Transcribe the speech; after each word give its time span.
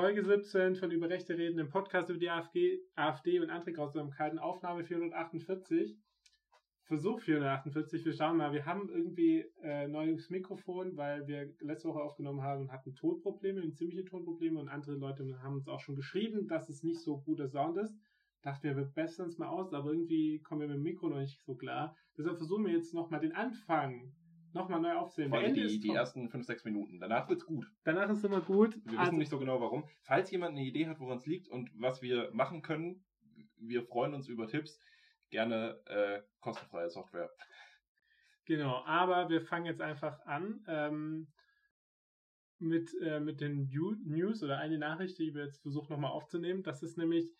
Folge 0.00 0.24
17 0.24 0.76
von 0.76 0.92
Über 0.92 1.10
Rechte 1.10 1.36
reden, 1.36 1.56
dem 1.56 1.70
Podcast 1.70 2.08
über 2.08 2.20
die 2.20 2.30
AfD, 2.30 2.78
AfD 2.94 3.40
und 3.40 3.50
andere 3.50 3.72
Grausamkeiten, 3.72 4.38
Aufnahme 4.38 4.84
448. 4.84 5.98
Versuch 6.84 7.20
448, 7.20 8.04
wir 8.04 8.12
schauen 8.12 8.36
mal, 8.36 8.52
wir 8.52 8.64
haben 8.64 8.88
irgendwie 8.90 9.44
äh, 9.60 9.88
neues 9.88 10.30
Mikrofon, 10.30 10.96
weil 10.96 11.26
wir 11.26 11.52
letzte 11.58 11.88
Woche 11.88 12.00
aufgenommen 12.00 12.42
haben 12.42 12.60
und 12.60 12.70
hatten 12.70 12.94
Tonprobleme, 12.94 13.72
ziemliche 13.72 14.04
Tonprobleme 14.04 14.60
und 14.60 14.68
andere 14.68 14.94
Leute 14.94 15.24
haben 15.42 15.56
uns 15.56 15.66
auch 15.66 15.80
schon 15.80 15.96
geschrieben, 15.96 16.46
dass 16.46 16.68
es 16.68 16.84
nicht 16.84 17.00
so 17.00 17.18
guter 17.22 17.48
Sound 17.48 17.76
ist. 17.78 17.98
Dachten 18.42 18.68
wir, 18.68 18.76
wir 18.76 18.84
bessern 18.84 19.26
es 19.26 19.36
mal 19.36 19.48
aus, 19.48 19.74
aber 19.74 19.90
irgendwie 19.90 20.38
kommen 20.42 20.60
wir 20.60 20.68
mit 20.68 20.76
dem 20.76 20.84
Mikro 20.84 21.08
noch 21.08 21.18
nicht 21.18 21.42
so 21.44 21.56
klar. 21.56 21.96
Deshalb 22.16 22.36
versuchen 22.36 22.66
wir 22.66 22.72
jetzt 22.72 22.94
nochmal 22.94 23.18
den 23.18 23.32
Anfang 23.32 24.12
nochmal 24.52 24.80
neu 24.80 24.94
aufsehen. 24.94 25.30
Vor 25.30 25.38
allem 25.38 25.54
die, 25.54 25.80
die 25.80 25.90
ersten 25.90 26.28
5, 26.28 26.46
6 26.46 26.64
Minuten. 26.64 27.00
Danach 27.00 27.28
wird's 27.28 27.44
gut. 27.44 27.66
Danach 27.84 28.08
ist 28.10 28.18
es 28.18 28.24
immer 28.24 28.40
gut. 28.40 28.76
Wir 28.84 28.98
also, 28.98 29.12
wissen 29.12 29.18
nicht 29.18 29.30
so 29.30 29.38
genau 29.38 29.60
warum. 29.60 29.88
Falls 30.02 30.30
jemand 30.30 30.52
eine 30.52 30.64
Idee 30.64 30.86
hat, 30.86 31.00
woran 31.00 31.18
es 31.18 31.26
liegt 31.26 31.48
und 31.48 31.70
was 31.74 32.02
wir 32.02 32.30
machen 32.32 32.62
können, 32.62 33.04
wir 33.56 33.82
freuen 33.84 34.14
uns 34.14 34.28
über 34.28 34.46
Tipps. 34.46 34.80
Gerne 35.30 35.80
äh, 35.86 36.22
kostenfreie 36.40 36.88
Software. 36.88 37.30
Genau, 38.46 38.82
aber 38.86 39.28
wir 39.28 39.42
fangen 39.42 39.66
jetzt 39.66 39.82
einfach 39.82 40.18
an 40.24 40.64
ähm, 40.68 41.28
mit, 42.58 42.94
äh, 43.02 43.20
mit 43.20 43.40
den 43.40 43.68
News 43.68 44.42
oder 44.42 44.58
eine 44.58 44.78
Nachricht, 44.78 45.18
die 45.18 45.34
wir 45.34 45.44
jetzt 45.44 45.60
versuchen 45.60 45.92
nochmal 45.92 46.12
aufzunehmen. 46.12 46.62
Das 46.62 46.82
ist 46.82 46.96
nämlich, 46.96 47.30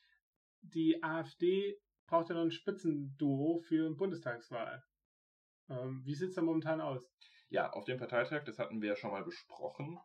die 0.61 1.03
AfD 1.03 1.81
braucht 2.07 2.29
ja 2.29 2.35
noch 2.35 2.43
ein 2.43 2.51
Spitzenduo 2.51 3.61
für 3.61 3.87
eine 3.87 3.95
Bundestagswahl. 3.95 4.83
Ähm, 5.69 6.03
wie 6.05 6.15
sieht 6.15 6.31
es 6.31 6.35
da 6.35 6.43
momentan 6.43 6.81
aus? 6.81 7.03
Ja, 7.51 7.71
auf 7.71 7.85
dem 7.85 7.99
Parteitag, 7.99 8.45
das 8.45 8.59
hatten 8.59 8.83
wir 8.83 8.91
ja 8.91 8.97
schon 8.97 9.11
mal 9.11 9.25
besprochen, 9.25 9.99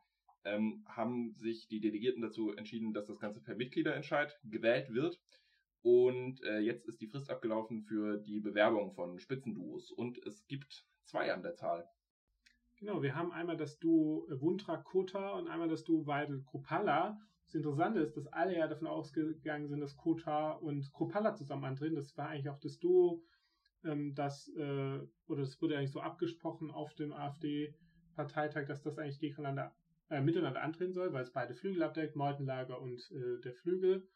ähm, 0.46 0.86
haben 0.88 1.34
sich 1.36 1.68
die 1.68 1.80
Delegierten 1.80 2.22
dazu 2.22 2.52
entschieden, 2.54 2.94
dass 2.94 3.06
das 3.06 3.20
Ganze 3.20 3.42
per 3.42 3.56
Mitgliederentscheid 3.56 4.38
gewählt 4.44 4.94
wird. 4.94 5.20
Und 5.82 6.42
äh, 6.44 6.60
jetzt 6.60 6.88
ist 6.88 7.02
die 7.02 7.08
Frist 7.08 7.30
abgelaufen 7.30 7.84
für 7.84 8.18
die 8.18 8.40
Bewerbung 8.40 8.94
von 8.94 9.20
Spitzenduos. 9.20 9.92
Und 9.92 10.18
es 10.26 10.48
gibt 10.48 10.86
zwei 11.04 11.34
an 11.34 11.44
der 11.44 11.56
Zahl. 11.56 11.86
Genau, 12.78 13.02
wir 13.02 13.16
haben 13.16 13.32
einmal 13.32 13.58
das 13.58 13.80
Duo 13.80 14.26
Wundra 14.30 14.78
Kota 14.78 15.32
und 15.34 15.48
einmal 15.48 15.70
das 15.70 15.84
Duo 15.84 16.06
Weidel 16.06 16.44
Kropala. 16.44 17.20
Das 17.46 17.56
Interessante 17.56 18.00
ist, 18.00 18.16
dass 18.18 18.28
alle 18.28 18.58
ja 18.58 18.68
davon 18.68 18.88
ausgegangen 18.88 19.68
sind, 19.68 19.82
dass 19.82 19.98
Kota 19.98 20.54
und 20.54 20.92
Kropala 20.94 21.36
zusammen 21.36 21.66
antreten. 21.66 21.96
Das 21.96 22.18
war 22.18 22.30
eigentlich 22.30 22.50
auch 22.50 22.60
das 22.60 22.80
Duo, 22.80 23.22
ähm, 23.86 24.14
dass, 24.16 24.50
äh, 24.56 25.00
oder 25.28 25.42
das 25.42 25.62
wurde 25.62 25.78
eigentlich 25.78 25.92
so 25.92 26.02
abgesprochen 26.02 26.72
auf 26.72 26.94
dem 26.96 27.14
AfD-Parteitag, 27.14 28.66
dass 28.66 28.82
das 28.82 28.98
eigentlich 28.98 29.20
gegeneinander, 29.20 29.76
äh, 30.10 30.22
miteinander 30.22 30.62
antreten 30.62 30.94
soll, 30.94 31.14
weil 31.14 31.24
es 31.24 31.34
beide 31.34 31.54
Flügel 31.54 31.84
abdeckt, 31.84 32.16
Meutenlager 32.16 32.82
und 32.82 33.02
äh, 33.12 33.42
der 33.42 33.54
Flügel. 33.54 34.08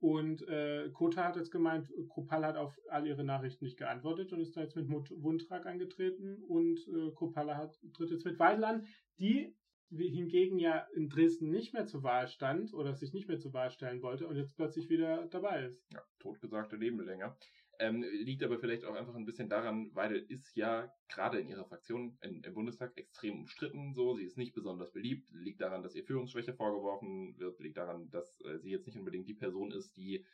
Und 0.00 0.46
äh, 0.48 0.90
Kota 0.92 1.24
hat 1.24 1.36
jetzt 1.36 1.50
gemeint, 1.50 1.90
Kropal 2.10 2.44
hat 2.44 2.56
auf 2.56 2.78
all 2.90 3.06
ihre 3.06 3.24
Nachrichten 3.24 3.64
nicht 3.64 3.78
geantwortet 3.78 4.32
und 4.32 4.40
ist 4.40 4.54
da 4.54 4.60
jetzt 4.60 4.76
mit 4.76 4.86
Wundtrag 4.88 5.64
angetreten 5.64 6.42
und 6.42 6.78
äh, 6.88 7.10
Kropala 7.14 7.56
hat, 7.56 7.78
tritt 7.94 8.10
jetzt 8.10 8.26
mit 8.26 8.38
Weidel 8.38 8.64
an, 8.64 8.86
die 9.18 9.56
hingegen 9.90 10.58
ja 10.58 10.86
in 10.94 11.08
Dresden 11.08 11.50
nicht 11.50 11.72
mehr 11.72 11.86
zur 11.86 12.02
Wahl 12.02 12.28
stand 12.28 12.74
oder 12.74 12.94
sich 12.94 13.12
nicht 13.12 13.28
mehr 13.28 13.38
zur 13.38 13.52
Wahl 13.52 13.70
stellen 13.70 14.02
wollte 14.02 14.26
und 14.26 14.36
jetzt 14.36 14.56
plötzlich 14.56 14.88
wieder 14.88 15.26
dabei 15.28 15.66
ist. 15.66 15.82
Ja, 15.92 16.02
totgesagte 16.18 16.76
Nebenlänger. 16.76 17.36
Ähm, 17.78 18.02
liegt 18.02 18.42
aber 18.42 18.58
vielleicht 18.58 18.84
auch 18.84 18.94
einfach 18.94 19.14
ein 19.14 19.24
bisschen 19.24 19.48
daran, 19.48 19.94
Weidel 19.94 20.24
ist 20.28 20.56
ja 20.56 20.92
gerade 21.08 21.38
in 21.38 21.48
ihrer 21.48 21.64
Fraktion 21.64 22.18
in, 22.22 22.42
im 22.42 22.54
Bundestag 22.54 22.96
extrem 22.96 23.40
umstritten. 23.40 23.94
So, 23.94 24.14
sie 24.14 24.24
ist 24.24 24.36
nicht 24.36 24.54
besonders 24.54 24.92
beliebt. 24.92 25.30
Liegt 25.32 25.60
daran, 25.60 25.82
dass 25.82 25.94
ihr 25.94 26.04
Führungsschwäche 26.04 26.54
vorgeworfen 26.54 27.38
wird. 27.38 27.58
Liegt 27.60 27.76
daran, 27.76 28.10
dass 28.10 28.40
äh, 28.42 28.58
sie 28.58 28.70
jetzt 28.70 28.86
nicht 28.86 28.98
unbedingt 28.98 29.28
die 29.28 29.34
Person 29.34 29.72
ist, 29.72 29.96
die 29.96 30.24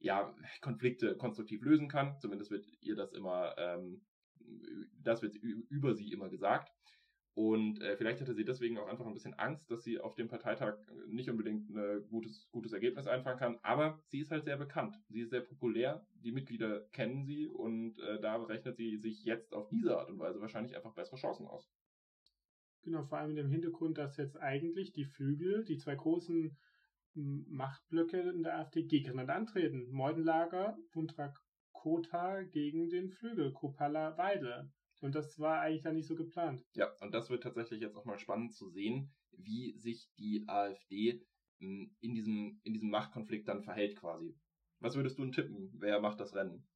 ja 0.00 0.34
Konflikte 0.60 1.16
konstruktiv 1.16 1.62
lösen 1.62 1.88
kann. 1.88 2.18
Zumindest 2.20 2.50
wird 2.50 2.66
ihr 2.80 2.96
das 2.96 3.12
immer, 3.12 3.54
ähm, 3.58 4.02
das 5.02 5.22
wird 5.22 5.34
über 5.36 5.94
sie 5.94 6.12
immer 6.12 6.28
gesagt. 6.28 6.72
Und 7.38 7.80
äh, 7.82 7.96
vielleicht 7.96 8.20
hatte 8.20 8.34
sie 8.34 8.44
deswegen 8.44 8.78
auch 8.78 8.88
einfach 8.88 9.06
ein 9.06 9.14
bisschen 9.14 9.34
Angst, 9.34 9.70
dass 9.70 9.84
sie 9.84 10.00
auf 10.00 10.16
dem 10.16 10.26
Parteitag 10.26 10.76
nicht 11.06 11.30
unbedingt 11.30 11.70
ein 11.70 12.04
gutes, 12.08 12.48
gutes 12.50 12.72
Ergebnis 12.72 13.06
einfahren 13.06 13.38
kann. 13.38 13.60
Aber 13.62 14.02
sie 14.08 14.18
ist 14.18 14.32
halt 14.32 14.42
sehr 14.42 14.56
bekannt. 14.56 14.96
Sie 15.08 15.20
ist 15.20 15.30
sehr 15.30 15.42
populär. 15.42 16.04
Die 16.24 16.32
Mitglieder 16.32 16.80
kennen 16.90 17.24
sie 17.24 17.46
und 17.46 17.96
äh, 18.00 18.20
da 18.20 18.42
rechnet 18.42 18.76
sie 18.76 18.96
sich 18.96 19.22
jetzt 19.22 19.54
auf 19.54 19.68
diese 19.68 19.96
Art 19.96 20.10
und 20.10 20.18
Weise 20.18 20.40
wahrscheinlich 20.40 20.74
einfach 20.74 20.94
bessere 20.94 21.14
Chancen 21.14 21.46
aus. 21.46 21.70
Genau, 22.82 23.04
vor 23.04 23.18
allem 23.18 23.30
in 23.30 23.36
dem 23.36 23.50
Hintergrund, 23.52 23.98
dass 23.98 24.16
jetzt 24.16 24.36
eigentlich 24.36 24.92
die 24.92 25.04
Flügel, 25.04 25.64
die 25.64 25.78
zwei 25.78 25.94
großen 25.94 26.58
Machtblöcke 27.14 28.18
in 28.18 28.42
der 28.42 28.58
AfD 28.58 28.82
gegeneinander 28.82 29.36
antreten. 29.36 29.88
Meudenlager, 29.92 30.76
Bundtag 30.90 31.40
Kota 31.70 32.42
gegen 32.42 32.88
den 32.88 33.10
Flügel, 33.10 33.52
Kopala 33.52 34.18
Weide. 34.18 34.72
Und 35.00 35.14
das 35.14 35.38
war 35.38 35.60
eigentlich 35.60 35.84
ja 35.84 35.92
nicht 35.92 36.08
so 36.08 36.16
geplant. 36.16 36.64
Ja, 36.74 36.90
und 37.00 37.14
das 37.14 37.30
wird 37.30 37.42
tatsächlich 37.42 37.80
jetzt 37.80 37.96
auch 37.96 38.04
mal 38.04 38.18
spannend 38.18 38.54
zu 38.54 38.68
sehen, 38.68 39.12
wie 39.32 39.76
sich 39.78 40.10
die 40.18 40.44
AfD 40.48 41.24
hm, 41.60 41.94
in 42.00 42.14
diesem, 42.14 42.60
in 42.64 42.72
diesem 42.72 42.90
Machtkonflikt 42.90 43.48
dann 43.48 43.62
verhält 43.62 43.96
quasi. 43.96 44.36
Was 44.80 44.96
würdest 44.96 45.18
du 45.18 45.22
denn 45.22 45.32
tippen? 45.32 45.70
Wer 45.74 46.00
macht 46.00 46.20
das 46.20 46.34
Rennen? 46.34 46.66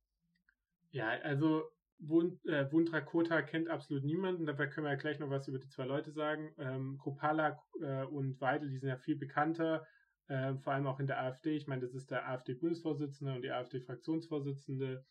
Ja, 0.91 1.09
also 1.09 1.63
Wund, 1.99 2.45
äh, 2.47 2.71
Wundra 2.73 3.01
Kota 3.01 3.43
kennt 3.43 3.69
absolut 3.69 4.05
niemanden. 4.05 4.47
Dabei 4.47 4.67
können 4.67 4.87
wir 4.87 4.93
ja 4.93 4.99
gleich 4.99 5.19
noch 5.19 5.31
was 5.31 5.49
über 5.49 5.59
die 5.59 5.69
zwei 5.69 5.85
Leute 5.85 6.11
sagen. 6.11 6.53
Ähm, 6.59 6.99
Kopala 6.99 7.63
äh, 7.81 8.05
und 8.05 8.41
Weidel, 8.41 8.71
die 8.71 8.79
sind 8.79 8.89
ja 8.89 8.97
viel 8.97 9.17
bekannter, 9.17 9.87
äh, 10.27 10.55
vor 10.57 10.73
allem 10.73 10.87
auch 10.87 10.99
in 10.99 11.07
der 11.07 11.21
AfD. 11.21 11.57
Ich 11.57 11.67
meine, 11.67 11.83
das 11.83 11.95
ist 11.95 12.11
der 12.11 12.29
AfD-Bundesvorsitzende 12.29 13.35
und 13.35 13.43
die 13.43 13.51
AfD-Fraktionsvorsitzende. 13.51 15.05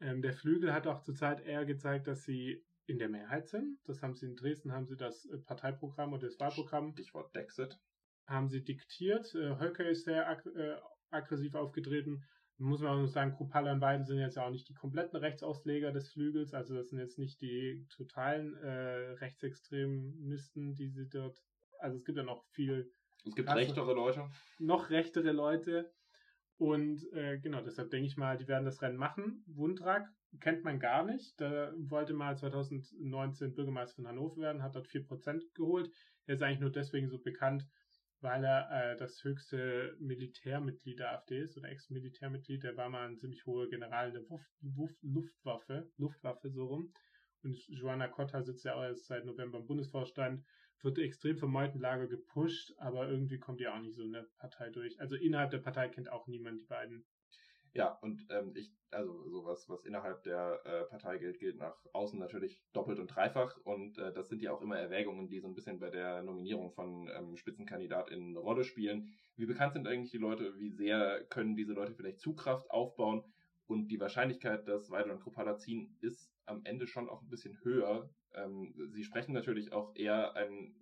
Ähm, 0.00 0.22
der 0.22 0.32
Flügel 0.32 0.72
hat 0.72 0.86
auch 0.86 1.02
zurzeit 1.02 1.40
eher 1.44 1.64
gezeigt, 1.64 2.06
dass 2.06 2.24
sie 2.24 2.64
in 2.86 2.98
der 2.98 3.08
Mehrheit 3.08 3.48
sind. 3.48 3.78
Das 3.84 4.02
haben 4.02 4.14
sie 4.14 4.26
in 4.26 4.36
Dresden, 4.36 4.72
haben 4.72 4.86
sie 4.86 4.96
das 4.96 5.26
äh, 5.26 5.38
Parteiprogramm 5.38 6.12
oder 6.12 6.26
das 6.26 6.38
Wahlprogramm. 6.38 6.92
Stichwort 6.92 7.34
Dexit. 7.34 7.78
Haben 8.26 8.48
sie 8.48 8.62
diktiert. 8.62 9.34
Äh, 9.34 9.58
Höcke 9.58 9.84
ist 9.84 10.04
sehr 10.04 10.28
ag 10.28 10.44
äh, 10.46 10.76
aggressiv 11.10 11.54
aufgetreten. 11.54 12.24
Muss 12.58 12.80
man 12.80 12.92
auch 12.92 13.00
noch 13.02 13.08
sagen, 13.08 13.34
Kupala 13.34 13.72
und 13.72 13.80
beiden 13.80 14.06
sind 14.06 14.18
jetzt 14.18 14.36
ja 14.36 14.46
auch 14.46 14.50
nicht 14.50 14.68
die 14.68 14.74
kompletten 14.74 15.18
Rechtsausleger 15.18 15.92
des 15.92 16.08
Flügels. 16.08 16.54
Also 16.54 16.74
das 16.74 16.88
sind 16.88 16.98
jetzt 16.98 17.18
nicht 17.18 17.40
die 17.42 17.86
totalen 17.90 18.54
äh, 18.56 19.10
Rechtsextremisten, 19.18 20.74
die 20.74 20.88
sie 20.88 21.08
dort. 21.08 21.42
Also 21.78 21.98
es 21.98 22.04
gibt 22.04 22.16
ja 22.16 22.24
noch 22.24 22.44
viel. 22.52 22.90
Es 23.26 23.34
gibt 23.34 23.50
rechtere 23.50 23.92
Leute. 23.92 24.30
Noch 24.58 24.88
rechtere 24.88 25.32
Leute. 25.32 25.92
Und 26.58 27.12
äh, 27.12 27.38
genau, 27.38 27.60
deshalb 27.60 27.90
denke 27.90 28.06
ich 28.06 28.16
mal, 28.16 28.38
die 28.38 28.48
werden 28.48 28.64
das 28.64 28.80
Rennen 28.80 28.96
machen. 28.96 29.44
Wundrak 29.46 30.08
kennt 30.40 30.64
man 30.64 30.78
gar 30.78 31.04
nicht. 31.04 31.38
Der 31.38 31.74
wollte 31.76 32.14
mal 32.14 32.36
2019 32.36 33.54
Bürgermeister 33.54 33.96
von 33.96 34.08
Hannover 34.08 34.40
werden, 34.40 34.62
hat 34.62 34.74
dort 34.74 34.88
4% 34.88 35.42
geholt. 35.54 35.90
Er 36.26 36.34
ist 36.34 36.42
eigentlich 36.42 36.60
nur 36.60 36.72
deswegen 36.72 37.08
so 37.08 37.18
bekannt, 37.18 37.66
weil 38.20 38.42
er 38.44 38.70
äh, 38.70 38.96
das 38.96 39.22
höchste 39.22 39.96
Militärmitglied 40.00 40.98
der 40.98 41.12
AfD 41.12 41.40
ist 41.40 41.58
oder 41.58 41.68
Ex-Militärmitglied. 41.68 42.62
Der 42.62 42.76
war 42.76 42.88
mal 42.88 43.06
ein 43.06 43.18
ziemlich 43.18 43.44
hoher 43.44 43.68
General 43.68 44.08
in 44.08 44.14
der 44.14 44.28
Wuff, 44.30 44.46
Wuff, 44.60 44.92
Luftwaffe, 45.02 45.90
Luftwaffe 45.98 46.50
so 46.50 46.64
rum. 46.64 46.92
Und 47.42 47.54
Joanna 47.68 48.08
Kotta 48.08 48.42
sitzt 48.42 48.64
ja 48.64 48.74
auch 48.74 48.82
erst 48.82 49.06
seit 49.06 49.26
November 49.26 49.58
im 49.58 49.66
Bundesvorstand 49.66 50.42
wird 50.82 50.98
extrem 50.98 51.36
vom 51.38 51.52
Meutenlager 51.52 52.06
gepusht, 52.06 52.74
aber 52.78 53.08
irgendwie 53.08 53.38
kommt 53.38 53.60
ja 53.60 53.74
auch 53.74 53.80
nicht 53.80 53.96
so 53.96 54.02
eine 54.02 54.24
Partei 54.38 54.70
durch. 54.70 55.00
Also 55.00 55.16
innerhalb 55.16 55.50
der 55.50 55.58
Partei 55.58 55.88
kennt 55.88 56.10
auch 56.10 56.26
niemand 56.26 56.60
die 56.60 56.66
beiden. 56.66 57.04
Ja, 57.76 57.90
und 58.00 58.26
ähm, 58.30 58.52
ich, 58.54 58.72
also 58.90 59.28
sowas, 59.28 59.68
was 59.68 59.84
innerhalb 59.84 60.22
der 60.22 60.62
äh, 60.64 60.84
Partei 60.84 61.18
gilt, 61.18 61.38
gilt 61.38 61.58
nach 61.58 61.76
außen 61.92 62.18
natürlich 62.18 62.62
doppelt 62.72 62.98
und 62.98 63.08
dreifach. 63.08 63.54
Und 63.64 63.98
äh, 63.98 64.14
das 64.14 64.30
sind 64.30 64.40
ja 64.40 64.52
auch 64.52 64.62
immer 64.62 64.78
Erwägungen, 64.78 65.28
die 65.28 65.40
so 65.40 65.48
ein 65.48 65.54
bisschen 65.54 65.78
bei 65.78 65.90
der 65.90 66.22
Nominierung 66.22 66.72
von 66.72 67.10
ähm, 67.14 67.36
SpitzenkandidatInnen 67.36 68.30
eine 68.30 68.38
Rolle 68.38 68.64
spielen. 68.64 69.12
Wie 69.36 69.44
bekannt 69.44 69.74
sind 69.74 69.86
eigentlich 69.86 70.10
die 70.10 70.16
Leute? 70.16 70.58
Wie 70.58 70.70
sehr 70.70 71.24
können 71.24 71.54
diese 71.54 71.74
Leute 71.74 71.94
vielleicht 71.94 72.20
Zugkraft 72.20 72.70
aufbauen? 72.70 73.24
Und 73.66 73.88
die 73.88 74.00
Wahrscheinlichkeit, 74.00 74.66
dass 74.68 74.90
Weidel 74.90 75.12
und 75.12 75.20
Kropala 75.20 75.58
ziehen, 75.58 75.98
ist 76.00 76.32
am 76.46 76.64
Ende 76.64 76.86
schon 76.86 77.08
auch 77.08 77.22
ein 77.22 77.28
bisschen 77.28 77.58
höher. 77.62 78.10
Ähm, 78.34 78.74
sie 78.92 79.04
sprechen 79.04 79.32
natürlich 79.32 79.72
auch 79.72 79.94
eher 79.94 80.34
ein 80.34 80.74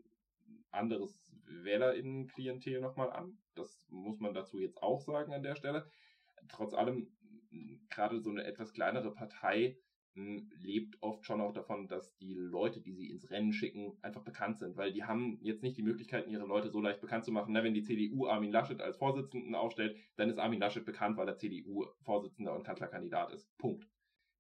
anderes 0.71 1.33
WählerInnen-Klientel 1.47 2.81
nochmal 2.81 3.11
an. 3.11 3.39
Das 3.55 3.85
muss 3.89 4.21
man 4.21 4.35
dazu 4.35 4.59
jetzt 4.59 4.83
auch 4.83 5.01
sagen 5.01 5.33
an 5.33 5.43
der 5.43 5.55
Stelle. 5.57 5.91
Trotz 6.49 6.75
allem, 6.75 7.17
gerade 7.89 8.21
so 8.21 8.31
eine 8.31 8.45
etwas 8.45 8.73
kleinere 8.73 9.13
Partei 9.15 9.79
lebt 10.17 11.03
oft 11.03 11.25
schon 11.25 11.41
auch 11.41 11.53
davon, 11.53 11.89
dass 11.89 12.15
die 12.17 12.35
Leute, 12.35 12.81
die 12.81 12.93
sie 12.93 13.11
ins 13.11 13.31
Rennen 13.31 13.53
schicken, 13.53 13.99
einfach 14.01 14.23
bekannt 14.23 14.59
sind, 14.59 14.77
weil 14.77 14.93
die 14.93 15.03
haben 15.03 15.39
jetzt 15.43 15.63
nicht 15.63 15.77
die 15.77 15.83
Möglichkeiten, 15.83 16.31
ihre 16.31 16.47
Leute 16.47 16.71
so 16.71 16.81
leicht 16.81 17.01
bekannt 17.01 17.25
zu 17.25 17.33
machen. 17.33 17.53
Na, 17.53 17.65
wenn 17.65 17.75
die 17.75 17.83
CDU 17.83 18.27
Armin 18.27 18.53
Laschet 18.53 18.81
als 18.81 18.97
Vorsitzenden 18.97 19.55
aufstellt, 19.57 19.97
dann 20.17 20.31
ist 20.31 20.39
Armin 20.39 20.61
Laschet 20.61 20.85
bekannt, 20.85 21.17
weil 21.17 21.29
er 21.29 21.37
CDU-Vorsitzender 21.37 22.55
und 22.55 22.65
Kanzlerkandidat 22.65 23.33
ist. 23.33 23.57
Punkt. 23.59 23.89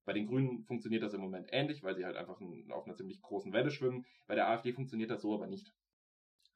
Bei 0.04 0.12
den 0.12 0.26
Grünen 0.26 0.64
funktioniert 0.64 1.02
das 1.02 1.14
im 1.14 1.20
Moment 1.20 1.48
ähnlich, 1.50 1.82
weil 1.82 1.94
sie 1.94 2.04
halt 2.04 2.16
einfach 2.16 2.40
auf 2.70 2.86
einer 2.86 2.94
ziemlich 2.94 3.20
großen 3.22 3.52
Welle 3.52 3.70
schwimmen. 3.70 4.04
Bei 4.26 4.34
der 4.34 4.48
AfD 4.48 4.72
funktioniert 4.72 5.10
das 5.10 5.22
so 5.22 5.34
aber 5.34 5.46
nicht. 5.46 5.72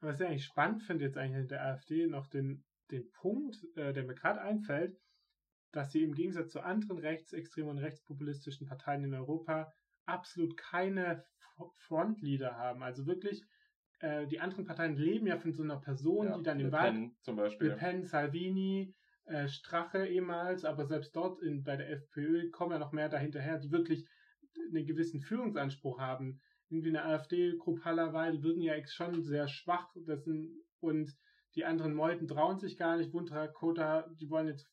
was 0.01 0.19
ich 0.19 0.27
eigentlich 0.27 0.45
spannend 0.45 0.83
finde 0.83 1.05
jetzt 1.05 1.17
eigentlich 1.17 1.41
in 1.41 1.47
der 1.47 1.65
AfD 1.65 2.07
noch 2.07 2.27
den, 2.27 2.63
den 2.91 3.11
Punkt, 3.11 3.57
äh, 3.75 3.93
der 3.93 4.03
mir 4.03 4.15
gerade 4.15 4.41
einfällt, 4.41 4.97
dass 5.71 5.91
sie 5.91 6.03
im 6.03 6.13
Gegensatz 6.13 6.51
zu 6.51 6.61
anderen 6.61 6.97
rechtsextremen 6.97 7.71
und 7.71 7.77
rechtspopulistischen 7.79 8.67
Parteien 8.67 9.03
in 9.03 9.13
Europa 9.13 9.71
absolut 10.05 10.57
keine 10.57 11.23
Frontleader 11.75 12.55
haben. 12.55 12.83
Also 12.83 13.05
wirklich, 13.05 13.43
äh, 13.99 14.27
die 14.27 14.39
anderen 14.39 14.65
Parteien 14.65 14.95
leben 14.95 15.27
ja 15.27 15.37
von 15.37 15.53
so 15.53 15.63
einer 15.63 15.77
Person, 15.77 16.27
ja, 16.27 16.37
die 16.37 16.43
dann 16.43 16.59
im 16.59 16.71
Wahl... 16.71 17.11
zum 17.21 17.35
Beispiel. 17.35 17.69
Le 17.69 17.75
Pen, 17.75 18.05
Salvini, 18.05 18.95
äh, 19.29 19.47
Strache 19.47 20.05
ehemals, 20.07 20.65
aber 20.65 20.85
selbst 20.85 21.15
dort 21.15 21.41
in, 21.41 21.63
bei 21.63 21.75
der 21.75 21.89
FPÖ 21.91 22.49
kommen 22.49 22.71
ja 22.73 22.79
noch 22.79 22.91
mehr 22.91 23.09
dahinterher, 23.09 23.59
die 23.59 23.71
wirklich 23.71 24.05
einen 24.69 24.85
gewissen 24.85 25.21
Führungsanspruch 25.21 25.99
haben. 25.99 26.41
Irgendwie 26.69 26.89
eine 26.89 27.05
AfD, 27.05 27.57
Kruppalla, 27.57 28.13
Weil 28.13 28.39
ja 28.61 28.75
schon 28.87 29.23
sehr 29.23 29.47
schwach. 29.47 29.87
Das 30.05 30.23
sind, 30.25 30.51
und 30.79 31.15
die 31.55 31.65
anderen 31.65 31.93
Meuten 31.93 32.27
trauen 32.27 32.59
sich 32.59 32.77
gar 32.77 32.97
nicht. 32.97 33.13
Wundra, 33.13 33.47
Kota, 33.47 34.07
die 34.19 34.29
wollen 34.29 34.47
jetzt 34.47 34.67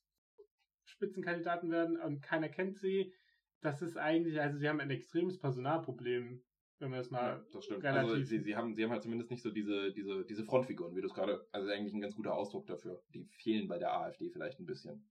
Spitzenkandidaten 0.85 1.71
werden 1.71 1.97
und 1.99 2.23
keiner 2.23 2.49
kennt 2.49 2.79
sie. 2.79 3.13
Das 3.61 3.83
ist 3.83 3.97
eigentlich, 3.97 4.41
also 4.41 4.59
sie 4.59 4.69
haben 4.69 4.81
ein 4.81 4.91
extremes 4.91 5.39
Personalproblem, 5.39 6.43
wenn 6.79 6.91
man 6.91 6.99
das 6.99 7.11
mal 7.11 7.23
ja, 7.23 7.45
das 7.53 7.65
stimmt. 7.65 7.85
Also 7.85 7.99
relativ... 7.99 8.13
Also 8.13 8.25
sie, 8.25 8.39
sie, 8.41 8.57
haben, 8.57 8.75
sie 8.75 8.85
haben 8.85 8.91
halt 8.91 9.03
zumindest 9.03 9.31
nicht 9.31 9.43
so 9.43 9.51
diese, 9.51 9.93
diese, 9.93 10.25
diese 10.25 10.45
Frontfiguren, 10.45 10.95
wie 10.95 11.01
du 11.01 11.07
es 11.07 11.15
gerade, 11.15 11.47
also 11.53 11.69
eigentlich 11.71 11.95
ein 11.95 12.01
ganz 12.01 12.15
guter 12.15 12.35
Ausdruck 12.35 12.67
dafür. 12.67 13.03
Die 13.15 13.25
fehlen 13.25 13.69
bei 13.69 13.79
der 13.79 13.93
AfD 13.93 14.31
vielleicht 14.31 14.61
ein 14.61 14.67
bisschen. 14.67 15.09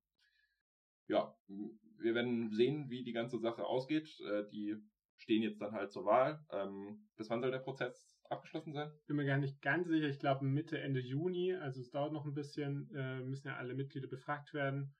Ja, 1.07 1.35
wir 1.47 2.15
werden 2.15 2.50
sehen, 2.51 2.89
wie 2.89 3.03
die 3.03 3.13
ganze 3.13 3.39
Sache 3.39 3.65
ausgeht. 3.65 4.19
Äh, 4.21 4.50
die 4.51 4.75
stehen 5.17 5.44
jetzt 5.44 5.62
dann 5.62 5.73
halt 5.73 5.91
zur 5.91 6.06
Wahl. 6.06 6.44
Ähm, 6.51 7.07
bis 7.15 7.29
wann 7.29 7.41
soll 7.41 7.51
der 7.51 7.59
Prozess 7.59 8.18
abgeschlossen 8.29 8.73
sein? 8.73 8.91
Bin 9.07 9.15
mir 9.15 9.25
gar 9.25 9.38
nicht 9.38 9.61
ganz 9.61 9.88
sicher. 9.88 10.07
Ich 10.07 10.19
glaube 10.19 10.45
Mitte, 10.45 10.79
Ende 10.79 11.00
Juni. 11.00 11.53
Also 11.53 11.81
es 11.81 11.91
dauert 11.91 12.11
noch 12.11 12.25
ein 12.25 12.33
bisschen. 12.33 12.89
Äh, 12.95 13.21
müssen 13.21 13.47
ja 13.47 13.56
alle 13.56 13.75
Mitglieder 13.75 14.07
befragt 14.07 14.53
werden. 14.53 14.94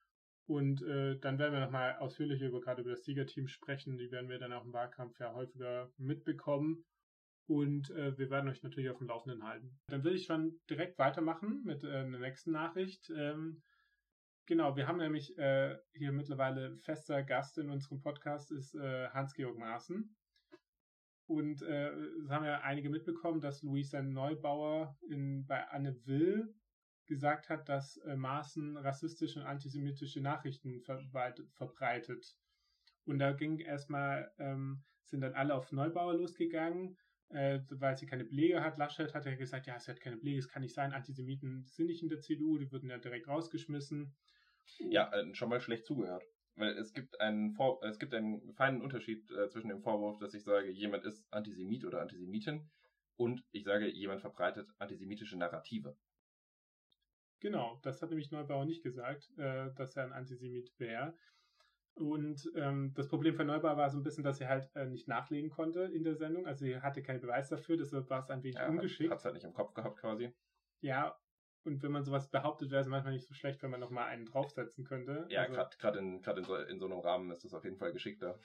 Und 0.48 0.84
äh, 0.84 1.18
dann 1.20 1.40
werden 1.40 1.54
wir 1.54 1.60
nochmal 1.60 1.96
ausführlicher 1.98 2.48
über 2.48 2.62
gerade 2.62 2.82
über 2.82 2.92
das 2.92 3.04
Siegerteam 3.04 3.48
sprechen. 3.48 3.98
Die 3.98 4.12
werden 4.12 4.30
wir 4.30 4.38
dann 4.38 4.54
auch 4.54 4.64
im 4.64 4.74
Wahlkampf 4.74 5.20
ja 5.20 5.34
häufiger 5.34 5.92
mitbekommen. 5.98 6.86
Und 7.48 7.90
äh, 7.92 8.18
wir 8.18 8.30
werden 8.30 8.50
euch 8.50 8.64
natürlich 8.64 8.90
auf 8.90 8.98
dem 8.98 9.08
Laufenden 9.08 9.44
halten. 9.44 9.78
Dann 9.88 10.04
würde 10.04 10.18
ich 10.18 10.26
schon 10.26 10.60
direkt 10.70 10.98
weitermachen 10.98 11.62
mit 11.64 11.84
äh, 11.84 12.10
der 12.10 12.20
nächsten 12.20 12.52
Nachricht. 12.52 13.12
Ähm, 13.16 13.62
genau, 14.46 14.76
wir 14.76 14.88
haben 14.88 14.98
nämlich 14.98 15.38
äh, 15.38 15.78
hier 15.94 16.12
mittlerweile 16.12 16.78
fester 16.78 17.24
Gast 17.24 17.58
in 17.58 17.70
unserem 17.70 18.02
Podcast 18.02 18.52
ist 18.52 18.76
äh, 18.76 19.10
Hans-Georg 19.10 19.58
Maaßen. 19.58 20.16
Und 21.28 21.64
äh, 21.64 21.92
haben 22.30 22.46
ja 22.46 22.62
einige 22.62 22.90
mitbekommen, 22.90 23.42
dass 23.42 23.64
Luisa 23.64 24.02
Neubauer 24.02 24.96
in, 25.10 25.46
bei 25.48 25.68
Anne 25.70 26.00
Will 26.06 26.54
gesagt 27.06 27.50
hat, 27.50 27.70
dass 27.70 27.98
äh, 27.98 28.16
Maaßen 28.16 28.78
rassistische 28.78 29.40
und 29.40 29.46
antisemitische 29.46 30.22
Nachrichten 30.22 30.82
verbreitet. 30.82 32.36
Und 33.06 33.20
da 33.20 33.34
ging 33.34 33.60
erstmal, 33.60 34.32
ähm, 34.40 34.84
sind 35.04 35.22
dann 35.22 35.34
alle 35.34 35.54
auf 35.54 35.72
Neubauer 35.72 36.16
losgegangen, 36.16 36.98
äh, 37.30 37.60
weil 37.70 37.98
sie 37.98 38.06
keine 38.06 38.26
Belege 38.26 38.64
hat. 38.64 38.78
Laschet 38.78 39.14
hat 39.14 39.26
ja 39.26 39.36
gesagt, 39.36 39.68
ja, 39.68 39.80
sie 39.80 39.92
hat 39.92 40.02
keine 40.02 40.18
Belege, 40.18 40.40
es 40.40 40.48
kann 40.48 40.62
nicht 40.62 40.74
sein, 40.74 40.94
Antisemiten 40.94 41.66
sind 41.66 41.88
nicht 41.88 42.04
in 42.04 42.10
der 42.10 42.20
CDU, 42.20 42.58
die 42.58 42.72
würden 42.72 42.90
ja 42.90 42.98
direkt 42.98 43.28
rausgeschmissen. 43.28 44.16
Ja, 44.80 45.12
äh, 45.14 45.34
schon 45.34 45.50
mal 45.50 45.60
schlecht 45.60 45.86
zugehört. 45.86 46.24
Weil 46.56 46.78
es 46.78 46.94
gibt 46.94 47.20
einen, 47.20 47.52
Vor 47.54 47.84
es 47.84 48.00
gibt 48.00 48.14
einen 48.14 48.54
feinen 48.54 48.82
Unterschied 48.82 49.30
äh, 49.32 49.50
zwischen 49.50 49.68
dem 49.68 49.82
Vorwurf, 49.82 50.18
dass 50.20 50.34
ich 50.34 50.44
sage, 50.44 50.72
jemand 50.72 51.04
ist 51.04 51.26
Antisemit 51.32 51.84
oder 51.84 52.02
Antisemitin 52.02 52.70
und 53.18 53.44
ich 53.52 53.66
sage, 53.66 53.90
jemand 53.90 54.22
verbreitet 54.22 54.70
antisemitische 54.80 55.38
Narrative. 55.38 55.98
Genau, 57.40 57.80
das 57.84 58.02
hat 58.02 58.10
nämlich 58.10 58.32
Neubauer 58.32 58.66
nicht 58.66 58.84
gesagt, 58.84 59.30
äh, 59.38 59.72
dass 59.76 59.96
er 59.96 60.06
ein 60.06 60.14
Antisemit 60.14 60.74
wäre. 60.78 61.16
Und 61.96 62.52
ähm, 62.56 62.94
das 62.94 63.08
Problem 63.08 63.36
von 63.36 63.48
Neubauer 63.48 63.78
war 63.78 63.90
so 63.90 63.98
ein 63.98 64.04
bisschen, 64.04 64.24
dass 64.24 64.38
sie 64.38 64.48
halt 64.48 64.70
äh, 64.76 64.86
nicht 64.86 65.08
nachlegen 65.08 65.50
konnte 65.50 65.84
in 65.84 66.04
der 66.04 66.16
Sendung. 66.16 66.46
Also 66.46 66.66
sie 66.66 66.82
hatte 66.82 67.02
keinen 67.02 67.22
Beweis 67.22 67.50
dafür, 67.50 67.78
deshalb 67.78 68.10
war 68.10 68.20
es 68.20 68.30
ein 68.30 68.44
wenig 68.44 68.56
ja, 68.56 68.68
ungeschickt. 68.68 69.12
Hat 69.12 69.20
es 69.20 69.26
halt 69.26 69.36
nicht 69.36 69.46
im 69.46 69.54
Kopf 69.54 69.74
gehabt 69.74 70.00
quasi. 70.00 70.34
Ja, 70.82 71.18
und 71.64 71.82
wenn 71.82 71.92
man 71.92 72.04
sowas 72.04 72.30
behauptet, 72.30 72.70
wäre 72.70 72.82
es 72.82 72.88
manchmal 72.88 73.14
nicht 73.14 73.26
so 73.26 73.34
schlecht, 73.34 73.64
wenn 73.64 73.72
man 73.72 73.80
nochmal 73.80 74.06
einen 74.06 74.26
draufsetzen 74.26 74.84
könnte. 74.84 75.26
Ja, 75.30 75.44
also, 75.44 75.78
gerade 75.80 76.00
in, 76.00 76.22
grad 76.22 76.38
in, 76.38 76.44
so, 76.44 76.56
in 76.56 76.80
so 76.80 76.86
einem 76.86 77.00
Rahmen 77.00 77.32
ist 77.32 77.44
das 77.44 77.54
auf 77.54 77.64
jeden 77.64 77.78
Fall 77.78 77.92
geschickter. 77.92 78.38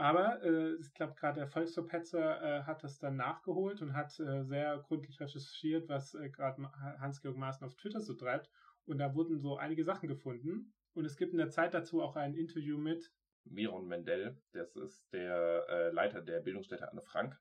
Aber 0.00 0.42
äh, 0.42 0.76
ich 0.80 0.94
glaube, 0.94 1.14
gerade 1.14 1.40
der 1.40 1.46
Volksverpetzer 1.46 2.42
äh, 2.42 2.62
hat 2.62 2.82
das 2.82 2.98
dann 2.98 3.16
nachgeholt 3.16 3.82
und 3.82 3.92
hat 3.92 4.18
äh, 4.18 4.44
sehr 4.44 4.78
gründlich 4.78 5.20
recherchiert, 5.20 5.90
was 5.90 6.14
äh, 6.14 6.30
gerade 6.30 6.62
Hans-Georg 7.00 7.36
Maaßen 7.36 7.66
auf 7.66 7.74
Twitter 7.74 8.00
so 8.00 8.14
treibt. 8.14 8.48
Und 8.86 8.96
da 8.96 9.14
wurden 9.14 9.36
so 9.36 9.58
einige 9.58 9.84
Sachen 9.84 10.08
gefunden. 10.08 10.72
Und 10.94 11.04
es 11.04 11.18
gibt 11.18 11.32
in 11.32 11.38
der 11.38 11.50
Zeit 11.50 11.74
dazu 11.74 12.00
auch 12.00 12.16
ein 12.16 12.34
Interview 12.34 12.78
mit 12.78 13.12
Miron 13.44 13.86
Mendel. 13.86 14.40
Das 14.52 14.74
ist 14.74 15.04
der 15.12 15.66
äh, 15.68 15.90
Leiter 15.90 16.22
der 16.22 16.40
Bildungsstätte 16.40 16.90
Anne 16.90 17.02
Frank. 17.02 17.38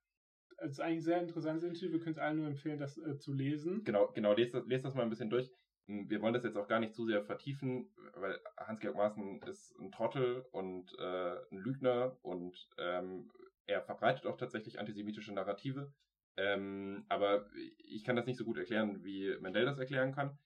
Das 0.57 0.71
ist 0.71 0.81
eigentlich 0.81 0.97
ein 0.97 1.03
sehr 1.03 1.21
interessantes 1.21 1.63
Interview. 1.63 1.94
Wir 1.94 2.00
können 2.00 2.15
es 2.15 2.21
allen 2.21 2.39
nur 2.39 2.47
empfehlen, 2.47 2.77
das 2.77 2.97
äh, 2.97 3.17
zu 3.17 3.31
lesen. 3.31 3.85
Genau, 3.85 4.11
genau. 4.11 4.33
Lest 4.33 4.53
das, 4.53 4.65
lest 4.65 4.83
das 4.83 4.95
mal 4.95 5.03
ein 5.03 5.09
bisschen 5.09 5.29
durch. 5.29 5.50
Wir 5.89 6.21
wollen 6.21 6.36
das 6.36 6.44
jetzt 6.44 6.56
auch 6.56 6.68
gar 6.68 6.80
nicht 6.80 6.94
zu 6.94 7.06
sehr 7.06 7.24
vertiefen, 7.24 7.89
weil 8.13 8.39
Hans-Georg 8.57 8.95
Maaßen 8.95 9.41
ist 9.44 9.75
ein 9.80 9.91
Trottel 9.91 10.45
und 10.51 10.95
äh, 11.00 11.36
ein 11.51 11.57
Lügner 11.57 12.15
und 12.21 12.69
ähm, 12.77 13.31
er 13.65 13.81
verbreitet 13.81 14.27
auch 14.27 14.38
tatsächlich 14.38 14.80
antisemitische 14.80 15.33
Narrative. 15.33 15.91
Ähm, 16.38 17.06
aber 17.09 17.47
ich 17.80 18.03
kann 18.03 18.15
das 18.15 18.27
nicht 18.27 18.38
so 18.38 18.45
gut 18.45 18.59
erklären, 18.59 19.03
wie 19.03 19.36
Mendel 19.39 19.65
das 19.65 19.80
erklären 19.80 20.13
kann. 20.13 20.38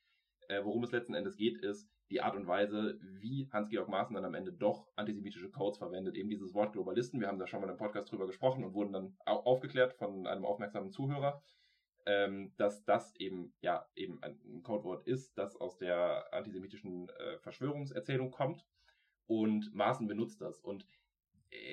Äh, 0.48 0.64
worum 0.64 0.84
es 0.84 0.94
letzten 0.94 1.14
Endes 1.14 1.36
geht, 1.36 1.58
ist 1.58 1.90
die 2.10 2.22
Art 2.22 2.36
und 2.36 2.48
Weise, 2.48 2.98
wie 3.02 3.50
Hans-Georg 3.52 3.90
Maaßen 3.90 4.16
dann 4.16 4.26
am 4.26 4.36
Ende 4.36 4.54
doch 4.54 4.88
antisemitische 4.96 5.50
Codes 5.50 5.78
verwendet. 5.78 6.16
Eben 6.16 6.30
dieses 6.30 6.54
Wort 6.54 6.72
Globalisten. 6.72 7.20
Wir 7.20 7.28
haben 7.28 7.40
da 7.40 7.48
schon 7.48 7.60
mal 7.60 7.70
im 7.70 7.78
Podcast 7.78 8.10
drüber 8.10 8.28
gesprochen 8.28 8.64
und 8.64 8.74
wurden 8.74 8.94
dann 8.94 9.18
aufgeklärt 9.26 9.94
von 9.94 10.26
einem 10.26 10.46
aufmerksamen 10.46 10.92
Zuhörer 10.92 11.44
ähm, 12.06 12.54
dass 12.58 12.84
das 12.86 13.16
eben 13.16 13.54
ja 13.62 13.88
eben 13.96 14.22
ein 14.24 14.62
Codewort 14.64 15.08
ist, 15.08 15.38
das 15.38 15.56
aus 15.56 15.78
der 15.78 16.34
antisemitischen 16.34 17.10
äh, 17.10 17.38
Verschwörungserzählung 17.40 18.32
kommt 18.32 18.66
und 19.28 19.74
Maaßen 19.74 20.08
benutzt 20.08 20.42
das 20.42 20.60
und 20.60 20.86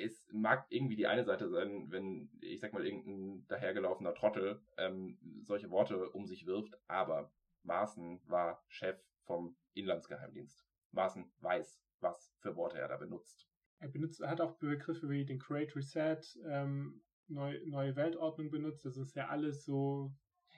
es 0.02 0.28
mag 0.32 0.66
irgendwie 0.68 0.96
die 0.96 1.06
eine 1.06 1.24
Seite 1.24 1.48
sein, 1.48 1.90
wenn 1.90 2.30
ich 2.40 2.60
sag 2.60 2.72
mal 2.72 2.84
irgendein 2.84 3.46
dahergelaufener 3.48 4.14
Trottel 4.14 4.60
ähm, 4.76 5.18
solche 5.42 5.70
Worte 5.70 6.10
um 6.10 6.26
sich 6.26 6.46
wirft, 6.46 6.78
aber 6.86 7.32
Maaßen 7.62 8.20
war 8.26 8.62
Chef 8.68 8.98
vom 9.24 9.56
Inlandsgeheimdienst. 9.74 10.66
Maaßen 10.92 11.30
weiß, 11.40 11.80
was 12.00 12.34
für 12.40 12.56
Worte 12.56 12.78
er 12.78 12.88
da 12.88 12.96
benutzt. 12.96 13.46
Er 13.78 13.88
benutzt, 13.88 14.20
hat 14.20 14.40
auch 14.40 14.56
Begriffe 14.58 15.08
wie 15.08 15.24
den 15.24 15.38
Great 15.38 15.74
Reset, 15.76 16.20
ähm, 16.44 17.02
Neu, 17.28 17.60
neue 17.64 17.94
Weltordnung 17.94 18.50
benutzt. 18.50 18.84
Das 18.84 18.96
ist 18.96 19.14
ja 19.14 19.28
alles 19.28 19.64
so 19.64 20.12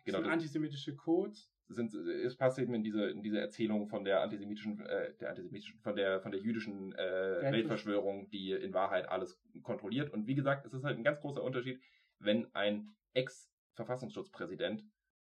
genau, 0.05 0.19
sind 0.19 0.31
antisemitische 0.31 0.97
Codes. 0.97 1.51
Sind, 1.69 1.95
es 1.95 2.37
passt 2.37 2.59
eben 2.59 2.75
in 2.75 2.83
diese, 2.83 3.09
in 3.09 3.23
diese 3.23 3.41
Erzählung 3.41 3.89
von 3.89 4.05
der 4.05 4.21
antisemitischen, 4.21 4.81
äh, 4.81 5.15
der 5.15 5.31
antisemitischen, 5.31 5.81
von 5.81 5.97
der, 5.97 6.21
von 6.21 6.31
der 6.31 6.41
jüdischen 6.41 6.93
äh, 6.93 7.51
Weltverschwörung, 7.51 8.29
die 8.29 8.53
in 8.53 8.75
Wahrheit 8.75 9.09
alles 9.09 9.41
kontrolliert. 9.63 10.11
Und 10.11 10.27
wie 10.27 10.35
gesagt, 10.35 10.67
es 10.67 10.75
ist 10.75 10.85
halt 10.85 10.99
ein 10.99 11.05
ganz 11.05 11.21
großer 11.21 11.43
Unterschied, 11.43 11.81
wenn 12.19 12.55
ein 12.55 12.95
Ex-Verfassungsschutzpräsident 13.15 14.85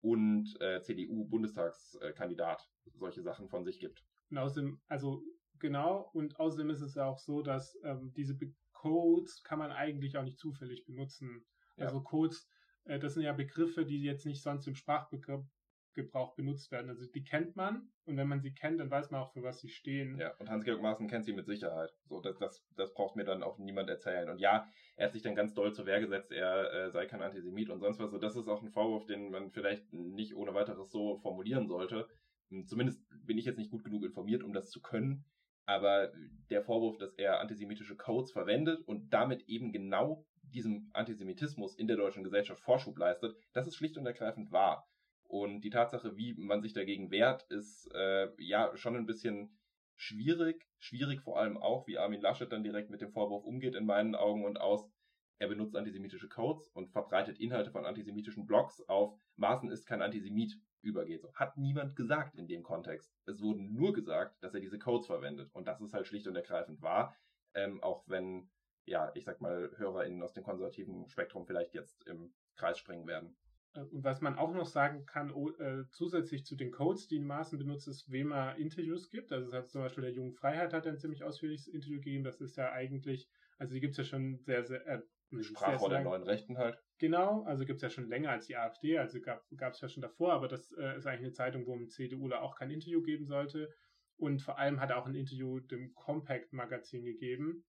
und 0.01 0.61
äh, 0.61 0.81
CDU-Bundestagskandidat 0.81 2.69
solche 2.95 3.23
Sachen 3.23 3.49
von 3.49 3.65
sich 3.65 3.79
gibt. 3.79 4.05
Und 4.31 4.39
außerdem, 4.39 4.81
also 4.89 5.23
genau, 5.59 6.11
und 6.13 6.39
außerdem 6.41 6.71
ist 6.71 6.81
es 6.81 6.95
ja 6.95 7.07
auch 7.07 7.19
so, 7.19 7.43
dass 7.43 7.79
ähm, 7.85 8.13
diese 8.17 8.37
Codes 8.73 9.43
kann 9.43 9.59
man 9.59 9.71
eigentlich 9.71 10.17
auch 10.17 10.25
nicht 10.25 10.39
zufällig 10.39 10.85
benutzen. 10.85 11.45
Also 11.77 11.99
ja. 11.99 12.03
Codes, 12.03 12.49
äh, 12.85 12.99
das 12.99 13.15
sind 13.15 13.23
ja 13.23 13.33
Begriffe, 13.33 13.85
die 13.85 14.03
jetzt 14.03 14.27
nicht 14.27 14.43
sonst 14.43 14.67
im 14.67 14.75
Sprachgebrauch 14.75 16.35
benutzt 16.35 16.71
werden. 16.71 16.91
Also 16.91 17.07
die 17.07 17.25
kennt 17.25 17.57
man 17.57 17.89
und 18.05 18.17
wenn 18.17 18.29
man 18.29 18.41
sie 18.41 18.53
kennt, 18.53 18.81
dann 18.81 18.91
weiß 18.91 19.11
man 19.11 19.23
auch, 19.23 19.33
für 19.33 19.43
was 19.43 19.61
sie 19.61 19.69
stehen. 19.69 20.19
Ja, 20.19 20.35
und 20.39 20.49
Hans-Georg 20.49 20.81
Maaßen 20.81 21.09
kennt 21.09 21.25
sie 21.25 21.33
mit 21.33 21.47
Sicherheit. 21.47 21.91
So, 22.05 22.21
das, 22.21 22.39
das, 22.39 22.65
das 22.77 22.93
braucht 22.95 23.17
mir 23.17 23.25
dann 23.25 23.43
auch 23.43 23.59
niemand 23.59 23.89
erzählen. 23.89 24.29
Und 24.29 24.39
ja, 24.39 24.67
er 24.97 25.07
hat 25.07 25.13
sich 25.13 25.23
dann 25.23 25.35
ganz 25.35 25.55
doll 25.55 25.73
zur 25.73 25.87
Wehr 25.87 26.01
gesetzt, 26.01 26.33
er 26.33 26.73
äh, 26.73 26.91
sei 26.91 27.07
kein 27.07 27.23
Antisemit 27.23 27.71
und 27.71 27.81
sonst 27.81 27.99
was. 27.99 28.11
So, 28.11 28.19
das 28.19 28.37
ist 28.37 28.49
auch 28.49 28.63
ein 28.63 28.71
Vorwurf, 28.71 29.07
den 29.07 29.31
man 29.31 29.51
vielleicht 29.51 29.93
nicht 29.93 30.35
ohne 30.35 30.55
weiteres 30.55 30.91
so 30.91 31.19
formulieren 31.19 31.67
sollte. 31.69 32.09
Hm, 32.51 32.67
zumindest 32.67 33.03
bin 33.25 33.39
ich 33.39 33.45
jetzt 33.45 33.59
nicht 33.59 33.71
gut 33.71 33.85
genug 33.85 34.05
informiert, 34.05 34.43
um 34.43 34.53
das 34.53 34.71
zu 34.71 34.81
können. 34.81 35.25
Aber 35.65 36.13
der 36.51 36.63
Vorwurf, 36.63 36.99
dass 36.99 37.15
er 37.15 37.41
antisemitische 37.41 37.97
Codes 37.97 38.33
verwendet 38.33 38.81
und 38.87 39.11
damit 39.13 39.49
eben 39.49 39.73
genau 39.73 40.27
diesem 40.53 40.91
Antisemitismus 40.93 41.75
in 41.77 41.87
der 41.87 41.97
deutschen 41.97 42.25
Gesellschaft 42.25 42.63
Vorschub 42.63 42.97
leistet, 42.99 43.37
das 43.53 43.67
ist 43.67 43.77
schlicht 43.77 43.97
und 43.97 44.07
ergreifend 44.07 44.53
wahr. 44.53 44.87
Und 45.25 45.63
die 45.63 45.71
Tatsache, 45.71 46.17
wie 46.17 46.35
man 46.35 46.61
sich 46.61 46.75
dagegen 46.75 47.11
wehrt, 47.11 47.45
ist 47.51 47.91
äh, 47.95 48.29
ja 48.39 48.77
schon 48.77 48.97
ein 48.97 49.07
bisschen 49.07 49.59
schwierig. 49.97 50.67
Schwierig 50.79 51.23
vor 51.23 51.39
allem 51.39 51.57
auch, 51.57 51.87
wie 51.87 51.99
Armin 51.99 52.21
Laschet 52.21 52.53
dann 52.53 52.65
direkt 52.65 52.91
mit 52.91 53.01
dem 53.01 53.13
Vorwurf 53.13 53.45
umgeht 53.45 53.75
in 53.75 53.87
meinen 53.87 54.15
Augen 54.15 54.45
und 54.45 54.61
aus. 54.61 54.91
er 55.39 55.49
benutzt 55.49 55.75
antisemitische 55.75 56.29
Codes 56.29 56.69
und 56.69 56.91
verbreitet 56.91 57.41
Inhalte 57.41 57.71
von 57.71 57.85
antisemitischen 57.85 58.47
Blogs 58.47 58.81
auf 58.89 59.19
Maaßen 59.37 59.71
ist 59.71 59.87
kein 59.87 60.03
Antisemit 60.03 60.59
übergeht. 60.83 61.23
So, 61.23 61.33
hat 61.35 61.57
niemand 61.57 61.97
gesagt 61.97 62.35
in 62.37 62.47
dem 62.47 62.63
Kontext. 62.63 63.13
Es 63.27 63.41
wurde 63.41 63.61
nur 63.61 63.93
gesagt, 63.93 64.43
dass 64.43 64.55
er 64.55 64.61
diese 64.61 64.79
Codes 64.79 65.07
verwendet. 65.07 65.51
Und 65.53 65.67
das 65.67 65.81
ist 65.81 65.93
halt 65.93 66.07
schlicht 66.07 66.27
und 66.27 66.37
ergreifend 66.37 66.83
wahr. 66.83 67.17
Ähm, 67.55 67.83
auch 67.83 68.05
wenn, 68.07 68.51
ja, 68.85 69.11
ich 69.15 69.25
sag 69.25 69.41
mal, 69.41 69.71
HörerInnen 69.77 70.23
aus 70.23 70.33
dem 70.33 70.45
konservativen 70.45 71.09
Spektrum 71.09 71.47
vielleicht 71.47 71.75
jetzt 71.75 72.07
im 72.07 72.33
Kreis 72.57 72.79
springen 72.79 73.07
werden. 73.07 73.37
Äh, 73.75 73.81
und 73.81 74.05
was 74.05 74.21
man 74.21 74.37
auch 74.39 74.53
noch 74.53 74.67
sagen 74.67 75.07
kann, 75.07 75.31
äh, 75.31 75.85
zusätzlich 75.91 76.45
zu 76.45 76.57
den 76.57 76.71
Codes, 76.71 77.09
die 77.09 77.17
in 77.17 77.27
Maßen 77.27 77.59
benutzt, 77.59 77.89
ist, 77.89 78.11
wem 78.11 78.33
er 78.33 78.57
Interviews 78.57 79.11
gibt. 79.11 79.33
Also 79.33 79.49
es 79.49 79.53
hat 79.53 79.71
zum 79.71 79.83
Beispiel 79.83 80.05
der 80.05 80.13
Jungen 80.13 80.33
Freiheit 80.33 80.73
hat 80.73 80.87
ein 80.87 80.99
ziemlich 80.99 81.25
ausführliches 81.25 81.69
Interview 81.69 81.99
gegeben. 81.99 82.25
Das 82.25 82.41
ist 82.41 82.57
ja 82.57 82.73
eigentlich, 82.73 83.29
also 83.59 83.75
die 83.75 83.81
gibt 83.81 83.93
es 83.93 83.99
ja 83.99 84.05
schon 84.05 84.39
sehr, 84.39 84.65
sehr, 84.65 84.87
äh, 84.87 85.03
Sprachrohr 85.41 85.89
der 85.89 86.03
neuen 86.03 86.25
Rechten 86.25 86.59
halt. 86.59 86.79
Genau, 86.99 87.43
also 87.45 87.65
gibt 87.65 87.77
es 87.77 87.83
ja 87.83 87.89
schon 87.89 88.07
länger 88.07 88.31
als 88.31 88.47
die 88.47 88.57
AfD, 88.57 88.99
also 88.99 89.19
gab 89.21 89.73
es 89.73 89.81
ja 89.81 89.89
schon 89.89 90.03
davor, 90.03 90.35
aber 90.35 90.47
das 90.47 90.73
äh, 90.73 90.99
ist 90.99 91.07
eigentlich 91.07 91.21
eine 91.21 91.33
Zeitung, 91.33 91.67
wo 91.67 91.75
ein 91.75 91.89
CDUler 91.89 92.43
auch 92.43 92.55
kein 92.55 92.71
Interview 92.71 93.01
geben 93.03 93.25
sollte. 93.25 93.73
Und 94.17 94.43
vor 94.43 94.59
allem 94.59 94.79
hat 94.79 94.91
er 94.91 94.99
auch 94.99 95.07
ein 95.07 95.15
Interview 95.15 95.59
dem 95.59 95.95
Compact 95.95 96.53
Magazin 96.53 97.03
gegeben. 97.03 97.65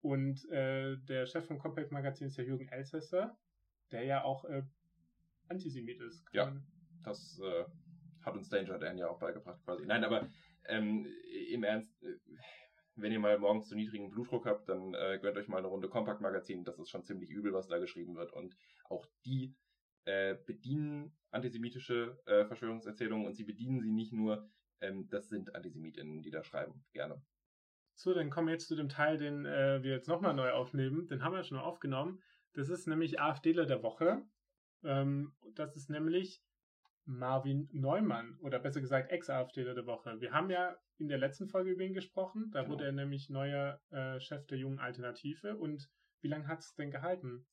Und 0.00 0.48
äh, 0.50 0.96
der 1.08 1.26
Chef 1.26 1.46
vom 1.46 1.58
Compact 1.58 1.92
Magazin 1.92 2.28
ist 2.28 2.38
der 2.38 2.46
Jürgen 2.46 2.68
Elsässer, 2.68 3.38
der 3.90 4.04
ja 4.04 4.24
auch 4.24 4.44
äh, 4.44 4.62
Antisemit 5.48 6.00
ist. 6.00 6.24
Ja, 6.32 6.56
das 7.04 7.38
äh, 7.42 7.64
hat 8.24 8.34
uns 8.34 8.48
Danger 8.48 8.78
Dan 8.78 8.98
ja 8.98 9.08
auch 9.08 9.18
beigebracht 9.18 9.62
quasi. 9.64 9.84
Nein, 9.84 10.04
aber 10.04 10.30
ähm, 10.68 11.06
im 11.48 11.64
Ernst, 11.64 12.02
äh, 12.02 12.16
wenn 12.94 13.12
ihr 13.12 13.18
mal 13.18 13.38
morgens 13.38 13.68
zu 13.68 13.74
niedrigen 13.74 14.10
Blutdruck 14.10 14.46
habt, 14.46 14.68
dann 14.68 14.94
äh, 14.94 15.18
gönnt 15.20 15.36
euch 15.36 15.48
mal 15.48 15.58
eine 15.58 15.68
Runde 15.68 15.88
Compact 15.88 16.20
Magazin. 16.20 16.64
Das 16.64 16.78
ist 16.78 16.90
schon 16.90 17.04
ziemlich 17.04 17.30
übel, 17.30 17.52
was 17.52 17.68
da 17.68 17.78
geschrieben 17.78 18.16
wird. 18.16 18.32
Und 18.32 18.56
auch 18.88 19.06
die 19.24 19.54
äh, 20.04 20.36
bedienen 20.46 21.16
antisemitische 21.30 22.18
äh, 22.26 22.44
Verschwörungserzählungen 22.46 23.26
und 23.26 23.34
sie 23.34 23.44
bedienen 23.44 23.80
sie 23.80 23.92
nicht 23.92 24.12
nur, 24.12 24.48
ähm, 24.80 25.08
das 25.08 25.28
sind 25.28 25.54
Antisemitinnen, 25.54 26.22
die 26.22 26.30
da 26.30 26.42
schreiben. 26.42 26.84
Gerne. 26.92 27.22
So, 28.00 28.14
dann 28.14 28.30
kommen 28.30 28.48
wir 28.48 28.54
jetzt 28.54 28.66
zu 28.66 28.76
dem 28.76 28.88
Teil, 28.88 29.18
den 29.18 29.44
äh, 29.44 29.82
wir 29.82 29.90
jetzt 29.90 30.08
nochmal 30.08 30.32
neu 30.32 30.52
aufnehmen. 30.52 31.06
Den 31.06 31.22
haben 31.22 31.34
wir 31.34 31.44
schon 31.44 31.58
aufgenommen. 31.58 32.22
Das 32.54 32.70
ist 32.70 32.86
nämlich 32.86 33.20
AfDler 33.20 33.66
der 33.66 33.82
Woche. 33.82 34.22
Ähm, 34.82 35.34
das 35.54 35.76
ist 35.76 35.90
nämlich 35.90 36.42
Marvin 37.04 37.68
Neumann 37.72 38.38
oder 38.40 38.58
besser 38.58 38.80
gesagt 38.80 39.10
Ex-AfDler 39.10 39.74
der 39.74 39.84
Woche. 39.84 40.18
Wir 40.18 40.32
haben 40.32 40.48
ja 40.48 40.78
in 40.96 41.08
der 41.08 41.18
letzten 41.18 41.46
Folge 41.46 41.72
über 41.72 41.82
ihn 41.82 41.92
gesprochen. 41.92 42.50
Da 42.52 42.60
genau. 42.60 42.72
wurde 42.72 42.86
er 42.86 42.92
nämlich 42.92 43.28
neuer 43.28 43.82
äh, 43.90 44.18
Chef 44.18 44.46
der 44.46 44.56
jungen 44.56 44.78
Alternative. 44.78 45.58
Und 45.58 45.90
wie 46.22 46.28
lange 46.28 46.48
hat 46.48 46.60
es 46.60 46.74
denn 46.76 46.90
gehalten? 46.90 47.46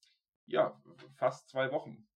Ja, 0.45 0.81
fast 1.17 1.49
zwei 1.49 1.73
Wochen. 1.73 2.07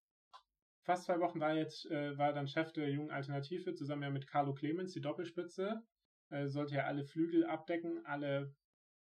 Fast 0.83 1.03
zwei 1.03 1.19
Wochen 1.19 1.41
war 1.41 1.53
jetzt 1.53 1.85
äh, 1.91 2.17
war 2.17 2.31
dann 2.31 2.47
Chef 2.47 2.71
der 2.71 2.89
jungen 2.91 3.11
Alternative 3.11 3.75
zusammen 3.75 4.03
ja 4.03 4.09
mit 4.09 4.25
Carlo 4.25 4.53
Clemens, 4.53 4.93
die 4.93 5.01
Doppelspitze. 5.01 5.83
Äh, 6.31 6.47
sollte 6.47 6.75
ja 6.75 6.85
alle 6.85 7.05
Flügel 7.05 7.45
abdecken, 7.45 8.03
alle. 8.05 8.55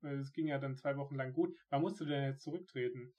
Äh, 0.03 0.15
es 0.15 0.31
ging 0.31 0.47
ja 0.47 0.59
dann 0.59 0.75
zwei 0.75 0.95
Wochen 0.97 1.15
lang 1.15 1.33
gut. 1.33 1.55
Wann 1.69 1.81
musst 1.81 1.99
du 1.99 2.05
denn 2.05 2.23
jetzt 2.25 2.43
zurücktreten? 2.43 3.13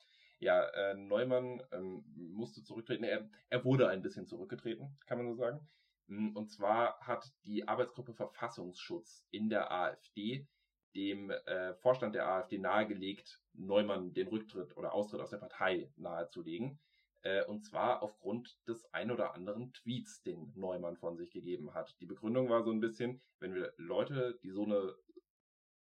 ja, 0.44 0.62
äh, 0.62 0.94
Neumann 0.94 1.62
ähm, 1.72 2.04
musste 2.14 2.62
zurücktreten. 2.62 3.04
Er, 3.04 3.28
er 3.48 3.64
wurde 3.64 3.88
ein 3.88 4.02
bisschen 4.02 4.26
zurückgetreten, 4.26 4.98
kann 5.06 5.18
man 5.18 5.26
so 5.26 5.34
sagen. 5.34 5.66
Hm, 6.08 6.36
und 6.36 6.50
zwar 6.50 6.98
hat 7.00 7.32
die 7.44 7.66
Arbeitsgruppe 7.66 8.14
Verfassungsschutz 8.14 9.26
in 9.30 9.48
der 9.48 9.72
AfD 9.72 10.46
dem 10.94 11.30
äh, 11.30 11.74
Vorstand 11.76 12.14
der 12.14 12.28
AfD 12.28 12.58
nahegelegt, 12.58 13.40
Neumann 13.54 14.12
den 14.12 14.28
Rücktritt 14.28 14.76
oder 14.76 14.92
Austritt 14.92 15.22
aus 15.22 15.30
der 15.30 15.38
Partei 15.38 15.90
nahezulegen. 15.96 16.78
Äh, 17.24 17.42
und 17.46 17.64
zwar 17.64 18.02
aufgrund 18.02 18.54
des 18.68 18.84
ein 18.92 19.10
oder 19.10 19.34
anderen 19.34 19.72
Tweets, 19.72 20.22
den 20.22 20.52
Neumann 20.54 20.98
von 20.98 21.16
sich 21.16 21.30
gegeben 21.30 21.72
hat. 21.72 21.96
Die 22.00 22.06
Begründung 22.06 22.50
war 22.50 22.62
so 22.62 22.70
ein 22.70 22.80
bisschen, 22.80 23.22
wenn 23.40 23.54
wir 23.54 23.72
Leute, 23.78 24.38
die 24.42 24.50
so 24.50 24.64
eine, 24.64 24.94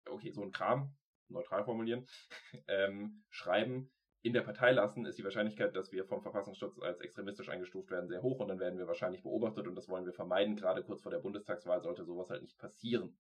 okay, 0.07 0.31
so 0.31 0.43
ein 0.43 0.51
Kram, 0.51 0.95
neutral 1.27 1.65
formulieren, 1.65 2.05
ähm, 2.67 3.23
schreiben, 3.29 3.91
in 4.21 4.33
der 4.33 4.41
Partei 4.41 4.71
lassen, 4.71 5.05
ist 5.05 5.17
die 5.17 5.23
Wahrscheinlichkeit, 5.23 5.75
dass 5.75 5.91
wir 5.91 6.05
vom 6.05 6.21
Verfassungsschutz 6.21 6.79
als 6.79 6.99
extremistisch 6.99 7.49
eingestuft 7.49 7.89
werden, 7.89 8.07
sehr 8.07 8.21
hoch 8.21 8.39
und 8.39 8.47
dann 8.47 8.59
werden 8.59 8.77
wir 8.77 8.87
wahrscheinlich 8.87 9.23
beobachtet 9.23 9.67
und 9.67 9.75
das 9.75 9.87
wollen 9.87 10.05
wir 10.05 10.13
vermeiden. 10.13 10.55
Gerade 10.55 10.83
kurz 10.83 11.01
vor 11.01 11.11
der 11.11 11.19
Bundestagswahl 11.19 11.81
sollte 11.81 12.05
sowas 12.05 12.29
halt 12.29 12.41
nicht 12.41 12.57
passieren. 12.57 13.17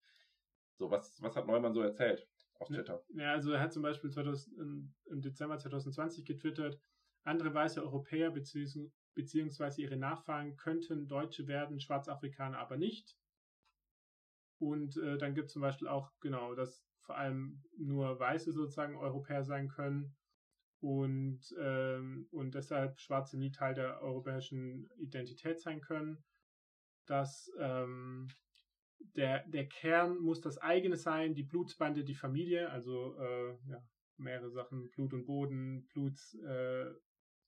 So, 0.77 0.91
was, 0.91 1.19
was 1.21 1.35
hat 1.35 1.47
Neumann 1.47 1.73
so 1.73 1.81
erzählt 1.81 2.27
auf 2.59 2.67
Twitter? 2.67 3.03
Ja, 3.09 3.33
also 3.33 3.51
er 3.51 3.61
hat 3.61 3.73
zum 3.73 3.83
Beispiel 3.83 4.11
2000, 4.11 4.57
im 4.57 5.21
Dezember 5.21 5.57
2020 5.57 6.25
getwittert, 6.25 6.79
andere 7.25 7.53
weiße 7.53 7.83
Europäer 7.83 8.31
beziehungsweise 8.31 9.81
ihre 9.81 9.97
Nachfahren 9.97 10.55
könnten 10.57 11.07
Deutsche 11.07 11.47
werden, 11.47 11.79
Schwarzafrikaner 11.79 12.59
aber 12.59 12.77
nicht. 12.77 13.17
Und 14.59 14.97
äh, 14.97 15.17
dann 15.17 15.35
gibt 15.35 15.47
es 15.47 15.53
zum 15.53 15.61
Beispiel 15.61 15.87
auch, 15.87 16.11
genau, 16.21 16.55
dass 16.55 16.85
vor 17.01 17.17
allem 17.17 17.63
nur 17.77 18.19
Weiße 18.19 18.51
sozusagen 18.51 18.95
Europäer 18.95 19.43
sein 19.43 19.67
können 19.67 20.15
und, 20.79 21.41
ähm, 21.59 22.27
und 22.31 22.55
deshalb 22.55 22.99
Schwarze 22.99 23.37
nie 23.37 23.51
Teil 23.51 23.73
der 23.73 24.01
europäischen 24.01 24.89
Identität 24.97 25.59
sein 25.59 25.81
können. 25.81 26.23
Dass 27.05 27.51
ähm, 27.59 28.27
der, 29.15 29.47
der 29.47 29.67
Kern 29.67 30.17
muss 30.19 30.41
das 30.41 30.57
eigene 30.57 30.97
sein, 30.97 31.35
die 31.35 31.43
Blutsbande, 31.43 32.03
die 32.03 32.15
Familie, 32.15 32.69
also 32.69 33.17
äh, 33.19 33.57
ja, 33.67 33.83
mehrere 34.17 34.49
Sachen, 34.49 34.89
Blut 34.91 35.13
und 35.13 35.25
Boden, 35.25 35.87
Blut, 35.87 36.19
äh, 36.43 36.85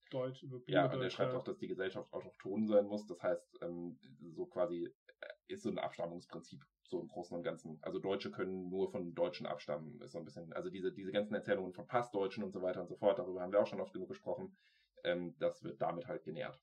Deutsch, 0.09 0.43
über 0.43 0.59
Ja, 0.67 0.91
und 0.91 1.01
er 1.01 1.09
schreibt 1.09 1.33
auch, 1.33 1.43
dass 1.43 1.57
die 1.57 1.67
Gesellschaft 1.67 2.11
autochton 2.13 2.67
sein 2.67 2.85
muss. 2.85 3.05
Das 3.05 3.21
heißt, 3.21 3.59
ähm, 3.61 3.99
so 4.35 4.45
quasi 4.45 4.85
äh, 4.85 5.27
ist 5.47 5.63
so 5.63 5.69
ein 5.69 5.79
Abstammungsprinzip 5.79 6.61
so 6.83 7.01
im 7.01 7.07
Großen 7.07 7.35
und 7.35 7.43
Ganzen. 7.43 7.79
Also 7.81 7.99
Deutsche 7.99 8.31
können 8.31 8.69
nur 8.69 8.89
von 8.89 9.13
Deutschen 9.13 9.45
abstammen, 9.45 9.99
ist 10.01 10.13
so 10.13 10.19
ein 10.19 10.25
bisschen, 10.25 10.53
also 10.53 10.69
diese, 10.69 10.93
diese 10.93 11.11
ganzen 11.11 11.35
Erzählungen 11.35 11.73
von 11.73 11.87
Passdeutschen 11.87 12.43
und 12.43 12.51
so 12.51 12.61
weiter 12.61 12.81
und 12.81 12.87
so 12.87 12.95
fort, 12.95 13.19
darüber 13.19 13.41
haben 13.41 13.51
wir 13.51 13.61
auch 13.61 13.67
schon 13.67 13.81
oft 13.81 13.93
genug 13.93 14.09
gesprochen, 14.09 14.55
ähm, 15.03 15.35
das 15.39 15.63
wird 15.63 15.81
damit 15.81 16.07
halt 16.07 16.23
genährt. 16.23 16.59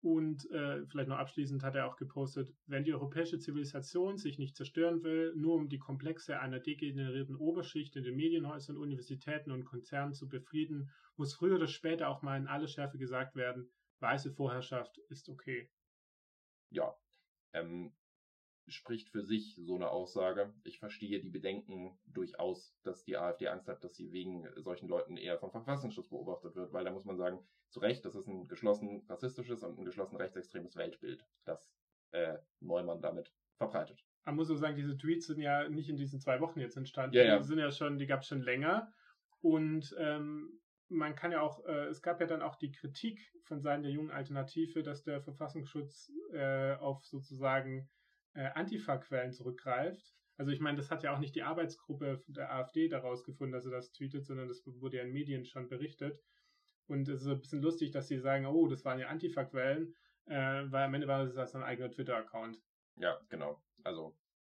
Und 0.00 0.48
äh, 0.52 0.86
vielleicht 0.86 1.08
noch 1.08 1.18
abschließend 1.18 1.64
hat 1.64 1.74
er 1.74 1.86
auch 1.86 1.96
gepostet, 1.96 2.54
wenn 2.66 2.84
die 2.84 2.94
europäische 2.94 3.38
Zivilisation 3.40 4.16
sich 4.16 4.38
nicht 4.38 4.54
zerstören 4.54 5.02
will, 5.02 5.34
nur 5.34 5.56
um 5.56 5.68
die 5.68 5.78
Komplexe 5.78 6.38
einer 6.38 6.60
degenerierten 6.60 7.34
Oberschicht 7.34 7.96
in 7.96 8.04
den 8.04 8.14
Medienhäusern, 8.14 8.76
Universitäten 8.76 9.50
und 9.50 9.64
Konzernen 9.64 10.14
zu 10.14 10.28
befrieden, 10.28 10.90
muss 11.16 11.34
früher 11.34 11.56
oder 11.56 11.66
später 11.66 12.08
auch 12.08 12.22
mal 12.22 12.36
in 12.36 12.46
aller 12.46 12.68
Schärfe 12.68 12.96
gesagt 12.96 13.34
werden, 13.34 13.72
weiße 13.98 14.30
Vorherrschaft 14.30 14.98
ist 15.08 15.28
okay. 15.28 15.68
Ja, 16.70 16.94
ähm, 17.52 17.92
spricht 18.68 19.08
für 19.08 19.22
sich, 19.22 19.56
so 19.60 19.74
eine 19.74 19.90
Aussage. 19.90 20.52
Ich 20.64 20.78
verstehe 20.78 21.20
die 21.20 21.30
Bedenken 21.30 21.98
durchaus, 22.06 22.76
dass 22.82 23.04
die 23.04 23.16
AfD 23.16 23.48
Angst 23.48 23.68
hat, 23.68 23.84
dass 23.84 23.94
sie 23.96 24.12
wegen 24.12 24.46
solchen 24.56 24.88
Leuten 24.88 25.16
eher 25.16 25.38
vom 25.38 25.50
Verfassungsschutz 25.50 26.08
beobachtet 26.08 26.54
wird, 26.54 26.72
weil 26.72 26.84
da 26.84 26.90
muss 26.90 27.04
man 27.04 27.16
sagen, 27.16 27.40
zu 27.70 27.80
Recht, 27.80 28.04
das 28.04 28.14
ist 28.14 28.26
ein 28.26 28.48
geschlossen 28.48 29.04
rassistisches 29.08 29.62
und 29.62 29.78
ein 29.78 29.84
geschlossen 29.84 30.16
rechtsextremes 30.16 30.76
Weltbild, 30.76 31.26
das 31.44 31.70
äh, 32.12 32.38
Neumann 32.60 33.00
damit 33.00 33.32
verbreitet. 33.56 34.04
Man 34.24 34.36
muss 34.36 34.48
so 34.48 34.56
sagen, 34.56 34.76
diese 34.76 34.96
Tweets 34.96 35.26
sind 35.26 35.40
ja 35.40 35.68
nicht 35.68 35.88
in 35.88 35.96
diesen 35.96 36.20
zwei 36.20 36.40
Wochen 36.40 36.60
jetzt 36.60 36.76
entstanden. 36.76 37.16
Ja, 37.16 37.24
ja. 37.24 37.38
Die 37.38 37.44
sind 37.44 37.58
ja 37.58 37.70
schon, 37.70 37.98
die 37.98 38.06
gab 38.06 38.20
es 38.20 38.28
schon 38.28 38.42
länger. 38.42 38.92
Und 39.40 39.94
ähm, 39.98 40.60
man 40.88 41.14
kann 41.14 41.32
ja 41.32 41.40
auch, 41.40 41.64
äh, 41.66 41.86
es 41.86 42.02
gab 42.02 42.20
ja 42.20 42.26
dann 42.26 42.42
auch 42.42 42.56
die 42.56 42.72
Kritik 42.72 43.32
von 43.44 43.60
Seiten 43.60 43.82
der 43.82 43.92
jungen 43.92 44.10
Alternative, 44.10 44.82
dass 44.82 45.02
der 45.02 45.22
Verfassungsschutz 45.22 46.12
äh, 46.32 46.74
auf 46.74 47.04
sozusagen 47.04 47.88
äh, 48.38 48.50
Antifa-Quellen 48.54 49.32
zurückgreift. 49.32 50.14
Also 50.36 50.52
ich 50.52 50.60
meine, 50.60 50.76
das 50.76 50.90
hat 50.90 51.02
ja 51.02 51.12
auch 51.12 51.18
nicht 51.18 51.34
die 51.34 51.42
Arbeitsgruppe 51.42 52.22
der 52.28 52.52
AfD 52.52 52.88
daraus 52.88 53.24
gefunden, 53.24 53.52
dass 53.52 53.64
er 53.64 53.72
das 53.72 53.90
tweetet, 53.90 54.24
sondern 54.24 54.46
das 54.46 54.62
wurde 54.64 54.98
ja 54.98 55.02
in 55.02 55.12
Medien 55.12 55.44
schon 55.44 55.68
berichtet. 55.68 56.22
Und 56.86 57.08
es 57.08 57.22
ist 57.22 57.26
ein 57.26 57.40
bisschen 57.40 57.60
lustig, 57.60 57.90
dass 57.90 58.06
sie 58.06 58.18
sagen, 58.18 58.46
oh, 58.46 58.68
das 58.68 58.84
waren 58.84 59.00
ja 59.00 59.08
Antifa-Quellen, 59.08 59.92
äh, 60.26 60.62
weil 60.70 60.84
am 60.84 60.94
Ende 60.94 61.08
war 61.08 61.26
das 61.26 61.54
ein 61.56 61.64
eigener 61.64 61.90
Twitter-Account. 61.90 62.60
Ja, 62.96 63.20
genau. 63.28 63.60
Also 63.82 64.16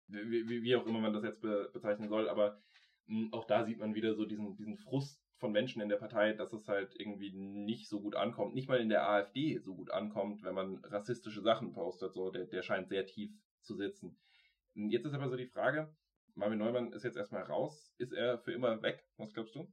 wie, 0.09 0.49
wie, 0.49 0.63
wie, 0.63 0.77
auch 0.77 0.87
immer 0.87 1.01
man 1.01 1.13
das 1.13 1.23
jetzt 1.23 1.41
be 1.41 1.71
bezeichnen 1.73 2.09
soll, 2.09 2.29
aber 2.29 2.61
mh, 3.07 3.27
hm, 3.27 3.33
auch 3.33 3.45
da 3.45 3.65
sieht 3.65 3.79
man 3.79 3.95
wieder 3.95 4.17
so 4.17 4.25
diesen, 4.25 4.57
diesen 4.57 4.77
Frust 4.77 5.23
von 5.37 5.53
Menschen 5.53 5.81
in 5.81 5.89
der 5.89 5.99
Partei, 5.99 6.33
dass 6.33 6.53
es 6.53 6.67
halt 6.67 6.99
irgendwie 6.99 7.31
nicht 7.33 7.89
so 7.89 8.01
gut 8.01 8.17
ankommt, 8.17 8.55
nicht 8.55 8.69
mal 8.69 8.81
in 8.81 8.89
der 8.89 9.09
AfD 9.09 9.59
so 9.59 9.77
gut 9.77 9.93
ankommt, 9.93 10.43
wenn 10.43 10.55
man 10.55 10.85
rassistische 10.85 11.43
Sachen 11.43 11.73
postet. 11.73 12.15
So, 12.15 12.31
der, 12.31 12.47
der 12.47 12.63
scheint 12.63 12.89
sehr 12.89 13.07
tief 13.07 13.31
zu 13.63 13.75
sitzen. 13.75 14.19
Jetzt 14.75 15.07
ist 15.07 15.15
aber 15.15 15.29
so 15.29 15.37
die 15.37 15.47
Frage, 15.47 15.95
Marvin 16.35 16.59
Neumann 16.59 16.93
ist 16.93 17.05
jetzt 17.05 17.17
erstmal 17.17 17.43
raus. 17.43 17.93
Ist 17.99 18.13
er 18.13 18.39
für 18.39 18.53
immer 18.53 18.81
weg? 18.83 19.05
Was 19.17 19.33
glaubst 19.35 19.55
du? 19.57 19.73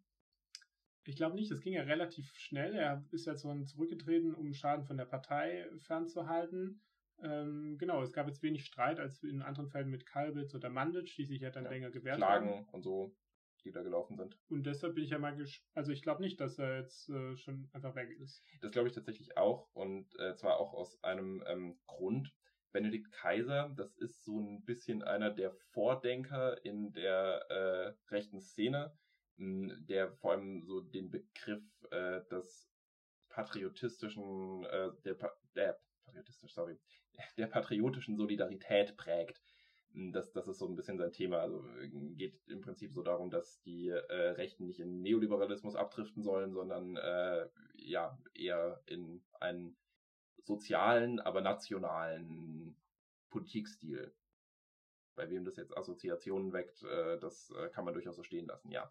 Ich 1.04 1.16
glaube 1.16 1.36
nicht, 1.36 1.52
das 1.52 1.62
ging 1.62 1.74
ja 1.74 1.84
relativ 1.84 2.34
schnell. 2.36 2.74
Er 2.74 3.06
ist 3.12 3.26
so 3.26 3.64
zurückgetreten, 3.64 4.34
um 4.34 4.54
Schaden 4.54 4.86
von 4.86 4.98
der 4.98 5.06
Partei 5.06 5.70
fernzuhalten. 5.78 6.82
Ähm, 7.22 7.78
genau, 7.78 8.02
es 8.02 8.12
gab 8.12 8.28
jetzt 8.28 8.42
wenig 8.42 8.66
Streit 8.66 9.00
als 9.00 9.24
in 9.24 9.42
anderen 9.42 9.70
Fällen 9.70 9.90
mit 9.90 10.06
Kalbitz 10.06 10.54
oder 10.56 10.70
Mandic, 10.70 11.14
die 11.16 11.26
sich 11.26 11.42
ja 11.42 11.52
dann 11.52 11.66
ja, 11.66 11.70
länger 11.70 11.92
gewehrt 11.92 12.18
Klagen 12.18 12.50
haben. 12.50 12.70
und 12.72 12.82
so. 12.82 13.16
die 13.64 13.72
da 13.72 13.84
gelaufen 13.84 14.18
sind. 14.18 14.38
Und 14.50 14.66
deshalb 14.66 14.96
bin 14.96 15.04
ich 15.04 15.12
ja 15.12 15.20
mal 15.20 15.36
gespannt. 15.36 15.70
Also 15.76 15.92
ich 15.92 16.02
glaube 16.02 16.22
nicht, 16.22 16.40
dass 16.42 16.58
er 16.60 16.80
jetzt 16.80 17.10
äh, 17.10 17.38
schon 17.38 17.70
einfach 17.74 17.96
weg 17.96 18.10
ist. 18.20 18.44
Das 18.62 18.72
glaube 18.72 18.88
ich 18.88 18.96
tatsächlich 18.96 19.38
auch. 19.38 19.70
Und 19.74 20.08
äh, 20.20 20.36
zwar 20.36 20.60
auch 20.60 20.74
aus 20.74 21.02
einem 21.04 21.44
ähm, 21.48 21.78
Grund. 21.86 22.34
Benedikt 22.76 23.10
Kaiser, 23.14 23.74
das 23.78 23.96
ist 23.96 24.26
so 24.26 24.38
ein 24.38 24.66
bisschen 24.66 25.02
einer 25.02 25.32
der 25.32 25.54
Vordenker 25.72 26.62
in 26.66 26.92
der 26.92 27.46
äh, 27.50 27.94
rechten 28.14 28.42
Szene, 28.42 28.92
der 29.38 30.12
vor 30.12 30.34
allem 30.34 30.62
so 30.66 30.82
den 30.82 31.10
Begriff 31.10 31.64
äh, 31.92 32.20
des 32.30 32.70
patriotistischen, 33.30 34.66
äh, 34.66 34.90
der, 35.06 35.16
der 35.56 35.80
patriotistisch, 36.04 36.54
sorry, 36.54 36.78
der 37.38 37.48
patriotischen 37.48 38.18
Solidarität 38.18 38.98
prägt. 38.98 39.42
Das, 39.94 40.34
das 40.34 40.50
ist 40.50 40.60
so 40.60 40.68
ein 40.68 40.76
bisschen 40.76 40.98
sein 40.98 41.14
Thema. 41.14 41.38
Also 41.40 41.64
geht 42.18 42.38
im 42.50 42.60
Prinzip 42.60 42.92
so 42.92 43.04
darum, 43.04 43.30
dass 43.30 43.62
die 43.62 43.88
äh, 43.88 44.32
Rechten 44.32 44.66
nicht 44.66 44.82
in 44.82 45.02
Neoliberalismus 45.02 45.78
abdriften 45.78 46.24
sollen, 46.24 46.52
sondern 46.52 46.98
äh, 46.98 47.48
ja 47.76 48.20
eher 48.34 48.82
in 48.86 49.24
einen 49.40 49.78
sozialen, 50.46 51.20
aber 51.20 51.42
nationalen 51.42 52.76
Politikstil. 53.30 54.14
Bei 55.16 55.30
wem 55.30 55.46
das 55.46 55.58
jetzt 55.58 55.76
Assoziationen 55.78 56.54
weckt, 56.54 56.84
äh, 56.84 57.20
das 57.20 57.52
äh, 57.52 57.70
kann 57.70 57.86
man 57.86 57.94
durchaus 57.94 58.16
so 58.16 58.24
stehen 58.24 58.48
lassen, 58.48 58.72
ja. 58.72 58.90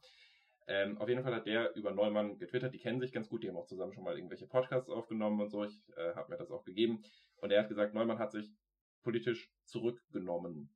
Ähm, 0.67 0.97
auf 0.99 1.09
jeden 1.09 1.23
Fall 1.23 1.35
hat 1.35 1.47
der 1.47 1.75
über 1.77 1.93
Neumann 1.93 2.39
getwittert, 2.39 2.73
die 2.73 2.79
kennen 2.79 3.01
sich 3.01 3.13
ganz 3.13 3.29
gut, 3.29 3.43
die 3.43 3.49
haben 3.49 3.57
auch 3.57 3.67
zusammen 3.67 3.93
schon 3.93 4.05
mal 4.05 4.17
irgendwelche 4.17 4.47
Podcasts 4.47 4.89
aufgenommen 4.89 5.41
und 5.41 5.51
so. 5.51 5.65
Ich 5.65 5.93
äh, 5.97 6.15
habe 6.15 6.31
mir 6.31 6.39
das 6.39 6.51
auch 6.51 6.65
gegeben. 6.65 7.03
Und 7.37 7.51
er 7.51 7.61
hat 7.61 7.69
gesagt, 7.69 7.93
Neumann 7.93 8.19
hat 8.19 8.33
sich 8.33 8.51
politisch 9.03 9.53
zurückgenommen 9.65 10.75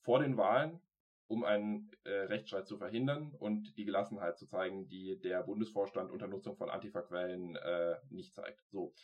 vor 0.00 0.20
den 0.20 0.38
Wahlen, 0.38 0.80
um 1.26 1.44
einen 1.44 1.90
äh, 2.04 2.10
Rechtsstreit 2.10 2.66
zu 2.66 2.78
verhindern 2.78 3.34
und 3.38 3.76
die 3.76 3.84
Gelassenheit 3.84 4.38
zu 4.38 4.46
zeigen, 4.46 4.88
die 4.88 5.20
der 5.20 5.42
Bundesvorstand 5.42 6.10
unter 6.10 6.26
Nutzung 6.26 6.56
von 6.56 6.70
Antifa-Quellen 6.70 7.56
äh, 7.56 7.96
nicht 8.08 8.34
zeigt. 8.34 8.64
So. 8.70 8.94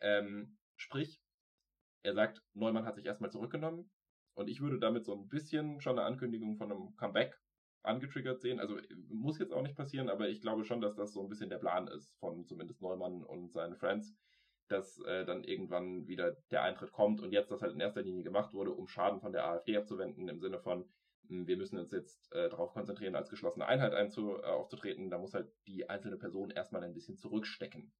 Ähm, 0.00 0.58
sprich, 0.76 1.20
er 2.02 2.14
sagt, 2.14 2.42
Neumann 2.54 2.84
hat 2.84 2.96
sich 2.96 3.06
erstmal 3.06 3.30
zurückgenommen 3.30 3.90
und 4.34 4.48
ich 4.48 4.60
würde 4.60 4.78
damit 4.78 5.04
so 5.04 5.14
ein 5.14 5.28
bisschen 5.28 5.80
schon 5.80 5.98
eine 5.98 6.06
Ankündigung 6.06 6.56
von 6.56 6.70
einem 6.70 6.96
Comeback 6.96 7.38
angetriggert 7.82 8.40
sehen. 8.40 8.60
Also 8.60 8.78
muss 9.08 9.38
jetzt 9.38 9.52
auch 9.52 9.62
nicht 9.62 9.76
passieren, 9.76 10.08
aber 10.08 10.28
ich 10.28 10.40
glaube 10.40 10.64
schon, 10.64 10.80
dass 10.80 10.94
das 10.94 11.12
so 11.12 11.22
ein 11.22 11.28
bisschen 11.28 11.50
der 11.50 11.58
Plan 11.58 11.88
ist 11.88 12.14
von 12.18 12.46
zumindest 12.46 12.80
Neumann 12.80 13.24
und 13.24 13.52
seinen 13.52 13.76
Friends, 13.76 14.14
dass 14.68 15.00
äh, 15.00 15.24
dann 15.24 15.44
irgendwann 15.44 16.06
wieder 16.06 16.36
der 16.50 16.62
Eintritt 16.62 16.92
kommt 16.92 17.20
und 17.20 17.32
jetzt 17.32 17.50
das 17.50 17.62
halt 17.62 17.72
in 17.72 17.80
erster 17.80 18.02
Linie 18.02 18.22
gemacht 18.22 18.52
wurde, 18.52 18.72
um 18.72 18.86
Schaden 18.86 19.20
von 19.20 19.32
der 19.32 19.46
AfD 19.46 19.76
abzuwenden, 19.76 20.28
im 20.28 20.40
Sinne 20.40 20.60
von, 20.60 20.84
hm, 21.28 21.46
wir 21.46 21.56
müssen 21.56 21.78
uns 21.78 21.92
jetzt 21.92 22.30
äh, 22.32 22.48
darauf 22.48 22.72
konzentrieren, 22.72 23.16
als 23.16 23.30
geschlossene 23.30 23.66
Einheit 23.66 23.94
einzu, 23.94 24.36
äh, 24.36 24.46
aufzutreten. 24.46 25.10
Da 25.10 25.18
muss 25.18 25.34
halt 25.34 25.50
die 25.66 25.88
einzelne 25.88 26.16
Person 26.16 26.50
erstmal 26.50 26.84
ein 26.84 26.94
bisschen 26.94 27.16
zurückstecken. 27.16 27.92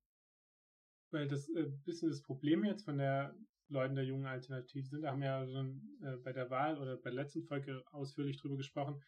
Weil 1.10 1.28
das 1.28 1.48
äh, 1.50 1.66
bisschen 1.84 2.10
das 2.10 2.22
Problem 2.22 2.64
jetzt 2.64 2.84
von 2.84 2.98
der 2.98 3.34
Leuten 3.68 3.94
der 3.94 4.04
jungen 4.04 4.26
Alternative 4.26 4.86
sind, 4.86 5.02
da 5.02 5.10
haben 5.10 5.20
wir 5.20 5.28
ja 5.28 5.46
schon 5.46 5.82
äh, 6.02 6.16
bei 6.16 6.32
der 6.32 6.50
Wahl 6.50 6.78
oder 6.78 6.96
bei 6.96 7.10
der 7.10 7.22
letzten 7.22 7.42
Folge 7.42 7.82
ausführlich 7.92 8.38
drüber 8.38 8.56
gesprochen, 8.56 9.02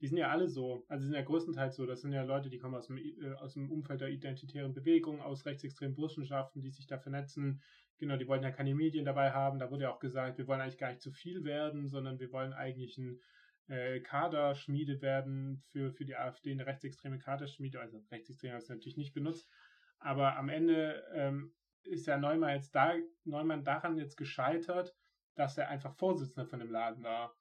die 0.00 0.08
sind 0.08 0.18
ja 0.18 0.30
alle 0.30 0.48
so, 0.48 0.84
also 0.88 1.04
sind 1.04 1.14
ja 1.14 1.22
größtenteils 1.22 1.76
so, 1.76 1.86
das 1.86 2.02
sind 2.02 2.12
ja 2.12 2.22
Leute, 2.22 2.50
die 2.50 2.58
kommen 2.58 2.74
aus 2.74 2.86
dem, 2.88 2.98
äh, 2.98 3.32
aus 3.38 3.54
dem 3.54 3.70
Umfeld 3.70 4.00
der 4.00 4.10
identitären 4.10 4.74
Bewegung, 4.74 5.20
aus 5.20 5.46
rechtsextremen 5.46 5.94
Burschenschaften, 5.94 6.60
die 6.60 6.70
sich 6.70 6.86
da 6.86 6.98
vernetzen. 6.98 7.62
Genau, 7.98 8.16
die 8.16 8.28
wollten 8.28 8.44
ja 8.44 8.50
keine 8.50 8.74
Medien 8.74 9.06
dabei 9.06 9.32
haben. 9.32 9.58
Da 9.58 9.70
wurde 9.70 9.84
ja 9.84 9.94
auch 9.94 9.98
gesagt, 9.98 10.36
wir 10.36 10.46
wollen 10.46 10.60
eigentlich 10.60 10.78
gar 10.78 10.90
nicht 10.90 11.00
zu 11.00 11.12
viel 11.12 11.44
werden, 11.44 11.88
sondern 11.88 12.18
wir 12.18 12.30
wollen 12.30 12.52
eigentlich 12.52 12.98
ein 12.98 13.20
äh, 13.68 14.00
Kaderschmiede 14.00 15.00
werden 15.00 15.62
für, 15.70 15.92
für 15.92 16.04
die 16.04 16.14
AfD, 16.14 16.52
eine 16.52 16.66
rechtsextreme 16.66 17.18
Kaderschmiede. 17.18 17.80
Also 17.80 18.02
rechtsextrem 18.10 18.52
habe 18.52 18.62
ich 18.62 18.68
natürlich 18.68 18.98
nicht 18.98 19.14
benutzt. 19.14 19.48
Aber 19.98 20.36
am 20.36 20.48
Ende 20.48 21.04
ähm, 21.14 21.52
ist 21.84 22.06
ja 22.06 22.18
Neumann 22.18 22.54
jetzt 22.54 22.74
da, 22.74 22.94
Neumann 23.24 23.64
daran 23.64 23.96
jetzt 23.96 24.16
gescheitert, 24.16 24.94
dass 25.34 25.58
er 25.58 25.68
einfach 25.68 25.94
Vorsitzender 25.94 26.48
von 26.48 26.60
dem 26.60 26.70
Laden 26.70 27.02
war. 27.02 27.34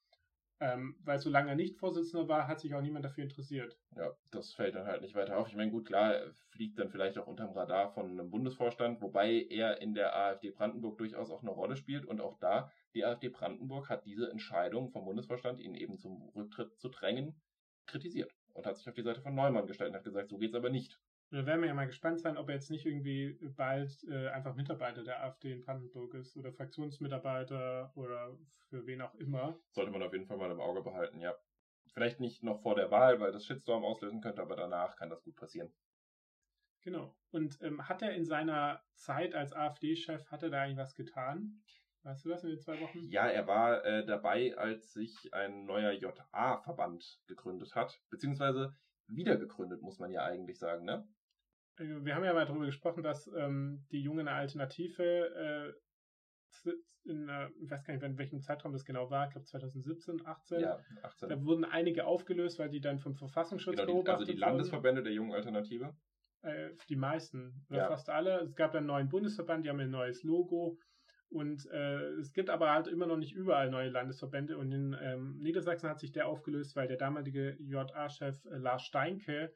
Ähm, 0.62 0.96
weil 1.04 1.20
solange 1.20 1.50
er 1.50 1.56
nicht 1.56 1.78
Vorsitzender 1.78 2.30
war, 2.30 2.48
hat 2.48 2.62
sich 2.62 2.74
auch 2.74 2.82
niemand 2.82 3.04
dafür 3.04 3.26
interessiert. 3.26 3.78
Ja, 3.98 4.15
das 4.32 4.54
fällt 4.54 4.76
dann 4.76 4.88
halt 4.88 5.02
nicht 5.02 5.13
weiter 5.13 5.38
auf. 5.38 5.50
Ich 5.50 5.56
meine, 5.56 5.70
gut, 5.70 5.86
klar, 5.86 6.13
er 6.13 6.32
fliegt 6.52 6.80
dann 6.80 6.89
vielleicht 6.89 7.18
auch 7.18 7.28
unterm 7.28 7.52
Radar 7.52 7.89
von 7.89 8.12
einem 8.12 8.32
Bundesvorstand, 8.32 9.02
wobei 9.02 9.46
er 9.50 9.82
in 9.82 9.94
der 9.94 10.15
AfD 10.15 10.52
Brandenburg 10.52 10.98
durchaus 10.98 11.30
auch 11.30 11.41
eine 11.41 11.52
Rolle 11.52 11.76
spielt 11.76 12.06
und 12.06 12.22
auch 12.22 12.38
da, 12.39 12.72
die 12.94 13.04
AfD 13.04 13.28
Brandenburg 13.28 13.89
hat 13.89 14.06
diese 14.06 14.32
Entscheidung 14.32 14.91
vom 14.91 15.04
Bundesvorstand, 15.04 15.60
ihn 15.60 15.76
eben 15.76 15.98
zum 15.98 16.30
Rücktritt 16.30 16.80
zu 16.80 16.88
drängen, 16.88 17.36
kritisiert 17.86 18.34
und 18.54 18.65
hat 18.65 18.78
sich 18.78 18.88
auf 18.88 18.96
die 18.96 19.04
Seite 19.04 19.22
von 19.22 19.36
Neumann 19.36 19.68
gestellt 19.68 19.89
und 19.89 19.98
hat 19.98 20.06
gesagt, 20.06 20.30
so 20.30 20.38
geht's 20.38 20.56
aber 20.56 20.70
nicht. 20.70 20.98
Da 21.32 21.46
werden 21.46 21.62
wir 21.62 21.68
ja 21.68 21.74
mal 21.74 21.88
gespannt 21.88 22.20
sein, 22.20 22.38
ob 22.38 22.50
er 22.50 22.56
jetzt 22.56 22.70
nicht 22.70 22.86
irgendwie 22.86 23.38
bald 23.56 24.04
äh, 24.10 24.30
einfach 24.30 24.56
Mitarbeiter 24.56 25.04
der 25.04 25.24
AfD 25.24 25.52
in 25.52 25.62
Brandenburg 25.62 26.14
ist 26.14 26.38
oder 26.38 26.54
Fraktionsmitarbeiter 26.54 27.92
oder 27.96 28.38
für 28.70 28.86
wen 28.86 29.02
auch 29.02 29.16
immer. 29.16 29.60
Sollte 29.72 29.92
man 29.92 30.04
auf 30.04 30.14
jeden 30.14 30.28
Fall 30.28 30.38
mal 30.38 30.52
im 30.52 30.62
Auge 30.62 30.82
behalten, 30.82 31.20
ja. 31.20 31.36
Vielleicht 31.94 32.20
nicht 32.20 32.44
noch 32.44 32.62
vor 32.62 32.76
der 32.76 32.92
Wahl, 32.92 33.20
weil 33.20 33.32
das 33.32 33.46
Shitstorm 33.46 33.86
auslösen 33.86 34.22
könnte, 34.22 34.42
aber 34.42 34.56
danach 34.56 34.96
kann 34.98 35.10
das 35.10 35.24
gut 35.24 35.36
passieren. 35.36 35.74
Genau. 36.82 37.16
Und 37.32 37.58
ähm, 37.62 37.88
hat 37.88 38.02
er 38.04 38.14
in 38.14 38.26
seiner 38.26 38.84
Zeit 38.94 39.34
als 39.34 39.54
AfD-Chef, 39.54 40.30
hat 40.30 40.44
er 40.44 40.52
da 40.52 40.62
eigentlich 40.62 40.78
was 40.78 40.94
getan? 40.94 41.64
Weißt 42.04 42.24
du 42.24 42.30
das 42.30 42.44
in 42.44 42.52
den 42.52 42.60
zwei 42.60 42.80
Wochen? 42.80 43.00
Ja, 43.10 43.28
er 43.28 43.48
war 43.48 43.84
äh, 43.84 44.06
dabei, 44.06 44.56
als 44.56 44.94
sich 44.94 45.34
ein 45.34 45.66
neuer 45.66 45.92
JA-Verband 45.92 47.20
gegründet 47.26 47.74
hat. 47.74 48.00
Beziehungsweise 48.12 48.76
wiedergegründet, 49.08 49.82
muss 49.82 49.98
man 49.98 50.12
ja 50.12 50.24
eigentlich 50.24 50.60
sagen, 50.60 50.86
ne? 50.86 51.08
Wir 51.78 52.16
haben 52.16 52.24
ja 52.24 52.34
mal 52.34 52.46
darüber 52.46 52.66
gesprochen, 52.66 53.04
dass 53.04 53.28
ähm, 53.36 53.86
die 53.92 54.02
Junge 54.02 54.22
eine 54.22 54.32
Alternative 54.32 55.74
äh, 56.64 56.72
in, 57.06 57.30
äh, 57.30 57.50
ich 57.60 57.70
weiß 57.70 57.84
gar 57.84 57.94
nicht, 57.94 58.04
in 58.04 58.18
welchem 58.18 58.42
Zeitraum 58.42 58.72
das 58.72 58.86
genau 58.86 59.10
war, 59.10 59.26
ich 59.26 59.32
glaube 59.32 59.46
2017, 59.46 60.26
18. 60.26 60.60
Ja, 60.60 60.80
18. 61.04 61.30
Da 61.30 61.44
wurden 61.44 61.64
einige 61.64 62.06
aufgelöst, 62.06 62.60
weil 62.60 62.70
die 62.70 62.82
dann 62.82 63.00
vom 63.00 63.16
Verfassungsschutz 63.16 63.76
genau, 63.76 63.86
die, 63.86 63.94
beobachtet 63.94 64.22
Also 64.22 64.32
die 64.32 64.38
Landesverbände 64.38 65.04
der 65.04 65.14
jungen 65.14 65.34
Alternative? 65.34 65.96
Äh, 66.42 66.72
die 66.90 66.96
meisten, 66.96 67.66
oder 67.70 67.80
ja. 67.80 67.88
fast 67.88 68.10
alle. 68.10 68.40
Es 68.42 68.56
gab 68.56 68.72
dann 68.72 68.80
einen 68.80 68.88
neuen 68.88 69.10
Bundesverband, 69.10 69.66
die 69.66 69.70
haben 69.70 69.80
ein 69.80 69.92
neues 69.92 70.24
Logo. 70.24 70.80
Und 71.30 71.66
äh, 71.72 72.02
es 72.20 72.34
gibt 72.34 72.50
aber 72.50 72.72
halt 72.72 72.88
immer 72.88 73.08
noch 73.08 73.18
nicht 73.18 73.34
überall 73.34 73.70
neue 73.70 73.90
Landesverbände. 73.90 74.58
Und 74.58 74.72
in 74.72 74.96
ähm, 75.02 75.38
Niedersachsen 75.40 75.90
hat 75.90 76.00
sich 76.00 76.12
der 76.12 76.28
aufgelöst, 76.28 76.76
weil 76.76 76.88
der 76.88 76.98
damalige 76.98 77.58
JA-Chef 77.60 78.46
äh, 78.46 78.58
Lars 78.58 78.84
Steinke 78.84 79.54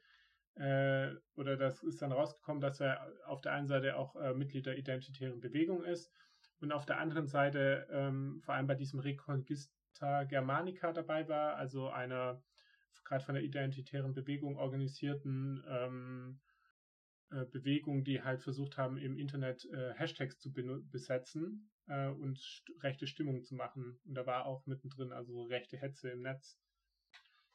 äh, 0.54 1.14
oder 1.34 1.56
das 1.56 1.82
ist 1.82 2.02
dann 2.02 2.12
rausgekommen, 2.12 2.60
dass 2.60 2.80
er 2.80 3.06
auf 3.26 3.40
der 3.40 3.52
einen 3.52 3.68
Seite 3.68 3.96
auch 3.96 4.16
äh, 4.16 4.34
Mitglied 4.34 4.66
der 4.66 4.78
identitären 4.78 5.40
Bewegung 5.40 5.84
ist 5.84 6.12
und 6.60 6.72
auf 6.72 6.86
der 6.86 6.98
anderen 6.98 7.26
Seite 7.26 7.86
ähm, 7.90 8.40
vor 8.44 8.54
allem 8.54 8.66
bei 8.66 8.74
diesem 8.74 9.00
Reconquista 9.00 10.24
Germanica 10.24 10.92
dabei 10.92 11.28
war, 11.28 11.56
also 11.56 11.88
einer 11.88 12.42
gerade 13.04 13.24
von 13.24 13.34
der 13.34 13.44
identitären 13.44 14.14
Bewegung 14.14 14.56
organisierten 14.56 15.64
ähm, 15.68 16.40
äh, 17.30 17.44
Bewegung, 17.44 18.04
die 18.04 18.22
halt 18.22 18.42
versucht 18.42 18.76
haben, 18.76 18.98
im 18.98 19.16
Internet 19.16 19.64
äh, 19.66 19.94
Hashtags 19.94 20.38
zu 20.38 20.52
besetzen 20.52 21.70
äh, 21.86 22.08
und 22.08 22.38
st 22.38 22.70
rechte 22.82 23.06
Stimmung 23.06 23.42
zu 23.42 23.54
machen. 23.54 24.00
Und 24.04 24.14
da 24.14 24.26
war 24.26 24.46
auch 24.46 24.64
mittendrin 24.66 25.12
also 25.12 25.44
rechte 25.44 25.76
Hetze 25.76 26.10
im 26.10 26.22
Netz. 26.22 26.58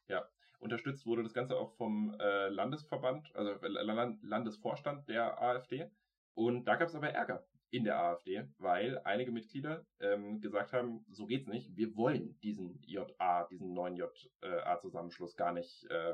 Ja, 0.08 0.30
Unterstützt 0.60 1.06
wurde 1.06 1.24
das 1.24 1.34
Ganze 1.34 1.58
auch 1.58 1.76
vom 1.76 2.16
äh, 2.20 2.50
Landesverband, 2.50 3.36
also 3.36 3.52
äh, 3.52 3.68
Landesvorstand 3.68 5.08
der 5.08 5.42
AfD. 5.42 5.90
Und 6.34 6.66
da 6.66 6.76
gab 6.76 6.90
es 6.90 6.96
aber 6.96 7.10
Ärger 7.10 7.46
in 7.72 7.84
der 7.84 8.00
AfD, 8.00 8.48
weil 8.58 9.00
einige 9.04 9.32
Mitglieder 9.32 9.86
ähm, 10.00 10.40
gesagt 10.40 10.72
haben, 10.74 11.06
so 11.10 11.26
geht's 11.26 11.48
nicht, 11.48 11.76
wir 11.76 11.96
wollen 11.96 12.40
diesen 12.42 12.80
JA, 12.86 13.48
diesen 13.50 13.74
neuen 13.74 13.96
JA-Zusammenschluss 13.96 15.36
gar 15.36 15.52
nicht 15.52 15.86
äh, 15.90 16.14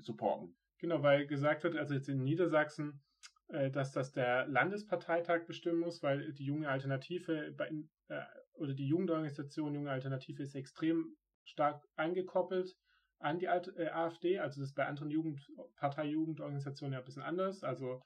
supporten. 0.00 0.56
Genau, 0.78 1.02
weil 1.02 1.26
gesagt 1.26 1.62
wird, 1.62 1.76
also 1.76 1.94
jetzt 1.94 2.08
in 2.08 2.22
Niedersachsen, 2.22 3.02
äh, 3.48 3.70
dass 3.70 3.92
das 3.92 4.12
der 4.12 4.46
Landesparteitag 4.48 5.46
bestimmen 5.46 5.80
muss, 5.80 6.02
weil 6.02 6.32
die 6.32 6.44
junge 6.44 6.68
Alternative 6.68 7.52
bei, 7.56 7.70
äh, 8.08 8.22
oder 8.54 8.74
die 8.74 8.88
Jugendorganisation 8.88 9.74
Junge 9.74 9.90
Alternative 9.90 10.42
ist 10.42 10.54
extrem 10.54 11.16
stark 11.44 11.86
angekoppelt 11.96 12.76
an 13.22 13.38
die 13.38 13.46
äh, 13.46 13.88
AfD. 13.88 14.38
Also 14.38 14.60
das 14.60 14.70
ist 14.70 14.74
bei 14.74 14.86
anderen 14.86 15.10
Jugend, 15.10 15.40
Parteijugendorganisationen 15.76 16.94
ja 16.94 16.98
ein 16.98 17.04
bisschen 17.04 17.22
anders. 17.22 17.62
Also 17.64 18.02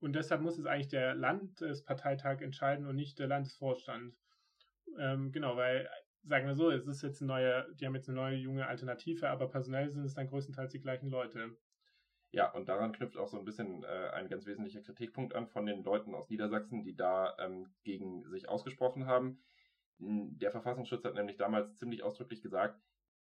und 0.00 0.12
deshalb 0.14 0.42
muss 0.42 0.58
es 0.58 0.66
eigentlich 0.66 0.88
der 0.88 1.14
Landesparteitag 1.14 2.40
entscheiden 2.40 2.86
und 2.86 2.96
nicht 2.96 3.18
der 3.18 3.26
Landesvorstand. 3.26 4.14
Ähm, 4.98 5.32
genau, 5.32 5.56
weil 5.56 5.88
sagen 6.24 6.46
wir 6.46 6.54
so, 6.54 6.70
es 6.70 6.86
ist 6.86 7.02
jetzt 7.02 7.22
eine 7.22 7.28
neue, 7.28 7.74
die 7.74 7.86
haben 7.86 7.94
jetzt 7.94 8.08
eine 8.08 8.16
neue 8.16 8.36
junge 8.36 8.66
Alternative, 8.66 9.28
aber 9.28 9.48
personell 9.48 9.90
sind 9.90 10.04
es 10.04 10.14
dann 10.14 10.26
größtenteils 10.26 10.72
die 10.72 10.80
gleichen 10.80 11.08
Leute. 11.08 11.56
Ja, 12.32 12.50
und 12.50 12.68
daran 12.68 12.92
knüpft 12.92 13.16
auch 13.16 13.28
so 13.28 13.38
ein 13.38 13.44
bisschen 13.44 13.84
äh, 13.84 14.10
ein 14.12 14.28
ganz 14.28 14.44
wesentlicher 14.44 14.82
Kritikpunkt 14.82 15.34
an 15.34 15.46
von 15.46 15.66
den 15.66 15.84
Leuten 15.84 16.14
aus 16.14 16.28
Niedersachsen, 16.28 16.82
die 16.82 16.96
da 16.96 17.36
ähm, 17.38 17.72
gegen 17.84 18.28
sich 18.28 18.48
ausgesprochen 18.48 19.06
haben. 19.06 19.38
Der 19.98 20.50
Verfassungsschutz 20.50 21.04
hat 21.04 21.14
nämlich 21.14 21.36
damals 21.36 21.76
ziemlich 21.76 22.02
ausdrücklich 22.02 22.42
gesagt, 22.42 22.80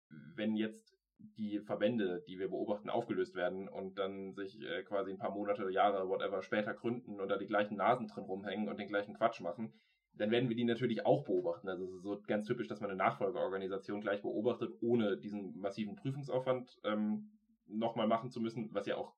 wenn 0.10 0.56
jetzt 0.56 0.98
die 1.20 1.60
Verbände, 1.60 2.24
die 2.28 2.40
wir 2.40 2.50
beobachten, 2.50 2.90
aufgelöst 2.90 3.36
werden 3.36 3.68
und 3.68 3.98
dann 3.98 4.34
sich 4.34 4.60
äh, 4.62 4.84
quasi 4.84 5.12
ein 5.12 5.18
paar 5.18 5.32
Monate, 5.32 5.70
Jahre, 5.70 6.08
whatever 6.08 6.42
später 6.42 6.74
gründen 6.74 7.20
und 7.20 7.30
da 7.30 7.38
die 7.38 7.48
gleichen 7.48 7.78
Nasen 7.78 8.08
drin 8.08 8.26
rumhängen 8.26 8.70
und 8.70 8.80
den 8.80 8.88
gleichen 8.88 9.16
Quatsch 9.16 9.42
machen, 9.42 9.74
dann 10.14 10.32
werden 10.32 10.50
wir 10.50 10.56
die 10.56 10.64
natürlich 10.64 11.06
auch 11.06 11.26
beobachten. 11.26 11.68
Also 11.68 11.86
es 11.86 11.92
ist 11.92 12.04
so 12.04 12.22
ganz 12.28 12.48
typisch, 12.48 12.68
dass 12.68 12.80
man 12.80 12.90
eine 12.90 12.98
Nachfolgeorganisation 12.98 14.02
gleich 14.02 14.22
beobachtet, 14.22 14.74
ohne 14.82 15.18
diesen 15.18 15.58
massiven 15.58 15.96
Prüfungsaufwand 15.96 16.80
ähm, 16.84 17.32
nochmal 17.68 18.08
machen 18.08 18.30
zu 18.30 18.40
müssen, 18.40 18.70
was 18.74 18.86
ja 18.86 18.98
auch, 18.98 19.14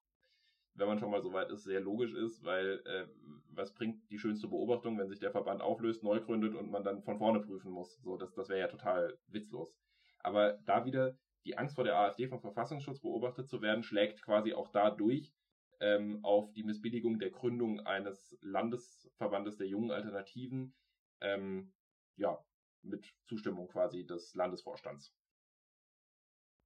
wenn 0.74 0.88
man 0.88 1.00
schon 1.00 1.12
mal 1.12 1.22
so 1.22 1.34
weit 1.34 1.50
ist, 1.50 1.64
sehr 1.64 1.82
logisch 1.82 2.14
ist, 2.14 2.44
weil 2.44 2.82
äh, 2.86 3.08
was 3.50 3.74
bringt 3.74 4.10
die 4.10 4.20
schönste 4.20 4.48
Beobachtung, 4.48 4.98
wenn 4.98 5.10
sich 5.10 5.20
der 5.20 5.32
Verband 5.32 5.62
auflöst, 5.62 6.04
neu 6.04 6.20
gründet 6.20 6.56
und 6.56 6.72
man 6.72 6.84
dann 6.84 7.04
von 7.04 7.18
vorne 7.18 7.40
prüfen 7.40 7.72
muss. 7.72 8.00
So, 8.04 8.18
das, 8.18 8.34
das 8.34 8.50
wäre 8.50 8.60
ja 8.60 8.68
total 8.68 9.18
witzlos. 9.28 9.76
Aber 10.20 10.58
da 10.66 10.86
wieder 10.86 11.16
die 11.46 11.58
Angst 11.58 11.76
vor 11.76 11.84
der 11.84 11.98
AfD 11.98 12.28
vom 12.28 12.42
Verfassungsschutz 12.42 13.00
beobachtet 13.00 13.48
zu 13.48 13.62
werden, 13.62 13.84
schlägt 13.84 14.22
quasi 14.22 14.54
auch 14.54 14.70
da 14.70 14.92
durch 14.92 15.34
ähm, 15.80 16.20
auf 16.24 16.52
die 16.54 16.64
Missbilligung 16.64 17.20
der 17.20 17.30
Gründung 17.30 17.80
eines 17.82 18.38
Landesverbandes 18.42 19.58
der 19.58 19.68
jungen 19.68 19.92
Alternativen, 19.92 20.74
ähm, 21.22 21.74
ja, 22.16 22.38
mit 22.82 23.06
Zustimmung 23.26 23.68
quasi 23.68 24.06
des 24.06 24.34
Landesvorstands. 24.36 25.14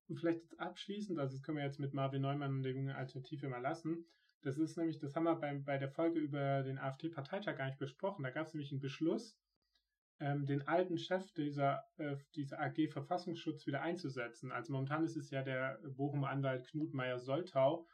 Und 0.07 0.17
vielleicht 0.17 0.41
jetzt 0.41 0.59
abschließend, 0.59 1.19
also 1.19 1.35
das 1.35 1.43
können 1.43 1.57
wir 1.57 1.65
jetzt 1.65 1.79
mit 1.79 1.93
Marvin 1.93 2.21
Neumann 2.21 2.55
und 2.57 2.63
der 2.63 2.73
jungen 2.73 2.95
Alternative 2.95 3.47
mal 3.47 3.61
lassen. 3.61 4.05
Das 4.41 4.57
ist 4.57 4.75
nämlich, 4.77 4.99
das 4.99 5.15
haben 5.15 5.23
wir 5.23 5.35
bei, 5.35 5.53
bei 5.59 5.77
der 5.77 5.89
Folge 5.89 6.19
über 6.19 6.63
den 6.63 6.79
AfD-Parteitag 6.79 7.57
gar 7.57 7.67
nicht 7.67 7.79
besprochen. 7.79 8.23
Da 8.23 8.31
gab 8.31 8.47
es 8.47 8.53
nämlich 8.53 8.71
einen 8.71 8.81
Beschluss, 8.81 9.37
ähm, 10.21 10.45
den 10.45 10.67
alten 10.67 10.97
Chef 10.97 11.31
dieser, 11.33 11.83
äh, 11.97 12.15
dieser 12.35 12.61
AG 12.61 12.87
Verfassungsschutz 12.91 13.65
wieder 13.65 13.81
einzusetzen. 13.81 14.51
Also 14.51 14.71
momentan 14.71 15.03
ist 15.03 15.17
es 15.17 15.31
ja 15.31 15.41
der 15.41 15.79
Bochumer 15.95 16.29
Anwalt 16.29 16.67
Knut 16.67 16.93
Meyer-Soltau. 16.93 17.87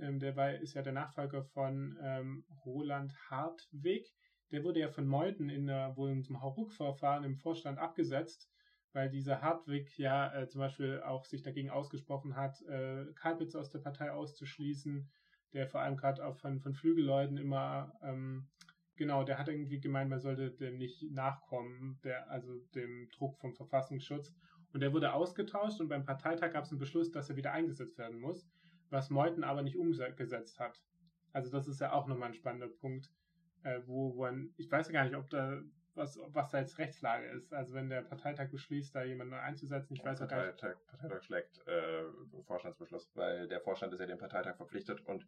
Ähm, 0.00 0.18
der 0.18 0.34
war, 0.36 0.52
ist 0.54 0.74
ja 0.74 0.82
der 0.82 0.92
Nachfolger 0.92 1.44
von 1.44 1.96
ähm, 2.02 2.44
Roland 2.66 3.14
Hartwig. 3.30 4.12
Der 4.50 4.64
wurde 4.64 4.80
ja 4.80 4.88
von 4.88 5.06
Meuthen 5.06 5.48
in 5.48 5.66
der, 5.66 5.96
wohl 5.96 6.20
zum 6.22 6.42
Hauruck-Verfahren 6.42 7.22
im 7.22 7.36
Vorstand 7.36 7.78
abgesetzt, 7.78 8.50
weil 8.92 9.08
dieser 9.08 9.40
Hartwig 9.40 9.96
ja 9.96 10.34
äh, 10.34 10.48
zum 10.48 10.60
Beispiel 10.60 11.00
auch 11.02 11.24
sich 11.24 11.42
dagegen 11.42 11.70
ausgesprochen 11.70 12.34
hat, 12.34 12.60
äh, 12.62 13.06
Kalbitz 13.14 13.54
aus 13.54 13.70
der 13.70 13.78
Partei 13.78 14.10
auszuschließen, 14.10 15.08
der 15.52 15.68
vor 15.68 15.82
allem 15.82 15.96
gerade 15.96 16.26
auch 16.26 16.36
von, 16.36 16.58
von 16.58 16.74
Flügelleuten 16.74 17.36
immer 17.36 17.92
ähm, 18.02 18.48
Genau, 19.00 19.24
der 19.24 19.38
hat 19.38 19.48
irgendwie 19.48 19.80
gemeint, 19.80 20.10
man 20.10 20.20
sollte 20.20 20.50
dem 20.50 20.76
nicht 20.76 21.10
nachkommen, 21.10 21.98
der, 22.04 22.30
also 22.30 22.58
dem 22.74 23.08
Druck 23.16 23.38
vom 23.38 23.54
Verfassungsschutz. 23.54 24.34
Und 24.74 24.80
der 24.80 24.92
wurde 24.92 25.14
ausgetauscht 25.14 25.80
und 25.80 25.88
beim 25.88 26.04
Parteitag 26.04 26.52
gab 26.52 26.64
es 26.64 26.70
einen 26.70 26.80
Beschluss, 26.80 27.10
dass 27.10 27.30
er 27.30 27.36
wieder 27.36 27.52
eingesetzt 27.52 27.96
werden 27.96 28.20
muss, 28.20 28.46
was 28.90 29.08
Meuthen 29.08 29.42
aber 29.42 29.62
nicht 29.62 29.78
umgesetzt 29.78 30.60
hat. 30.60 30.82
Also 31.32 31.50
das 31.50 31.66
ist 31.66 31.80
ja 31.80 31.92
auch 31.92 32.08
nochmal 32.08 32.28
ein 32.28 32.34
spannender 32.34 32.68
Punkt, 32.68 33.10
äh, 33.62 33.80
wo, 33.86 34.14
wo 34.16 34.24
ein, 34.24 34.52
ich 34.58 34.70
weiß 34.70 34.88
ja 34.88 34.92
gar 34.92 35.04
nicht, 35.04 35.16
ob 35.16 35.30
da 35.30 35.62
was, 35.94 36.20
was 36.26 36.50
da 36.50 36.58
jetzt 36.58 36.76
Rechtslage 36.76 37.26
ist. 37.30 37.54
Also 37.54 37.72
wenn 37.72 37.88
der 37.88 38.02
Parteitag 38.02 38.50
beschließt, 38.50 38.94
da 38.94 39.02
jemanden 39.02 39.32
einzusetzen, 39.32 39.94
ich 39.94 40.04
weiß 40.04 40.20
auch 40.20 40.28
gar 40.28 40.44
nicht. 40.44 40.58
Parteitag 40.58 41.22
schlägt 41.22 41.66
äh, 41.66 42.02
Vorstandsbeschluss, 42.42 43.10
weil 43.14 43.48
der 43.48 43.62
Vorstand 43.62 43.94
ist 43.94 44.00
ja 44.00 44.06
dem 44.06 44.18
Parteitag 44.18 44.56
verpflichtet 44.56 45.00
und 45.06 45.24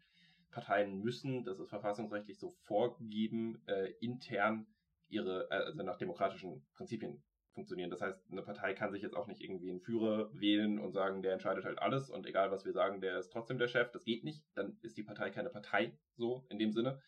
Parteien 0.53 1.01
müssen, 1.01 1.45
das 1.45 1.59
ist 1.59 1.71
verfassungsrechtlich 1.71 2.39
so 2.39 2.51
vorgegeben, 2.51 3.63
äh, 3.67 3.91
intern 4.01 4.67
ihre, 5.09 5.51
äh, 5.51 5.55
also 5.55 5.83
nach 5.83 5.99
demokratischen 5.99 6.65
Prinzipien 6.75 7.23
funktionieren. 7.53 7.91
Das 7.91 8.01
heißt, 8.01 8.31
eine 8.31 8.43
Partei 8.43 8.75
kann 8.75 8.93
sich 8.93 9.03
jetzt 9.03 9.15
auch 9.15 9.27
nicht 9.27 9.41
irgendwie 9.41 9.71
einen 9.71 9.81
Führer 9.81 10.31
wählen 10.33 10.79
und 10.79 10.93
sagen, 10.93 11.23
der 11.23 11.33
entscheidet 11.33 11.65
halt 11.65 11.79
alles 11.79 12.11
und 12.11 12.27
egal 12.27 12.51
was 12.51 12.65
wir 12.65 12.73
sagen, 12.73 13.01
der 13.01 13.19
ist 13.19 13.31
trotzdem 13.31 13.59
der 13.59 13.69
Chef. 13.69 13.91
Das 13.91 14.05
geht 14.05 14.25
nicht. 14.25 14.45
Dann 14.55 14.79
ist 14.83 14.97
die 14.97 15.03
Partei 15.03 15.31
keine 15.31 15.51
Partei, 15.51 15.99
so 16.17 16.47
in 16.49 16.59
dem 16.59 16.73
Sinne. 16.73 17.01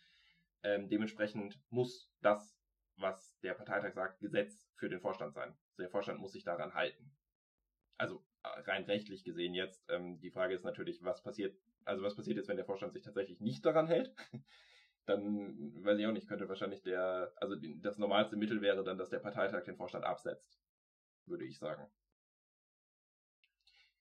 Ähm, 0.62 0.88
dementsprechend 0.88 1.61
muss 1.70 2.11
das, 2.20 2.59
was 2.96 3.38
der 3.42 3.54
Parteitag 3.54 3.92
sagt, 3.92 4.20
Gesetz 4.20 4.70
für 4.76 4.88
den 4.88 5.00
Vorstand 5.00 5.35
sein. 5.35 5.50
Also 5.50 5.83
der 5.83 5.90
Vorstand 5.90 6.20
muss 6.20 6.33
sich 6.33 6.44
daran 6.44 6.74
halten. 6.74 7.11
Also 7.96 8.24
rein 8.44 8.85
rechtlich 8.85 9.24
gesehen 9.24 9.54
jetzt. 9.54 9.85
Ähm, 9.88 10.20
die 10.20 10.30
Frage 10.30 10.54
ist 10.54 10.64
natürlich, 10.64 11.02
was 11.02 11.22
passiert 11.22 11.57
also 11.85 12.02
was 12.02 12.14
passiert 12.14 12.37
jetzt, 12.37 12.48
wenn 12.48 12.57
der 12.57 12.64
Vorstand 12.64 12.92
sich 12.92 13.02
tatsächlich 13.02 13.40
nicht 13.40 13.64
daran 13.64 13.87
hält? 13.87 14.14
dann 15.07 15.85
weiß 15.85 15.98
ich 15.98 16.07
auch 16.07 16.12
nicht, 16.12 16.28
könnte 16.28 16.48
wahrscheinlich 16.48 16.83
der, 16.83 17.33
also 17.37 17.57
das 17.57 17.98
normalste 17.98 18.37
Mittel 18.37 18.62
wäre 18.62 18.85
dann, 18.85 18.98
dass 18.98 19.11
der 19.11 19.18
Parteitag 19.18 19.64
den 19.64 19.76
Vorstand 19.76 20.04
absetzt, 20.04 20.59
würde 21.26 21.44
ich 21.44 21.59
sagen. 21.59 21.87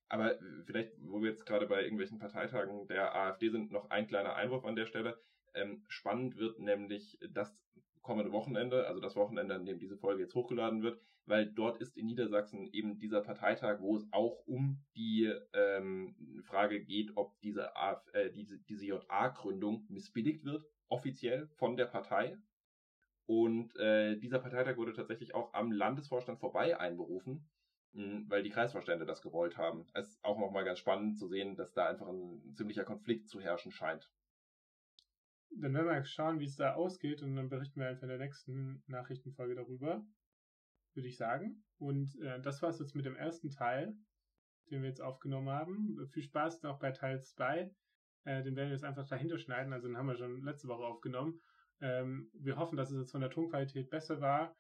Aber 0.08 0.38
vielleicht, 0.66 0.94
wo 1.00 1.22
wir 1.22 1.32
jetzt 1.32 1.46
gerade 1.46 1.66
bei 1.66 1.82
irgendwelchen 1.82 2.20
Parteitagen 2.20 2.88
der 2.88 3.16
AfD 3.16 3.50
sind, 3.50 3.72
noch 3.72 3.90
ein 3.90 4.08
kleiner 4.08 4.36
Einwurf 4.36 4.64
an 4.64 4.76
der 4.76 4.86
Stelle. 4.86 5.20
Ähm, 5.56 5.84
spannend 5.88 6.38
wird 6.38 6.60
nämlich 6.60 7.18
das 7.30 7.60
kommende 8.04 8.32
Wochenende, 8.32 8.86
also 8.86 9.00
das 9.00 9.16
Wochenende, 9.16 9.56
an 9.56 9.66
dem 9.66 9.80
diese 9.80 9.98
Folge 9.98 10.24
jetzt 10.24 10.36
hochgeladen 10.36 10.84
wird, 10.84 11.00
weil 11.26 11.48
dort 11.48 11.80
ist 11.80 11.98
in 11.98 12.06
Niedersachsen 12.06 12.68
eben 12.74 13.00
dieser 13.00 13.22
Parteitag, 13.22 13.80
wo 13.80 13.96
es 13.96 14.06
auch 14.12 14.46
um 14.46 14.84
die 14.96 15.34
ähm, 15.54 16.16
Frage 16.44 16.84
geht, 16.84 17.12
ob 17.16 17.40
diese, 17.40 17.76
AF, 17.76 18.06
äh, 18.14 18.30
diese, 18.32 18.60
diese 18.60 18.86
JA-Gründung 18.86 19.86
missbilligt 19.90 20.44
wird, 20.44 20.66
offiziell 20.90 21.48
von 21.56 21.78
der 21.78 21.86
Partei. 21.86 22.38
Und 23.26 23.76
äh, 23.78 24.18
dieser 24.18 24.40
Parteitag 24.40 24.76
wurde 24.76 24.94
tatsächlich 24.94 25.34
auch 25.34 25.54
am 25.54 25.72
Landesvorstand 25.72 26.40
vorbei 26.40 26.78
einberufen, 26.78 27.50
mh, 27.94 28.04
hm, 28.04 28.26
weil 28.30 28.44
die 28.44 28.50
Kreisvorstände 28.50 29.06
das 29.06 29.22
gewollt 29.22 29.58
haben. 29.58 29.88
Es 29.94 30.10
ist 30.10 30.26
auch 30.26 30.38
nochmal 30.38 30.66
ganz 30.66 30.80
spannend 30.80 31.18
zu 31.18 31.28
sehen, 31.28 31.56
dass 31.56 31.74
da 31.74 31.88
einfach 31.88 32.08
ein 32.08 32.54
ziemlicher 32.54 32.84
Konflikt 32.84 33.30
zu 33.30 33.40
herrschen 33.40 33.72
scheint 33.72 34.12
dann 35.58 35.74
werden 35.74 35.88
wir 35.88 36.06
schauen, 36.06 36.40
wie 36.40 36.46
es 36.46 36.56
da 36.56 36.74
ausgeht 36.74 37.22
und 37.22 37.36
dann 37.36 37.50
berichten 37.50 37.80
wir 37.80 37.88
einfach 37.88 38.04
in 38.04 38.10
der 38.10 38.18
nächsten 38.18 38.84
Nachrichtenfolge 38.88 39.56
darüber, 39.56 40.06
würde 40.94 41.08
ich 41.08 41.18
sagen. 41.18 41.64
Und 41.78 42.20
äh, 42.22 42.40
das 42.42 42.62
war 42.62 42.70
es 42.70 42.80
jetzt 42.80 42.96
mit 42.96 43.06
dem 43.06 43.16
ersten 43.16 43.50
Teil, 43.50 43.96
den 44.70 44.82
wir 44.82 44.90
jetzt 44.90 45.02
aufgenommen 45.02 45.50
haben. 45.50 46.08
Viel 46.12 46.24
Spaß 46.24 46.64
noch 46.64 46.80
bei 46.80 46.92
Teil 46.92 47.22
2. 47.22 47.72
Äh, 48.26 48.44
den 48.44 48.56
werden 48.56 48.70
wir 48.70 48.76
jetzt 48.76 48.86
einfach 48.86 49.08
dahinter 49.08 49.38
schneiden, 49.38 49.74
also 49.74 49.88
den 49.88 49.98
haben 49.98 50.08
wir 50.08 50.16
schon 50.16 50.44
letzte 50.44 50.68
Woche 50.68 50.86
aufgenommen. 50.86 51.42
Ähm, 51.82 52.30
wir 52.34 52.56
hoffen, 52.56 52.78
dass 52.78 52.92
es 52.92 52.98
jetzt 52.98 53.12
von 53.12 53.22
der 53.22 53.30
Tonqualität 53.30 53.90
besser 53.90 54.22
war 54.22 54.56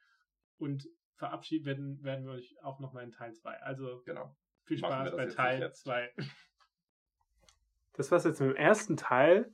und 0.57 0.87
verabschieden 1.15 1.65
werden, 1.65 2.03
werden 2.03 2.25
wir 2.25 2.33
euch 2.33 2.61
auch 2.61 2.79
nochmal 2.79 3.03
in 3.03 3.11
Teil 3.11 3.33
2. 3.33 3.61
Also 3.61 4.01
genau. 4.05 4.35
viel 4.65 4.77
Spaß 4.77 5.15
bei 5.15 5.25
Teil 5.27 5.73
2. 5.73 6.13
Das 7.95 8.09
war's 8.09 8.23
jetzt 8.23 8.41
mit 8.41 8.49
dem 8.49 8.55
ersten 8.55 8.97
Teil. 8.97 9.53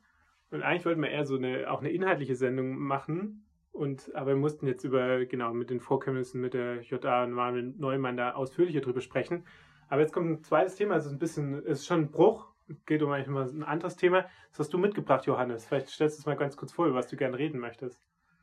Und 0.51 0.63
eigentlich 0.63 0.85
wollten 0.85 1.01
wir 1.01 1.09
eher 1.09 1.25
so 1.25 1.35
eine, 1.35 1.71
auch 1.71 1.79
eine 1.79 1.91
inhaltliche 1.91 2.35
Sendung 2.35 2.77
machen. 2.77 3.45
Und, 3.71 4.13
aber 4.15 4.31
wir 4.31 4.35
mussten 4.35 4.67
jetzt 4.67 4.83
über, 4.83 5.25
genau, 5.25 5.53
mit 5.53 5.69
den 5.69 5.79
Vorkenntnissen 5.79 6.41
mit 6.41 6.53
der 6.53 6.81
JA 6.81 7.23
und 7.23 7.31
Marvin 7.31 7.75
Neumann 7.77 8.17
da 8.17 8.33
ausführlicher 8.33 8.81
drüber 8.81 9.01
sprechen. 9.01 9.45
Aber 9.89 10.01
jetzt 10.01 10.13
kommt 10.13 10.29
ein 10.29 10.43
zweites 10.43 10.75
Thema, 10.75 10.95
es 10.95 11.05
ist 11.05 11.13
ein 11.13 11.19
bisschen, 11.19 11.53
es 11.65 11.79
ist 11.79 11.88
schon 11.88 12.01
ein 12.01 12.12
Bruch, 12.12 12.47
geht 12.85 13.01
um 13.01 13.12
eigentlich 13.12 13.27
mal 13.27 13.47
ein 13.47 13.63
anderes 13.63 13.95
Thema. 13.95 14.25
Das 14.51 14.59
hast 14.59 14.73
du 14.73 14.77
mitgebracht, 14.77 15.25
Johannes. 15.25 15.65
Vielleicht 15.65 15.89
stellst 15.89 16.17
du 16.17 16.21
es 16.21 16.25
mal 16.25 16.35
ganz 16.35 16.57
kurz 16.57 16.71
vor, 16.71 16.88
über 16.88 16.95
was 16.95 17.07
du 17.07 17.15
gerne 17.15 17.38
reden 17.38 17.59
möchtest. 17.59 17.99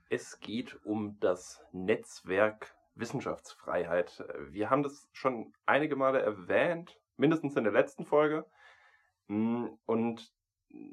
Es 0.08 0.38
geht 0.40 0.78
um 0.84 1.18
das 1.20 1.64
Netzwerk 1.72 2.74
Wissenschaftsfreiheit. 2.94 4.24
Wir 4.50 4.70
haben 4.70 4.82
das 4.82 5.08
schon 5.12 5.52
einige 5.66 5.96
Male 5.96 6.20
erwähnt, 6.20 6.98
mindestens 7.16 7.56
in 7.56 7.64
der 7.64 7.72
letzten 7.72 8.04
Folge. 8.04 8.46
Und 9.28 10.32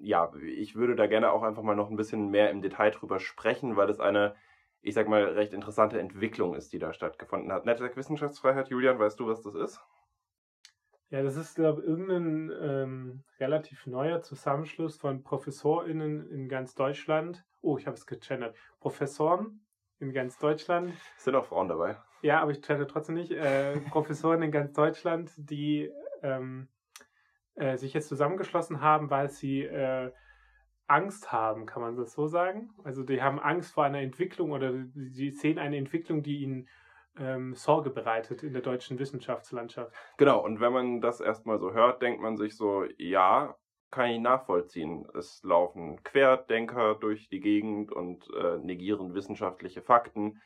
ja, 0.02 0.32
ich 0.36 0.76
würde 0.76 0.96
da 0.96 1.08
gerne 1.08 1.32
auch 1.32 1.44
einfach 1.44 1.64
mal 1.64 1.76
noch 1.76 1.90
ein 1.90 1.96
bisschen 1.96 2.30
mehr 2.30 2.50
im 2.50 2.62
Detail 2.62 2.92
drüber 2.92 3.20
sprechen, 3.20 3.76
weil 3.76 3.90
es 3.90 4.00
eine, 4.00 4.36
ich 4.82 4.94
sag 4.94 5.08
mal, 5.08 5.24
recht 5.24 5.54
interessante 5.54 6.00
Entwicklung 6.00 6.56
ist, 6.56 6.74
die 6.74 6.80
da 6.80 6.94
stattgefunden 6.94 7.52
hat. 7.52 7.66
Netzwerk 7.66 7.96
Wissenschaftsfreiheit, 7.96 8.70
Julian, 8.70 9.00
weißt 9.00 9.20
du, 9.20 9.28
was 9.28 9.42
das 9.42 9.56
ist? 9.56 9.82
Ja, 11.10 11.22
das 11.22 11.36
ist, 11.36 11.56
glaube 11.56 11.82
ich, 11.82 11.88
irgendein 11.88 12.52
ähm, 12.60 13.24
relativ 13.40 13.86
neuer 13.86 14.22
Zusammenschluss 14.22 14.98
von 14.98 15.22
ProfessorInnen 15.22 16.28
in 16.28 16.50
ganz 16.50 16.74
Deutschland. 16.74 17.46
Oh, 17.62 17.78
ich 17.78 17.86
habe 17.86 17.96
es 17.96 18.08
gegendert. 18.08 18.56
Professoren 18.80 19.64
in 20.00 20.12
ganz 20.12 20.40
Deutschland. 20.40 20.92
Sind 21.18 21.36
auch 21.36 21.46
Frauen 21.46 21.68
dabei. 21.68 21.98
Ja, 22.24 22.42
aber 22.42 22.52
ich 22.52 22.62
gender 22.62 22.88
trotzdem 22.88 23.16
nicht. 23.16 23.32
Äh, 23.32 23.80
Professoren 23.92 24.42
in 24.42 24.52
ganz 24.52 24.74
Deutschland, 24.74 25.32
die 25.38 25.92
ähm, 26.24 26.68
äh, 27.56 27.78
sich 27.78 27.94
jetzt 27.94 28.10
zusammengeschlossen 28.10 28.82
haben, 28.82 29.10
weil 29.10 29.30
sie 29.30 29.62
äh, 29.62 30.12
Angst 30.88 31.32
haben, 31.32 31.66
kann 31.66 31.82
man 31.82 31.96
das 31.96 32.14
so 32.14 32.28
sagen? 32.28 32.72
Also 32.84 33.04
die 33.04 33.22
haben 33.22 33.40
Angst 33.40 33.74
vor 33.74 33.84
einer 33.84 34.02
Entwicklung 34.02 34.52
oder 34.52 34.74
sie 34.94 35.32
sehen 35.32 35.60
eine 35.60 35.78
Entwicklung, 35.78 36.24
die 36.24 36.40
ihnen 36.40 36.68
ähm, 37.18 37.54
Sorge 37.56 37.90
bereitet 37.90 38.44
in 38.44 38.54
der 38.54 38.62
deutschen 38.62 39.00
Wissenschaftslandschaft. 39.00 39.94
Genau, 40.18 40.44
und 40.44 40.60
wenn 40.60 40.74
man 40.74 41.02
das 41.02 41.22
erstmal 41.22 41.60
so 41.60 41.74
hört, 41.74 42.02
denkt 42.02 42.22
man 42.22 42.38
sich 42.38 42.58
so, 42.58 42.86
ja, 42.98 43.56
kann 43.92 44.10
ich 44.10 44.20
nachvollziehen. 44.20 45.06
Es 45.14 45.42
laufen 45.44 46.02
Querdenker 46.04 46.96
durch 46.96 47.30
die 47.30 47.40
Gegend 47.40 47.92
und 47.92 48.28
äh, 48.34 48.58
negieren 48.58 49.14
wissenschaftliche 49.14 49.84
Fakten. 49.84 50.42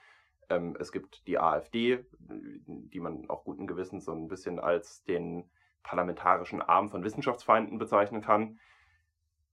Ähm, 0.50 0.76
es 0.80 0.92
gibt 0.92 1.26
die 1.28 1.40
AfD, 1.40 2.06
die 2.20 3.00
man 3.00 3.30
auch 3.30 3.46
guten 3.46 3.66
Gewissens 3.66 4.06
so 4.06 4.12
ein 4.12 4.28
bisschen 4.28 4.60
als 4.60 5.04
den 5.06 5.50
parlamentarischen 5.88 6.62
Arm 6.62 6.90
von 6.90 7.04
Wissenschaftsfeinden 7.04 7.78
bezeichnen 7.78 8.22
kann. 8.22 8.60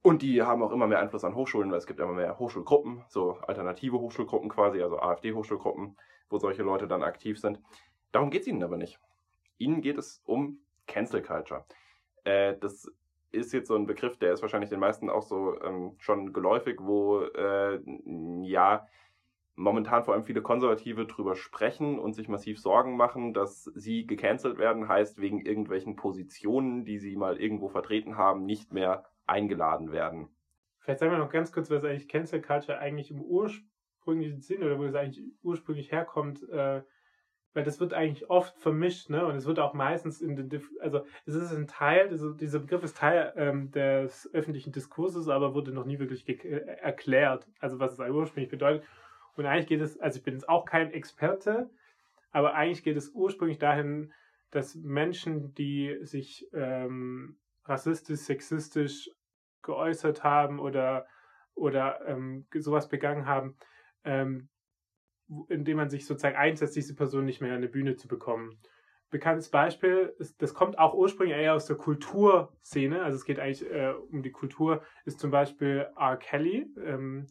Und 0.01 0.21
die 0.21 0.43
haben 0.43 0.61
auch 0.61 0.71
immer 0.71 0.85
mehr 0.85 0.99
Einfluss 0.99 1.23
an 1.23 1.33
Hochschulen, 1.33 1.71
weil 1.71 1.79
es 1.79 1.87
gibt 1.87 1.99
immer 1.99 2.13
mehr 2.13 2.37
Hochschulgruppen, 2.37 3.03
so 3.07 3.37
alternative 3.47 3.97
Hochschulgruppen 3.97 4.49
quasi, 4.49 4.83
also 4.83 4.99
AfD-Hochschulgruppen, 4.99 5.97
wo 6.29 6.37
solche 6.37 6.61
Leute 6.61 6.87
dann 6.87 7.01
aktiv 7.01 7.39
sind. 7.39 7.59
Darum 8.11 8.29
geht 8.29 8.41
es 8.41 8.47
ihnen 8.47 8.61
aber 8.63 8.77
nicht. 8.77 8.99
Ihnen 9.57 9.81
geht 9.81 9.97
es 9.97 10.21
um 10.25 10.59
Cancel 10.85 11.23
Culture. 11.23 11.65
Äh, 12.25 12.55
das 12.59 12.91
ist 13.31 13.53
jetzt 13.53 13.69
so 13.69 13.75
ein 13.75 13.87
Begriff, 13.87 14.17
der 14.17 14.33
ist 14.33 14.41
wahrscheinlich 14.41 14.69
den 14.69 14.79
meisten 14.79 15.09
auch 15.09 15.23
so 15.23 15.59
ähm, 15.61 15.95
schon 15.97 16.33
geläufig, 16.33 16.77
wo 16.81 17.21
äh, 17.21 17.79
ja 18.43 18.87
momentan 19.55 20.03
vor 20.03 20.13
allem 20.13 20.23
viele 20.23 20.41
Konservative 20.41 21.05
drüber 21.05 21.35
sprechen 21.35 21.97
und 21.99 22.13
sich 22.13 22.27
massiv 22.27 22.59
Sorgen 22.59 22.97
machen, 22.97 23.33
dass 23.33 23.63
sie 23.75 24.05
gecancelt 24.05 24.57
werden, 24.57 24.87
heißt 24.87 25.19
wegen 25.19 25.39
irgendwelchen 25.39 25.95
Positionen, 25.95 26.85
die 26.85 26.99
sie 26.99 27.15
mal 27.15 27.37
irgendwo 27.37 27.69
vertreten 27.69 28.17
haben, 28.17 28.45
nicht 28.45 28.73
mehr 28.73 29.05
eingeladen 29.25 29.91
werden. 29.91 30.29
Vielleicht 30.79 30.99
sagen 30.99 31.11
wir 31.11 31.17
noch 31.17 31.31
ganz 31.31 31.51
kurz, 31.51 31.71
was 31.71 31.83
eigentlich 31.83 32.07
Cancel 32.07 32.41
Culture 32.41 32.77
eigentlich 32.77 33.09
im 33.09 33.21
ursprünglichen 33.21 34.41
Sinn 34.41 34.61
oder 34.61 34.77
wo 34.77 34.83
es 34.83 34.93
eigentlich 34.93 35.25
ursprünglich 35.41 35.91
herkommt, 35.91 36.47
äh, 36.49 36.83
weil 37.53 37.63
das 37.63 37.79
wird 37.79 37.93
eigentlich 37.93 38.29
oft 38.29 38.59
vermischt, 38.59 39.09
ne? 39.09 39.25
Und 39.25 39.35
es 39.35 39.45
wird 39.45 39.59
auch 39.59 39.73
meistens 39.73 40.21
in 40.21 40.35
den, 40.35 40.61
also 40.81 41.05
es 41.25 41.33
ist 41.33 41.53
ein 41.53 41.67
Teil, 41.67 42.09
also 42.09 42.33
dieser 42.33 42.59
Begriff 42.59 42.83
ist 42.83 42.97
Teil 42.97 43.33
ähm, 43.37 43.71
des 43.71 44.29
öffentlichen 44.33 44.73
Diskurses, 44.73 45.29
aber 45.29 45.55
wurde 45.55 45.71
noch 45.71 45.85
nie 45.85 45.97
wirklich 45.97 46.27
äh, 46.27 46.57
erklärt, 46.59 47.47
also 47.59 47.79
was 47.79 47.93
es 47.93 47.99
ursprünglich 47.99 48.51
bedeutet. 48.51 48.85
Und 49.35 49.45
eigentlich 49.45 49.67
geht 49.67 49.81
es, 49.81 49.99
also 49.99 50.17
ich 50.17 50.23
bin 50.23 50.33
jetzt 50.33 50.49
auch 50.49 50.65
kein 50.65 50.91
Experte, 50.91 51.69
aber 52.31 52.53
eigentlich 52.55 52.83
geht 52.83 52.97
es 52.97 53.09
ursprünglich 53.09 53.59
dahin, 53.59 54.13
dass 54.51 54.75
Menschen, 54.75 55.53
die 55.53 55.97
sich 56.01 56.47
ähm, 56.53 57.37
rassistisch, 57.65 58.19
sexistisch 58.19 59.09
geäußert 59.61 60.23
haben 60.23 60.59
oder, 60.59 61.07
oder 61.55 61.99
ähm, 62.07 62.45
sowas 62.53 62.87
begangen 62.87 63.25
haben, 63.25 63.57
ähm, 64.03 64.49
indem 65.49 65.77
man 65.77 65.89
sich 65.89 66.05
sozusagen 66.05 66.35
einsetzt, 66.35 66.75
diese 66.75 66.95
Person 66.95 67.25
nicht 67.25 67.41
mehr 67.41 67.51
an 67.51 67.57
eine 67.57 67.67
Bühne 67.67 67.95
zu 67.95 68.07
bekommen. 68.07 68.59
Bekanntes 69.09 69.49
Beispiel, 69.49 70.13
ist, 70.19 70.41
das 70.41 70.53
kommt 70.53 70.77
auch 70.77 70.93
ursprünglich 70.93 71.37
eher 71.37 71.53
aus 71.53 71.65
der 71.65 71.77
Kulturszene, 71.77 73.01
also 73.01 73.15
es 73.15 73.25
geht 73.25 73.39
eigentlich 73.39 73.69
äh, 73.69 73.93
um 74.11 74.23
die 74.23 74.31
Kultur, 74.31 74.83
ist 75.05 75.19
zum 75.19 75.31
Beispiel 75.31 75.87
R. 75.97 76.17
Kelly, 76.17 76.67
ähm, 76.83 77.27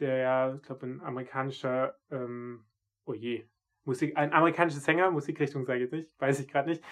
der 0.00 0.16
ja, 0.18 0.54
ich 0.54 0.62
glaube, 0.62 0.86
ein 0.86 1.00
amerikanischer, 1.00 1.96
ähm, 2.10 2.64
oh 3.04 3.14
je, 3.14 3.46
Musik, 3.84 4.16
ein 4.16 4.32
amerikanischer 4.32 4.80
Sänger, 4.80 5.10
Musikrichtung 5.10 5.64
sage 5.64 5.78
ich 5.78 5.82
jetzt 5.84 5.92
nicht, 5.92 6.20
weiß 6.20 6.40
ich 6.40 6.48
gerade 6.48 6.70
nicht, 6.70 6.84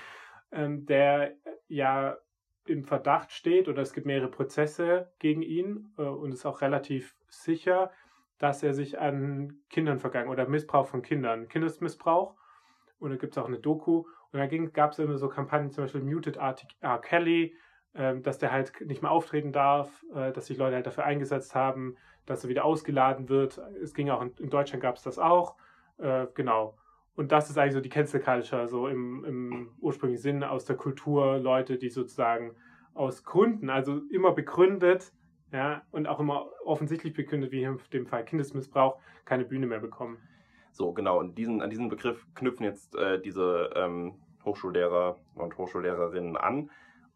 ähm, 0.53 0.87
der 0.87 1.37
ja 1.69 2.19
im 2.67 2.85
Verdacht 2.85 3.33
steht 3.33 3.69
oder 3.69 3.83
es 3.83 3.93
gibt 3.93 4.07
mehrere 4.07 4.31
Prozesse 4.31 5.13
gegen 5.19 5.43
ihn 5.43 5.93
äh, 5.99 6.03
und 6.03 6.33
ist 6.33 6.47
auch 6.47 6.61
relativ 6.61 7.15
sicher, 7.29 7.91
dass 8.39 8.63
er 8.63 8.75
sich 8.75 8.99
an 8.99 9.61
Kindern 9.69 9.99
vergangen 9.99 10.31
oder 10.31 10.49
Missbrauch 10.49 10.87
von 10.87 11.03
Kindern, 11.03 11.49
Kindesmissbrauch. 11.49 12.35
Und 12.99 13.11
da 13.11 13.17
gibt 13.17 13.35
es 13.35 13.39
auch 13.39 13.47
eine 13.47 13.59
Doku. 13.59 14.05
Und 14.33 14.39
da 14.39 14.47
gab 14.47 14.93
es 14.93 14.99
immer 14.99 15.19
so 15.19 15.29
Kampagnen, 15.29 15.73
zum 15.73 15.85
Beispiel 15.85 16.03
Muted 16.03 16.37
R. 16.37 17.01
Kelly, 17.01 17.55
dass 17.93 18.39
der 18.39 18.53
halt 18.53 18.73
nicht 18.81 19.03
mehr 19.03 19.11
auftreten 19.11 19.53
darf, 19.53 20.05
äh, 20.15 20.33
dass 20.33 20.47
sich 20.47 20.59
Leute 20.59 20.77
halt 20.77 20.87
dafür 20.87 21.05
eingesetzt 21.05 21.55
haben, 21.55 21.97
dass 22.27 22.45
er 22.45 22.51
wieder 22.51 22.65
ausgeladen 22.65 23.29
wird. 23.29 23.61
Es 23.83 23.95
ging 23.95 24.11
auch 24.11 24.23
in, 24.23 24.33
in 24.39 24.51
Deutschland 24.51 24.83
gab 24.83 24.97
es 24.97 25.03
das 25.03 25.19
auch. 25.19 25.57
Äh, 25.99 26.27
genau. 26.35 26.77
Und 27.17 27.33
das 27.33 27.51
ist 27.51 27.59
eigentlich 27.59 27.75
so 27.75 27.81
die 27.81 27.89
Cancel 27.89 28.21
Culture, 28.21 28.69
so 28.69 28.87
im, 28.89 29.25
im 29.25 29.71
ursprünglichen 29.81 30.23
Sinn 30.23 30.45
aus 30.45 30.65
der 30.65 30.77
Kultur, 30.77 31.39
Leute, 31.39 31.77
die 31.77 31.91
sozusagen 31.91 32.55
aus 32.95 33.25
Gründen, 33.25 33.69
also 33.69 34.01
immer 34.11 34.33
begründet, 34.33 35.13
ja, 35.53 35.83
und 35.91 36.07
auch 36.07 36.21
immer 36.21 36.49
offensichtlich 36.65 37.13
begründet, 37.13 37.51
wie 37.51 37.63
in 37.63 37.79
dem 37.93 38.07
Fall 38.07 38.25
Kindesmissbrauch, 38.25 38.99
keine 39.25 39.45
Bühne 39.45 39.67
mehr 39.67 39.81
bekommen. 39.81 40.19
So, 40.73 40.93
genau. 40.93 41.19
Und 41.19 41.37
diesen, 41.37 41.61
an 41.61 41.71
diesen 41.71 41.89
Begriff 41.89 42.27
knüpfen 42.35 42.65
jetzt 42.65 42.95
äh, 42.95 43.21
diese 43.21 43.71
ähm, 43.75 44.15
Hochschullehrer 44.45 45.19
und 45.35 45.59
Hochschullehrerinnen 45.59 46.37
an 46.37 46.71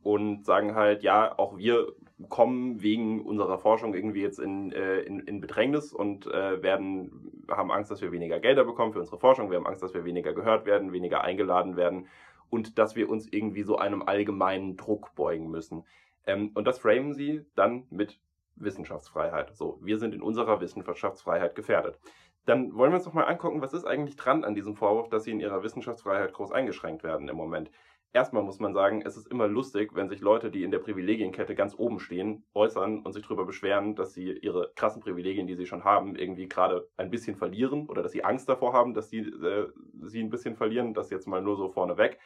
und 0.05 0.45
sagen 0.45 0.75
halt, 0.75 1.03
ja, 1.03 1.37
auch 1.39 1.57
wir 1.57 1.93
kommen 2.29 2.83
wegen 2.83 3.25
unserer 3.25 3.59
Forschung 3.59 3.95
irgendwie 3.95 4.21
jetzt 4.21 4.39
in, 4.39 4.71
äh, 4.71 5.01
in, 5.01 5.21
in 5.21 5.41
Bedrängnis 5.41 5.93
und 5.93 6.27
äh, 6.27 6.63
werden, 6.63 7.43
haben 7.51 7.73
Angst, 7.73 7.91
dass 7.91 8.03
wir 8.03 8.13
weniger 8.13 8.39
Gelder 8.39 8.65
bekommen 8.65 8.93
für 8.93 9.01
unsere 9.01 9.19
Forschung, 9.19 9.51
wir 9.51 9.57
haben 9.57 9.67
Angst, 9.67 9.83
dass 9.83 9.95
wir 9.95 10.05
weniger 10.05 10.33
gehört 10.35 10.67
werden, 10.67 10.93
weniger 10.93 11.23
eingeladen 11.23 11.77
werden 11.77 12.07
und 12.51 12.79
dass 12.79 12.95
wir 12.95 13.09
uns 13.09 13.27
irgendwie 13.33 13.63
so 13.63 13.79
einem 13.79 14.03
allgemeinen 14.03 14.77
Druck 14.77 15.15
beugen 15.17 15.51
müssen. 15.51 15.85
Ähm, 16.27 16.51
und 16.55 16.67
das 16.67 16.79
framen 16.79 17.15
sie 17.15 17.45
dann 17.57 17.87
mit 17.91 18.21
Wissenschaftsfreiheit. 18.57 19.57
So, 19.57 19.79
wir 19.83 19.99
sind 19.99 20.15
in 20.15 20.23
unserer 20.23 20.61
Wissenschaftsfreiheit 20.61 21.55
gefährdet. 21.55 21.99
Dann 22.45 22.75
wollen 22.77 22.93
wir 22.93 22.97
uns 22.97 23.07
doch 23.07 23.15
mal 23.15 23.25
angucken, 23.25 23.63
was 23.63 23.73
ist 23.73 23.87
eigentlich 23.87 24.17
dran 24.17 24.45
an 24.45 24.55
diesem 24.55 24.77
Vorwurf, 24.77 25.09
dass 25.09 25.25
sie 25.25 25.31
in 25.31 25.41
ihrer 25.41 25.63
Wissenschaftsfreiheit 25.63 26.35
groß 26.35 26.53
eingeschränkt 26.53 27.03
werden 27.03 27.29
im 27.29 27.37
Moment. 27.37 27.71
Erstmal 28.15 28.45
muss 28.45 28.61
man 28.61 28.75
sagen, 28.75 29.03
es 29.05 29.17
ist 29.17 29.27
immer 29.27 29.49
lustig, 29.49 29.91
wenn 29.97 30.09
sich 30.09 30.21
Leute, 30.21 30.49
die 30.49 30.63
in 30.63 30.71
der 30.71 30.79
Privilegienkette 30.79 31.57
ganz 31.57 31.75
oben 31.77 31.99
stehen, 31.99 32.47
äußern 32.55 33.01
und 33.01 33.13
sich 33.13 33.25
darüber 33.25 33.45
beschweren, 33.45 33.97
dass 33.97 34.15
sie 34.15 34.31
ihre 34.39 34.71
krassen 34.77 35.03
Privilegien, 35.03 35.49
die 35.49 35.57
sie 35.57 35.67
schon 35.67 35.83
haben, 35.83 36.15
irgendwie 36.15 36.49
gerade 36.49 36.89
ein 36.97 37.11
bisschen 37.11 37.35
verlieren 37.35 37.89
oder 37.89 38.05
dass 38.05 38.13
sie 38.13 38.23
Angst 38.23 38.49
davor 38.49 38.73
haben, 38.73 38.95
dass 38.95 39.11
sie 39.11 39.19
äh, 39.19 39.67
sie 40.05 40.23
ein 40.23 40.31
bisschen 40.31 40.55
verlieren. 40.55 40.95
Das 40.95 41.11
jetzt 41.11 41.27
mal 41.27 41.43
nur 41.43 41.57
so 41.57 41.69
vorneweg. 41.71 42.21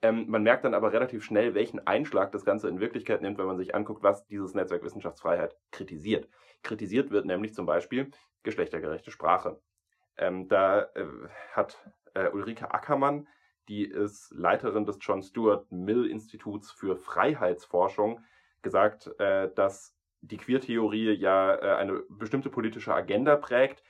Ähm, 0.00 0.24
man 0.28 0.42
merkt 0.42 0.64
dann 0.64 0.72
aber 0.72 0.94
relativ 0.94 1.22
schnell, 1.22 1.54
welchen 1.54 1.86
Einschlag 1.86 2.32
das 2.32 2.46
Ganze 2.46 2.70
in 2.70 2.80
Wirklichkeit 2.80 3.20
nimmt, 3.20 3.36
wenn 3.36 3.44
man 3.44 3.58
sich 3.58 3.74
anguckt, 3.74 4.02
was 4.02 4.24
dieses 4.28 4.54
Netzwerk 4.54 4.82
Wissenschaftsfreiheit 4.82 5.54
kritisiert. 5.72 6.26
Kritisiert 6.62 7.10
wird 7.10 7.26
nämlich 7.26 7.52
zum 7.52 7.66
Beispiel 7.66 8.10
geschlechtergerechte 8.44 9.10
Sprache. 9.10 9.60
Ähm, 10.16 10.48
da 10.48 10.84
äh, 10.94 11.04
hat 11.52 11.76
äh, 12.14 12.30
Ulrike 12.30 12.72
Ackermann, 12.72 13.28
die 13.68 13.84
ist 13.84 14.32
Leiterin 14.32 14.84
des 14.84 14.98
John 15.00 15.22
Stuart 15.22 15.70
Mill 15.70 16.06
Instituts 16.06 16.70
für 16.70 16.96
Freiheitsforschung, 16.96 18.20
gesagt, 18.62 19.08
äh, 19.20 19.50
dass 19.54 19.94
die 20.20 20.36
Queertheorie 20.36 21.12
ja 21.12 21.54
äh, 21.54 21.76
eine 21.76 22.02
bestimmte 22.08 22.50
politische 22.50 22.94
Agenda 22.94 23.36
prägt, 23.36 23.82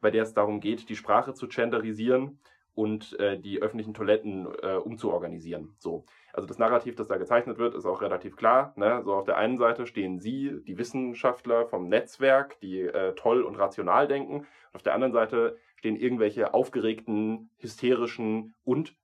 bei 0.00 0.10
der 0.10 0.22
es 0.22 0.34
darum 0.34 0.60
geht, 0.60 0.88
die 0.88 0.96
Sprache 0.96 1.34
zu 1.34 1.48
genderisieren 1.48 2.38
und 2.74 3.18
äh, 3.20 3.38
die 3.38 3.60
öffentlichen 3.60 3.94
Toiletten 3.94 4.46
äh, 4.62 4.76
umzuorganisieren. 4.76 5.74
So. 5.78 6.04
Also 6.32 6.48
das 6.48 6.58
Narrativ, 6.58 6.96
das 6.96 7.08
da 7.08 7.18
gezeichnet 7.18 7.58
wird, 7.58 7.74
ist 7.74 7.84
auch 7.84 8.00
relativ 8.00 8.36
klar. 8.36 8.72
Ne? 8.76 9.02
So 9.04 9.14
auf 9.14 9.24
der 9.24 9.36
einen 9.36 9.58
Seite 9.58 9.86
stehen 9.86 10.18
Sie, 10.18 10.62
die 10.66 10.78
Wissenschaftler 10.78 11.66
vom 11.66 11.88
Netzwerk, 11.88 12.58
die 12.60 12.80
äh, 12.80 13.14
toll 13.14 13.42
und 13.42 13.56
rational 13.56 14.08
denken. 14.08 14.46
Auf 14.72 14.82
der 14.82 14.94
anderen 14.94 15.12
Seite 15.12 15.58
stehen 15.76 15.96
irgendwelche 15.96 16.54
aufgeregten, 16.54 17.50
hysterischen 17.58 18.54
und 18.64 18.94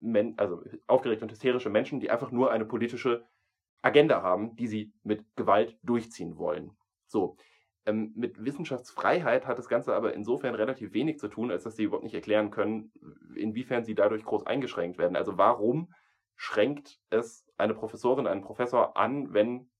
Men 0.00 0.34
also 0.38 0.62
aufgeregte 0.86 1.24
und 1.24 1.30
hysterische 1.30 1.70
Menschen, 1.70 2.00
die 2.00 2.10
einfach 2.10 2.30
nur 2.30 2.50
eine 2.50 2.64
politische 2.64 3.26
Agenda 3.82 4.22
haben, 4.22 4.56
die 4.56 4.66
sie 4.66 4.92
mit 5.02 5.24
Gewalt 5.36 5.78
durchziehen 5.82 6.36
wollen. 6.36 6.76
So. 7.06 7.36
Ähm, 7.86 8.12
mit 8.14 8.44
Wissenschaftsfreiheit 8.44 9.46
hat 9.46 9.58
das 9.58 9.68
Ganze 9.68 9.94
aber 9.94 10.12
insofern 10.12 10.54
relativ 10.54 10.92
wenig 10.92 11.18
zu 11.18 11.28
tun, 11.28 11.50
als 11.50 11.64
dass 11.64 11.76
sie 11.76 11.84
überhaupt 11.84 12.04
nicht 12.04 12.14
erklären 12.14 12.50
können, 12.50 12.92
inwiefern 13.34 13.84
sie 13.84 13.94
dadurch 13.94 14.24
groß 14.24 14.46
eingeschränkt 14.46 14.98
werden. 14.98 15.16
Also 15.16 15.38
warum 15.38 15.92
schränkt 16.36 17.00
es 17.10 17.46
eine 17.56 17.74
Professorin, 17.74 18.26
einen 18.26 18.42
Professor 18.42 18.96
an, 18.96 19.32
wenn 19.32 19.70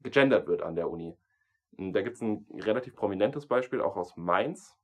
gegendert 0.00 0.46
wird 0.46 0.62
an 0.62 0.76
der 0.76 0.90
Uni? 0.90 1.16
Hm, 1.76 1.92
da 1.92 2.02
gibt 2.02 2.16
es 2.16 2.22
ein 2.22 2.46
relativ 2.54 2.96
prominentes 2.96 3.46
Beispiel 3.46 3.80
auch 3.80 3.96
aus 3.96 4.16
Mainz, 4.16 4.74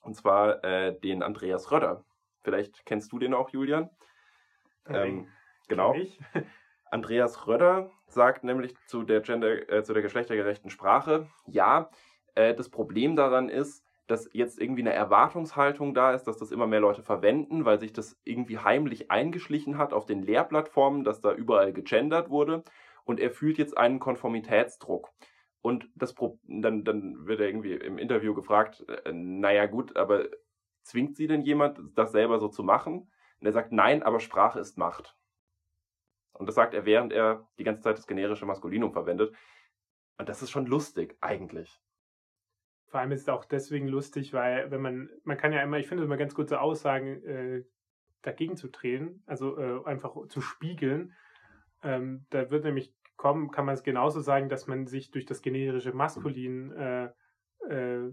und 0.00 0.14
zwar 0.14 0.62
äh, 0.64 0.98
den 0.98 1.22
Andreas 1.22 1.70
Röder. 1.72 2.04
Vielleicht 2.42 2.84
kennst 2.86 3.12
du 3.12 3.18
den 3.18 3.34
auch, 3.34 3.50
Julian. 3.50 3.90
Ähm, 4.88 5.28
genau. 5.68 5.94
Andreas 6.90 7.46
Röder 7.46 7.90
sagt 8.06 8.44
nämlich 8.44 8.74
zu 8.86 9.04
der, 9.04 9.20
Gender, 9.20 9.70
äh, 9.70 9.84
zu 9.84 9.92
der 9.92 10.02
geschlechtergerechten 10.02 10.70
Sprache, 10.70 11.28
ja, 11.46 11.90
äh, 12.34 12.54
das 12.54 12.68
Problem 12.68 13.16
daran 13.16 13.48
ist, 13.48 13.84
dass 14.10 14.28
jetzt 14.32 14.60
irgendwie 14.60 14.82
eine 14.82 14.92
Erwartungshaltung 14.92 15.94
da 15.94 16.12
ist, 16.12 16.24
dass 16.24 16.36
das 16.36 16.50
immer 16.50 16.66
mehr 16.66 16.80
Leute 16.80 17.02
verwenden, 17.02 17.64
weil 17.64 17.78
sich 17.78 17.92
das 17.92 18.18
irgendwie 18.24 18.58
heimlich 18.58 19.10
eingeschlichen 19.10 19.78
hat 19.78 19.92
auf 19.92 20.04
den 20.04 20.22
Lehrplattformen, 20.22 21.04
dass 21.04 21.20
da 21.20 21.32
überall 21.32 21.72
gegendert 21.72 22.28
wurde. 22.28 22.64
Und 23.04 23.20
er 23.20 23.30
fühlt 23.30 23.56
jetzt 23.56 23.78
einen 23.78 24.00
Konformitätsdruck. 24.00 25.10
Und 25.62 25.88
das 25.94 26.14
dann, 26.44 26.84
dann 26.84 27.26
wird 27.26 27.40
er 27.40 27.46
irgendwie 27.46 27.74
im 27.74 27.98
Interview 27.98 28.34
gefragt, 28.34 28.84
äh, 28.88 29.12
naja 29.12 29.66
gut, 29.66 29.96
aber 29.96 30.24
zwingt 30.82 31.16
sie 31.16 31.28
denn 31.28 31.42
jemand, 31.42 31.78
das 31.94 32.12
selber 32.12 32.40
so 32.40 32.48
zu 32.48 32.64
machen? 32.64 33.10
Und 33.40 33.46
er 33.46 33.52
sagt, 33.52 33.72
nein, 33.72 34.02
aber 34.02 34.20
Sprache 34.20 34.60
ist 34.60 34.78
Macht. 34.78 35.16
Und 36.32 36.46
das 36.46 36.54
sagt 36.54 36.74
er, 36.74 36.84
während 36.86 37.12
er 37.12 37.48
die 37.58 37.64
ganze 37.64 37.82
Zeit 37.82 37.98
das 37.98 38.06
generische 38.06 38.46
Maskulinum 38.46 38.92
verwendet. 38.92 39.34
Und 40.18 40.28
das 40.28 40.42
ist 40.42 40.50
schon 40.50 40.66
lustig, 40.66 41.16
eigentlich. 41.20 41.80
Vor 42.86 43.00
allem 43.00 43.12
ist 43.12 43.22
es 43.22 43.28
auch 43.28 43.44
deswegen 43.44 43.88
lustig, 43.88 44.32
weil 44.32 44.70
wenn 44.70 44.82
man, 44.82 45.10
man 45.24 45.36
kann 45.36 45.52
ja 45.52 45.62
immer, 45.62 45.78
ich 45.78 45.86
finde 45.86 46.02
es 46.02 46.06
immer 46.06 46.16
ganz 46.16 46.34
gut 46.34 46.48
so 46.48 46.56
Aussagen 46.56 47.22
äh, 47.24 47.64
dagegen 48.22 48.56
zu 48.56 48.68
drehen, 48.68 49.22
also 49.26 49.56
äh, 49.58 49.84
einfach 49.84 50.14
zu 50.28 50.40
spiegeln. 50.40 51.14
Ähm, 51.82 52.26
da 52.30 52.50
wird 52.50 52.64
nämlich 52.64 52.94
kommen, 53.16 53.50
kann 53.50 53.66
man 53.66 53.74
es 53.74 53.82
genauso 53.82 54.20
sagen, 54.20 54.48
dass 54.48 54.66
man 54.66 54.86
sich 54.86 55.10
durch 55.10 55.26
das 55.26 55.42
generische 55.42 55.92
Maskulin 55.92 56.72
äh, 56.72 57.10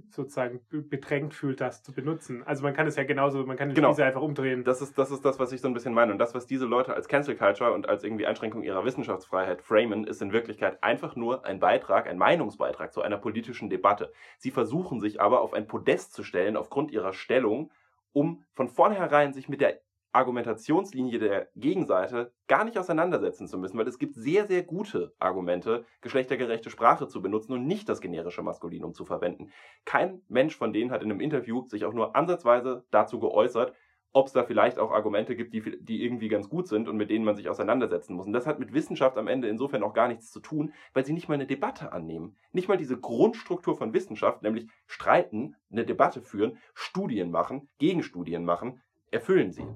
sozusagen 0.09 0.59
bedrängt 0.69 1.33
fühlt, 1.33 1.61
das 1.61 1.81
zu 1.81 1.93
benutzen. 1.93 2.43
Also 2.43 2.63
man 2.63 2.73
kann 2.73 2.85
es 2.85 2.95
ja 2.95 3.05
genauso, 3.05 3.43
man 3.45 3.57
kann 3.57 3.73
genau. 3.73 3.89
diese 3.89 4.03
einfach 4.03 4.21
umdrehen. 4.21 4.63
Das 4.63 4.81
ist, 4.81 4.97
das 4.97 5.09
ist 5.09 5.23
das, 5.23 5.39
was 5.39 5.51
ich 5.51 5.61
so 5.61 5.67
ein 5.67 5.73
bisschen 5.73 5.93
meine. 5.93 6.11
Und 6.11 6.19
das, 6.19 6.35
was 6.35 6.45
diese 6.45 6.65
Leute 6.65 6.93
als 6.93 7.07
Cancel 7.07 7.35
Culture 7.35 7.71
und 7.71 7.87
als 7.87 8.03
irgendwie 8.03 8.27
Einschränkung 8.27 8.61
ihrer 8.61 8.83
Wissenschaftsfreiheit 8.83 9.61
framen, 9.61 10.05
ist 10.05 10.21
in 10.21 10.33
Wirklichkeit 10.33 10.83
einfach 10.83 11.15
nur 11.15 11.45
ein 11.45 11.59
Beitrag, 11.59 12.07
ein 12.07 12.17
Meinungsbeitrag 12.17 12.93
zu 12.93 13.01
einer 13.01 13.17
politischen 13.17 13.69
Debatte. 13.69 14.11
Sie 14.37 14.51
versuchen 14.51 14.99
sich 14.99 15.21
aber 15.21 15.41
auf 15.41 15.53
ein 15.53 15.65
Podest 15.65 16.13
zu 16.13 16.23
stellen 16.23 16.57
aufgrund 16.57 16.91
ihrer 16.91 17.13
Stellung, 17.13 17.71
um 18.11 18.43
von 18.53 18.67
vornherein 18.67 19.33
sich 19.33 19.47
mit 19.47 19.61
der 19.61 19.79
Argumentationslinie 20.13 21.19
der 21.19 21.49
Gegenseite 21.55 22.31
gar 22.47 22.63
nicht 22.63 22.77
auseinandersetzen 22.77 23.47
zu 23.47 23.57
müssen, 23.57 23.77
weil 23.77 23.87
es 23.87 23.99
gibt 23.99 24.15
sehr, 24.15 24.47
sehr 24.47 24.63
gute 24.63 25.13
Argumente, 25.19 25.85
geschlechtergerechte 26.01 26.69
Sprache 26.69 27.07
zu 27.07 27.21
benutzen 27.21 27.53
und 27.53 27.67
nicht 27.67 27.87
das 27.89 28.01
generische 28.01 28.41
Maskulinum 28.41 28.93
zu 28.93 29.05
verwenden. 29.05 29.51
Kein 29.85 30.21
Mensch 30.27 30.55
von 30.55 30.73
denen 30.73 30.91
hat 30.91 31.03
in 31.03 31.11
einem 31.11 31.19
Interview 31.19 31.67
sich 31.67 31.85
auch 31.85 31.93
nur 31.93 32.15
ansatzweise 32.15 32.85
dazu 32.89 33.19
geäußert, 33.19 33.73
ob 34.13 34.27
es 34.27 34.33
da 34.33 34.43
vielleicht 34.43 34.79
auch 34.79 34.91
Argumente 34.91 35.35
gibt, 35.35 35.53
die, 35.53 35.77
die 35.83 36.03
irgendwie 36.03 36.29
ganz 36.29 36.49
gut 36.49 36.67
sind 36.67 36.87
und 36.87 36.97
mit 36.97 37.11
denen 37.11 37.25
man 37.25 37.35
sich 37.35 37.49
auseinandersetzen 37.49 38.15
muss. 38.15 38.25
Und 38.25 38.33
das 38.33 38.47
hat 38.47 38.57
mit 38.57 38.73
Wissenschaft 38.73 39.17
am 39.17 39.27
Ende 39.27 39.47
insofern 39.47 39.83
auch 39.83 39.93
gar 39.93 40.07
nichts 40.07 40.31
zu 40.31 40.39
tun, 40.39 40.73
weil 40.93 41.05
sie 41.05 41.13
nicht 41.13 41.27
mal 41.27 41.35
eine 41.35 41.45
Debatte 41.45 41.91
annehmen. 41.91 42.35
Nicht 42.51 42.67
mal 42.67 42.77
diese 42.77 42.99
Grundstruktur 42.99 43.75
von 43.75 43.93
Wissenschaft, 43.93 44.41
nämlich 44.41 44.67
streiten, 44.87 45.55
eine 45.71 45.85
Debatte 45.85 46.21
führen, 46.21 46.57
Studien 46.73 47.29
machen, 47.29 47.69
Gegenstudien 47.77 48.43
machen, 48.43 48.81
erfüllen 49.11 49.51
sie 49.51 49.67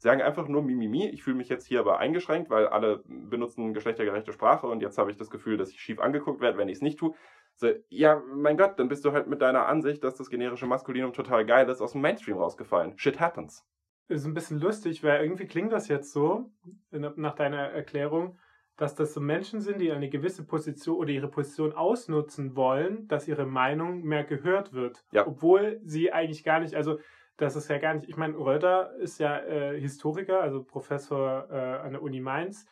sagen 0.00 0.22
einfach 0.22 0.48
nur 0.48 0.62
Mimimi, 0.62 1.08
ich 1.08 1.22
fühle 1.22 1.36
mich 1.36 1.50
jetzt 1.50 1.66
hier 1.66 1.80
aber 1.80 1.98
eingeschränkt, 1.98 2.48
weil 2.48 2.66
alle 2.66 3.02
benutzen 3.06 3.74
geschlechtergerechte 3.74 4.32
Sprache 4.32 4.66
und 4.66 4.80
jetzt 4.80 4.96
habe 4.96 5.10
ich 5.10 5.18
das 5.18 5.30
Gefühl, 5.30 5.58
dass 5.58 5.70
ich 5.70 5.80
schief 5.80 6.00
angeguckt 6.00 6.40
werde, 6.40 6.56
wenn 6.56 6.68
ich 6.68 6.76
es 6.76 6.82
nicht 6.82 6.98
tue. 6.98 7.14
So, 7.56 7.68
ja, 7.90 8.22
mein 8.34 8.56
Gott, 8.56 8.78
dann 8.78 8.88
bist 8.88 9.04
du 9.04 9.12
halt 9.12 9.26
mit 9.26 9.42
deiner 9.42 9.66
Ansicht, 9.66 10.02
dass 10.02 10.14
das 10.16 10.30
generische 10.30 10.66
Maskulinum 10.66 11.12
total 11.12 11.44
geil 11.44 11.68
ist, 11.68 11.82
aus 11.82 11.92
dem 11.92 12.00
Mainstream 12.00 12.38
rausgefallen. 12.38 12.96
Shit 12.96 13.20
happens. 13.20 13.66
Ist 14.08 14.24
ein 14.24 14.32
bisschen 14.32 14.58
lustig, 14.58 15.04
weil 15.04 15.22
irgendwie 15.22 15.46
klingt 15.46 15.72
das 15.72 15.88
jetzt 15.88 16.12
so, 16.12 16.50
nach 16.90 17.34
deiner 17.34 17.70
Erklärung, 17.70 18.38
dass 18.78 18.94
das 18.94 19.12
so 19.12 19.20
Menschen 19.20 19.60
sind, 19.60 19.78
die 19.82 19.92
eine 19.92 20.08
gewisse 20.08 20.46
Position 20.46 20.96
oder 20.96 21.10
ihre 21.10 21.28
Position 21.28 21.74
ausnutzen 21.74 22.56
wollen, 22.56 23.06
dass 23.08 23.28
ihre 23.28 23.44
Meinung 23.44 24.02
mehr 24.02 24.24
gehört 24.24 24.72
wird. 24.72 25.04
Ja. 25.12 25.26
Obwohl 25.26 25.78
sie 25.84 26.10
eigentlich 26.14 26.42
gar 26.42 26.60
nicht, 26.60 26.74
also 26.74 26.98
das 27.40 27.56
ist 27.56 27.68
ja 27.68 27.78
gar 27.78 27.94
nicht, 27.94 28.08
ich 28.08 28.16
meine, 28.16 28.36
Röder 28.36 28.94
ist 28.96 29.18
ja 29.18 29.38
äh, 29.38 29.80
Historiker, 29.80 30.40
also 30.40 30.62
Professor 30.62 31.48
äh, 31.50 31.86
an 31.86 31.92
der 31.92 32.02
Uni 32.02 32.20
Mainz. 32.20 32.66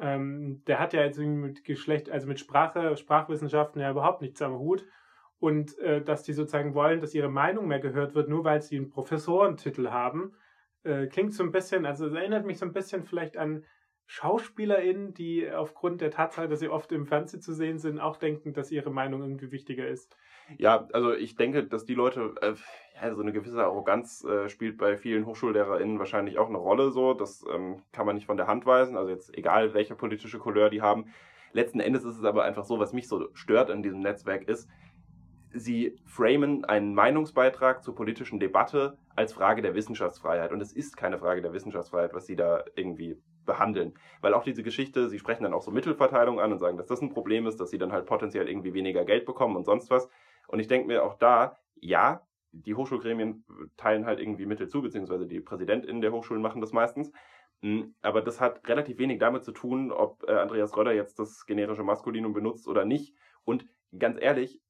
Ähm, 0.00 0.62
der 0.66 0.78
hat 0.78 0.92
ja 0.92 1.02
jetzt 1.02 1.18
mit 1.18 1.64
Geschlecht, 1.64 2.10
also 2.10 2.26
mit 2.26 2.40
Sprache, 2.40 2.96
Sprachwissenschaften 2.96 3.80
ja 3.82 3.90
überhaupt 3.90 4.22
nichts 4.22 4.40
am 4.42 4.58
Hut. 4.58 4.86
Und 5.40 5.78
äh, 5.78 6.02
dass 6.02 6.24
die 6.24 6.32
sozusagen 6.32 6.74
wollen, 6.74 7.00
dass 7.00 7.14
ihre 7.14 7.28
Meinung 7.28 7.68
mehr 7.68 7.78
gehört 7.78 8.14
wird, 8.14 8.28
nur 8.28 8.44
weil 8.44 8.60
sie 8.60 8.76
einen 8.76 8.90
Professorentitel 8.90 9.90
haben, 9.90 10.34
äh, 10.82 11.06
klingt 11.06 11.34
so 11.34 11.44
ein 11.44 11.52
bisschen, 11.52 11.86
also 11.86 12.06
es 12.06 12.14
erinnert 12.14 12.44
mich 12.44 12.58
so 12.58 12.66
ein 12.66 12.72
bisschen 12.72 13.04
vielleicht 13.04 13.36
an 13.36 13.64
SchauspielerInnen, 14.06 15.14
die 15.14 15.50
aufgrund 15.50 16.00
der 16.00 16.10
Tatsache, 16.10 16.48
dass 16.48 16.60
sie 16.60 16.70
oft 16.70 16.90
im 16.92 17.06
Fernsehen 17.06 17.42
zu 17.42 17.52
sehen 17.52 17.78
sind, 17.78 18.00
auch 18.00 18.16
denken, 18.16 18.54
dass 18.54 18.70
ihre 18.72 18.90
Meinung 18.90 19.20
irgendwie 19.20 19.52
wichtiger 19.52 19.86
ist. 19.86 20.16
Ja, 20.56 20.88
also 20.92 21.12
ich 21.12 21.36
denke, 21.36 21.64
dass 21.64 21.84
die 21.84 21.94
Leute, 21.94 22.34
äh, 22.40 22.54
ja, 23.00 23.14
so 23.14 23.22
eine 23.22 23.32
gewisse 23.32 23.62
Arroganz 23.62 24.24
äh, 24.24 24.48
spielt 24.48 24.78
bei 24.78 24.96
vielen 24.96 25.26
HochschullehrerInnen 25.26 25.98
wahrscheinlich 25.98 26.38
auch 26.38 26.48
eine 26.48 26.58
Rolle 26.58 26.90
so. 26.90 27.14
Das 27.14 27.44
ähm, 27.52 27.82
kann 27.92 28.06
man 28.06 28.14
nicht 28.14 28.26
von 28.26 28.36
der 28.36 28.46
Hand 28.46 28.64
weisen. 28.66 28.96
Also 28.96 29.10
jetzt 29.10 29.36
egal, 29.36 29.74
welche 29.74 29.94
politische 29.94 30.38
Couleur 30.38 30.70
die 30.70 30.82
haben. 30.82 31.06
Letzten 31.52 31.80
Endes 31.80 32.04
ist 32.04 32.16
es 32.16 32.24
aber 32.24 32.44
einfach 32.44 32.64
so, 32.64 32.78
was 32.78 32.92
mich 32.92 33.08
so 33.08 33.28
stört 33.34 33.70
in 33.70 33.82
diesem 33.82 34.00
Netzwerk 34.00 34.48
ist, 34.48 34.68
sie 35.52 35.98
framen 36.04 36.64
einen 36.64 36.94
Meinungsbeitrag 36.94 37.82
zur 37.82 37.94
politischen 37.94 38.38
Debatte 38.38 38.98
als 39.16 39.32
Frage 39.32 39.62
der 39.62 39.74
Wissenschaftsfreiheit. 39.74 40.52
Und 40.52 40.60
es 40.60 40.72
ist 40.72 40.96
keine 40.96 41.18
Frage 41.18 41.42
der 41.42 41.52
Wissenschaftsfreiheit, 41.52 42.14
was 42.14 42.26
sie 42.26 42.36
da 42.36 42.64
irgendwie 42.76 43.16
behandeln. 43.46 43.94
Weil 44.20 44.34
auch 44.34 44.44
diese 44.44 44.62
Geschichte, 44.62 45.08
sie 45.08 45.18
sprechen 45.18 45.44
dann 45.44 45.54
auch 45.54 45.62
so 45.62 45.70
Mittelverteilung 45.70 46.38
an 46.38 46.52
und 46.52 46.58
sagen, 46.58 46.76
dass 46.76 46.86
das 46.86 47.00
ein 47.00 47.10
Problem 47.10 47.46
ist, 47.46 47.58
dass 47.60 47.70
sie 47.70 47.78
dann 47.78 47.92
halt 47.92 48.06
potenziell 48.06 48.48
irgendwie 48.48 48.74
weniger 48.74 49.04
Geld 49.04 49.24
bekommen 49.24 49.56
und 49.56 49.64
sonst 49.64 49.90
was. 49.90 50.08
Und 50.48 50.58
ich 50.58 50.66
denke 50.66 50.88
mir 50.88 51.04
auch 51.04 51.14
da, 51.14 51.56
ja, 51.76 52.26
die 52.50 52.74
Hochschulgremien 52.74 53.44
teilen 53.76 54.06
halt 54.06 54.18
irgendwie 54.18 54.46
Mittel 54.46 54.68
zu, 54.68 54.82
beziehungsweise 54.82 55.26
die 55.26 55.40
PräsidentInnen 55.40 56.00
der 56.00 56.12
Hochschulen 56.12 56.42
machen 56.42 56.60
das 56.60 56.72
meistens. 56.72 57.12
Hm, 57.62 57.94
aber 58.02 58.22
das 58.22 58.40
hat 58.40 58.66
relativ 58.68 58.98
wenig 58.98 59.18
damit 59.18 59.44
zu 59.44 59.52
tun, 59.52 59.92
ob 59.92 60.24
äh, 60.28 60.32
Andreas 60.32 60.76
Röder 60.76 60.92
jetzt 60.92 61.18
das 61.18 61.44
generische 61.46 61.84
Maskulinum 61.84 62.32
benutzt 62.32 62.66
oder 62.66 62.84
nicht. 62.84 63.14
Und 63.44 63.66
ganz 63.96 64.18
ehrlich, 64.20 64.60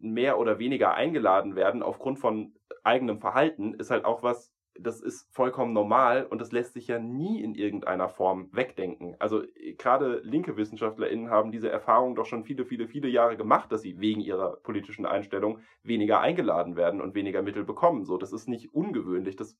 mehr 0.00 0.38
oder 0.38 0.58
weniger 0.58 0.94
eingeladen 0.94 1.56
werden 1.56 1.82
aufgrund 1.82 2.18
von 2.18 2.54
eigenem 2.82 3.20
Verhalten 3.20 3.74
ist 3.74 3.90
halt 3.90 4.04
auch 4.04 4.22
was, 4.22 4.52
das 4.78 5.00
ist 5.00 5.32
vollkommen 5.34 5.72
normal 5.72 6.24
und 6.26 6.40
das 6.40 6.52
lässt 6.52 6.74
sich 6.74 6.86
ja 6.86 6.98
nie 6.98 7.42
in 7.42 7.54
irgendeiner 7.54 8.08
Form 8.08 8.48
wegdenken. 8.52 9.16
Also 9.18 9.42
äh, 9.42 9.74
gerade 9.74 10.20
linke 10.24 10.56
WissenschaftlerInnen 10.56 11.30
haben 11.30 11.52
diese 11.52 11.70
Erfahrung 11.70 12.14
doch 12.14 12.26
schon 12.26 12.44
viele, 12.44 12.64
viele, 12.64 12.88
viele 12.88 13.08
Jahre 13.08 13.36
gemacht, 13.36 13.72
dass 13.72 13.82
sie 13.82 14.00
wegen 14.00 14.20
ihrer 14.20 14.56
politischen 14.56 15.06
Einstellung 15.06 15.60
weniger 15.82 16.20
eingeladen 16.20 16.76
werden 16.76 17.00
und 17.00 17.14
weniger 17.14 17.42
Mittel 17.42 17.64
bekommen. 17.64 18.04
So, 18.04 18.16
das 18.16 18.32
ist 18.32 18.48
nicht 18.48 18.72
ungewöhnlich. 18.72 19.36
Das, 19.36 19.56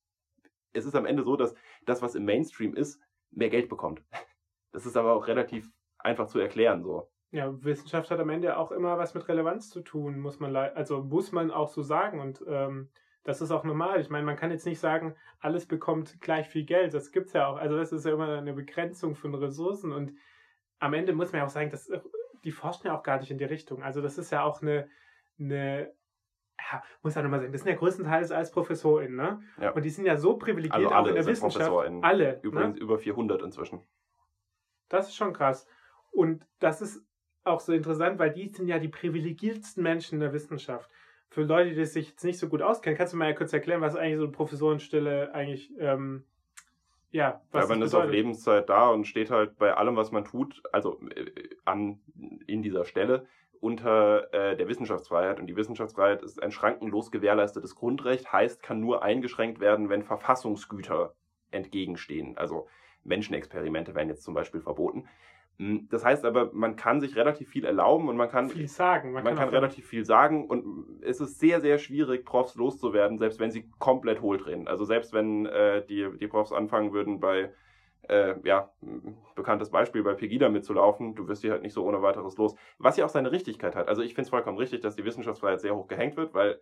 es 0.72 0.86
ist 0.86 0.94
am 0.94 1.06
Ende 1.06 1.24
so, 1.24 1.36
dass 1.36 1.54
das, 1.84 2.02
was 2.02 2.14
im 2.14 2.24
Mainstream 2.24 2.74
ist, 2.74 3.00
mehr 3.30 3.50
Geld 3.50 3.68
bekommt. 3.68 4.02
Das 4.70 4.84
ist 4.84 4.98
aber 4.98 5.14
auch 5.14 5.28
relativ 5.28 5.72
einfach 5.96 6.26
zu 6.26 6.38
erklären, 6.38 6.82
so. 6.82 7.10
Ja, 7.30 7.52
Wissenschaft 7.64 8.10
hat 8.10 8.20
am 8.20 8.28
Ende 8.28 8.58
auch 8.58 8.70
immer 8.70 8.98
was 8.98 9.14
mit 9.14 9.26
Relevanz 9.26 9.70
zu 9.70 9.80
tun, 9.80 10.20
muss 10.20 10.40
man 10.40 10.54
also 10.54 11.02
muss 11.02 11.32
man 11.32 11.50
auch 11.50 11.68
so 11.68 11.80
sagen 11.80 12.20
und 12.20 12.44
ähm, 12.46 12.90
das 13.28 13.42
ist 13.42 13.50
auch 13.50 13.62
normal. 13.62 14.00
Ich 14.00 14.08
meine, 14.08 14.24
man 14.24 14.36
kann 14.36 14.50
jetzt 14.50 14.64
nicht 14.64 14.80
sagen, 14.80 15.14
alles 15.38 15.66
bekommt 15.66 16.18
gleich 16.22 16.48
viel 16.48 16.64
Geld. 16.64 16.94
Das 16.94 17.12
gibt 17.12 17.26
es 17.26 17.34
ja 17.34 17.46
auch. 17.46 17.58
Also 17.58 17.76
das 17.76 17.92
ist 17.92 18.06
ja 18.06 18.12
immer 18.14 18.38
eine 18.38 18.54
Begrenzung 18.54 19.14
von 19.14 19.34
Ressourcen 19.34 19.92
und 19.92 20.14
am 20.78 20.94
Ende 20.94 21.12
muss 21.12 21.30
man 21.30 21.40
ja 21.40 21.44
auch 21.44 21.50
sagen, 21.50 21.68
dass 21.68 21.92
die 22.42 22.52
forschen 22.52 22.86
ja 22.86 22.96
auch 22.96 23.02
gar 23.02 23.20
nicht 23.20 23.30
in 23.30 23.36
die 23.36 23.44
Richtung. 23.44 23.82
Also 23.82 24.00
das 24.00 24.16
ist 24.16 24.32
ja 24.32 24.44
auch 24.44 24.62
eine, 24.62 24.88
eine 25.38 25.92
ja, 26.58 26.82
muss 27.02 27.16
ja 27.16 27.22
nochmal 27.22 27.40
sagen, 27.40 27.52
das 27.52 27.60
sind 27.60 27.70
ja 27.70 27.76
größtenteils 27.76 28.32
als 28.32 28.50
ProfessorInnen, 28.50 29.16
ne? 29.16 29.42
Ja. 29.60 29.72
Und 29.72 29.84
die 29.84 29.90
sind 29.90 30.06
ja 30.06 30.16
so 30.16 30.38
privilegiert 30.38 30.74
also 30.74 30.88
auch 30.88 31.06
in 31.06 31.14
der 31.14 31.26
Wissenschaft. 31.26 31.70
Alle. 32.00 32.24
Ne? 32.24 32.40
Übrigens 32.40 32.76
ne? 32.76 32.80
über 32.80 32.98
400 32.98 33.42
inzwischen. 33.42 33.82
Das 34.88 35.08
ist 35.08 35.16
schon 35.16 35.34
krass. 35.34 35.68
Und 36.10 36.46
das 36.60 36.80
ist 36.80 37.06
auch 37.44 37.60
so 37.60 37.74
interessant, 37.74 38.18
weil 38.18 38.32
die 38.32 38.48
sind 38.48 38.68
ja 38.68 38.78
die 38.78 38.88
privilegiertsten 38.88 39.82
Menschen 39.82 40.14
in 40.14 40.20
der 40.20 40.32
Wissenschaft. 40.32 40.90
Für 41.30 41.42
Leute, 41.42 41.74
die 41.74 41.84
sich 41.84 42.10
jetzt 42.10 42.24
nicht 42.24 42.38
so 42.38 42.48
gut 42.48 42.62
auskennen, 42.62 42.96
kannst 42.96 43.12
du 43.12 43.16
mal 43.16 43.34
kurz 43.34 43.52
erklären, 43.52 43.80
was 43.80 43.96
eigentlich 43.96 44.16
so 44.16 44.24
eine 44.24 44.32
Professorenstelle 44.32 45.34
eigentlich, 45.34 45.72
ähm, 45.78 46.24
ja, 47.10 47.42
was 47.52 47.68
ja, 47.68 47.74
man 47.74 47.82
ist 47.82 47.94
auf 47.94 48.10
Lebenszeit 48.10 48.68
da 48.68 48.88
und 48.88 49.06
steht 49.06 49.30
halt 49.30 49.58
bei 49.58 49.74
allem, 49.74 49.96
was 49.96 50.10
man 50.10 50.24
tut, 50.24 50.62
also 50.72 51.00
äh, 51.14 51.30
an, 51.64 52.00
in 52.46 52.62
dieser 52.62 52.84
Stelle 52.84 53.26
unter 53.60 54.32
äh, 54.32 54.56
der 54.56 54.68
Wissenschaftsfreiheit. 54.68 55.40
Und 55.40 55.46
die 55.46 55.56
Wissenschaftsfreiheit 55.56 56.22
ist 56.22 56.42
ein 56.42 56.52
schrankenlos 56.52 57.10
gewährleistetes 57.10 57.74
Grundrecht, 57.74 58.32
heißt, 58.32 58.62
kann 58.62 58.80
nur 58.80 59.02
eingeschränkt 59.02 59.60
werden, 59.60 59.88
wenn 59.88 60.02
Verfassungsgüter 60.02 61.14
entgegenstehen. 61.50 62.36
Also 62.36 62.68
Menschenexperimente 63.04 63.94
werden 63.94 64.08
jetzt 64.08 64.22
zum 64.22 64.34
Beispiel 64.34 64.60
verboten. 64.60 65.08
Hm, 65.58 65.88
das 65.90 66.04
heißt 66.04 66.24
aber, 66.24 66.52
man 66.52 66.76
kann 66.76 67.00
sich 67.00 67.16
relativ 67.16 67.48
viel 67.48 67.64
erlauben 67.64 68.08
und 68.08 68.16
man 68.16 68.30
kann 68.30 68.48
viel 68.48 68.68
sagen. 68.68 69.12
Man, 69.12 69.24
man 69.24 69.34
kann, 69.34 69.46
kann 69.46 69.54
relativ 69.54 69.86
viel 69.86 70.04
sagen 70.04 70.46
und 70.46 71.02
es 71.02 71.20
ist 71.20 71.40
sehr, 71.40 71.60
sehr 71.60 71.78
schwierig, 71.78 72.24
Profs 72.24 72.54
loszuwerden, 72.54 73.18
selbst 73.18 73.40
wenn 73.40 73.50
sie 73.50 73.68
komplett 73.78 74.20
hohl 74.20 74.38
drehen. 74.38 74.68
Also 74.68 74.84
selbst 74.84 75.12
wenn 75.12 75.46
äh, 75.46 75.84
die, 75.84 76.08
die 76.18 76.28
Profs 76.28 76.52
anfangen 76.52 76.92
würden, 76.92 77.18
bei, 77.18 77.52
äh, 78.02 78.36
ja, 78.44 78.70
bekanntes 79.34 79.70
Beispiel, 79.70 80.04
bei 80.04 80.14
Pegida 80.14 80.48
mitzulaufen, 80.48 81.16
du 81.16 81.26
wirst 81.26 81.42
die 81.42 81.50
halt 81.50 81.62
nicht 81.62 81.74
so 81.74 81.84
ohne 81.84 82.02
weiteres 82.02 82.36
los. 82.36 82.54
Was 82.78 82.96
ja 82.96 83.04
auch 83.04 83.10
seine 83.10 83.32
Richtigkeit 83.32 83.74
hat. 83.74 83.88
Also 83.88 84.02
ich 84.02 84.14
finde 84.14 84.26
es 84.26 84.30
vollkommen 84.30 84.58
richtig, 84.58 84.80
dass 84.80 84.94
die 84.94 85.04
Wissenschaftsfreiheit 85.04 85.60
sehr 85.60 85.74
hoch 85.74 85.88
gehängt 85.88 86.16
wird, 86.16 86.34
weil 86.34 86.60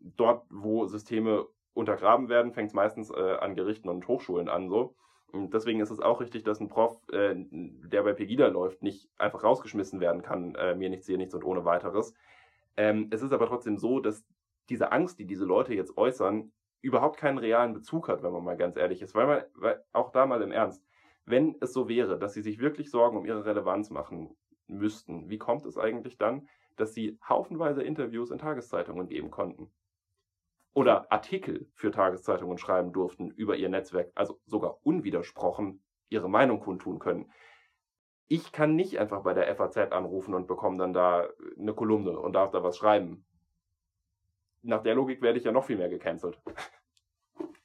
dort, 0.00 0.46
wo 0.48 0.86
Systeme 0.86 1.46
untergraben 1.74 2.30
werden, 2.30 2.52
fängt 2.52 2.68
es 2.68 2.74
meistens 2.74 3.10
äh, 3.10 3.36
an 3.38 3.54
Gerichten 3.54 3.90
und 3.90 4.08
Hochschulen 4.08 4.48
an 4.48 4.70
so. 4.70 4.96
Und 5.32 5.52
deswegen 5.52 5.80
ist 5.80 5.90
es 5.90 6.00
auch 6.00 6.20
richtig, 6.20 6.44
dass 6.44 6.60
ein 6.60 6.68
Prof, 6.68 7.00
äh, 7.12 7.34
der 7.36 8.02
bei 8.02 8.14
Pegida 8.14 8.46
läuft, 8.48 8.82
nicht 8.82 9.10
einfach 9.18 9.44
rausgeschmissen 9.44 10.00
werden 10.00 10.22
kann, 10.22 10.54
äh, 10.54 10.74
mir 10.74 10.88
nichts, 10.88 11.06
hier 11.06 11.18
nichts 11.18 11.34
und 11.34 11.44
ohne 11.44 11.64
weiteres. 11.64 12.14
Ähm, 12.76 13.08
es 13.10 13.22
ist 13.22 13.32
aber 13.32 13.46
trotzdem 13.46 13.76
so, 13.76 14.00
dass 14.00 14.24
diese 14.70 14.92
Angst, 14.92 15.18
die 15.18 15.26
diese 15.26 15.44
Leute 15.44 15.74
jetzt 15.74 15.96
äußern, 15.96 16.52
überhaupt 16.80 17.18
keinen 17.18 17.38
realen 17.38 17.74
Bezug 17.74 18.08
hat, 18.08 18.22
wenn 18.22 18.32
man 18.32 18.44
mal 18.44 18.56
ganz 18.56 18.76
ehrlich 18.76 19.02
ist. 19.02 19.14
Weil 19.14 19.26
man, 19.26 19.42
weil 19.54 19.84
auch 19.92 20.10
da 20.12 20.26
mal 20.26 20.40
im 20.42 20.52
Ernst, 20.52 20.82
wenn 21.26 21.56
es 21.60 21.72
so 21.72 21.88
wäre, 21.88 22.18
dass 22.18 22.34
sie 22.34 22.42
sich 22.42 22.58
wirklich 22.58 22.90
Sorgen 22.90 23.16
um 23.18 23.26
ihre 23.26 23.44
Relevanz 23.44 23.90
machen 23.90 24.36
müssten, 24.66 25.28
wie 25.28 25.38
kommt 25.38 25.66
es 25.66 25.76
eigentlich 25.76 26.18
dann, 26.18 26.48
dass 26.76 26.94
sie 26.94 27.18
haufenweise 27.28 27.82
Interviews 27.82 28.30
in 28.30 28.38
Tageszeitungen 28.38 29.08
geben 29.08 29.30
konnten? 29.30 29.70
Oder 30.74 31.10
Artikel 31.10 31.68
für 31.74 31.90
Tageszeitungen 31.90 32.58
schreiben 32.58 32.92
durften 32.92 33.30
über 33.30 33.56
ihr 33.56 33.68
Netzwerk, 33.68 34.12
also 34.14 34.40
sogar 34.46 34.78
unwidersprochen 34.84 35.82
ihre 36.08 36.28
Meinung 36.28 36.60
kundtun 36.60 36.98
können. 36.98 37.30
ich 38.28 38.52
kann 38.52 38.76
nicht 38.76 38.98
einfach 38.98 39.22
bei 39.22 39.32
der 39.32 39.54
FAZ 39.56 39.92
anrufen 39.92 40.34
und 40.34 40.46
bekomme 40.46 40.76
dann 40.76 40.92
da 40.92 41.28
eine 41.58 41.74
Kolumne 41.74 42.18
und 42.18 42.34
darf 42.34 42.50
da 42.50 42.62
was 42.62 42.76
schreiben. 42.76 43.24
Nach 44.62 44.82
der 44.82 44.94
Logik 44.94 45.22
werde 45.22 45.38
ich 45.38 45.44
ja 45.44 45.52
noch 45.52 45.64
viel 45.64 45.78
mehr 45.78 45.88
gecancelt. 45.88 46.38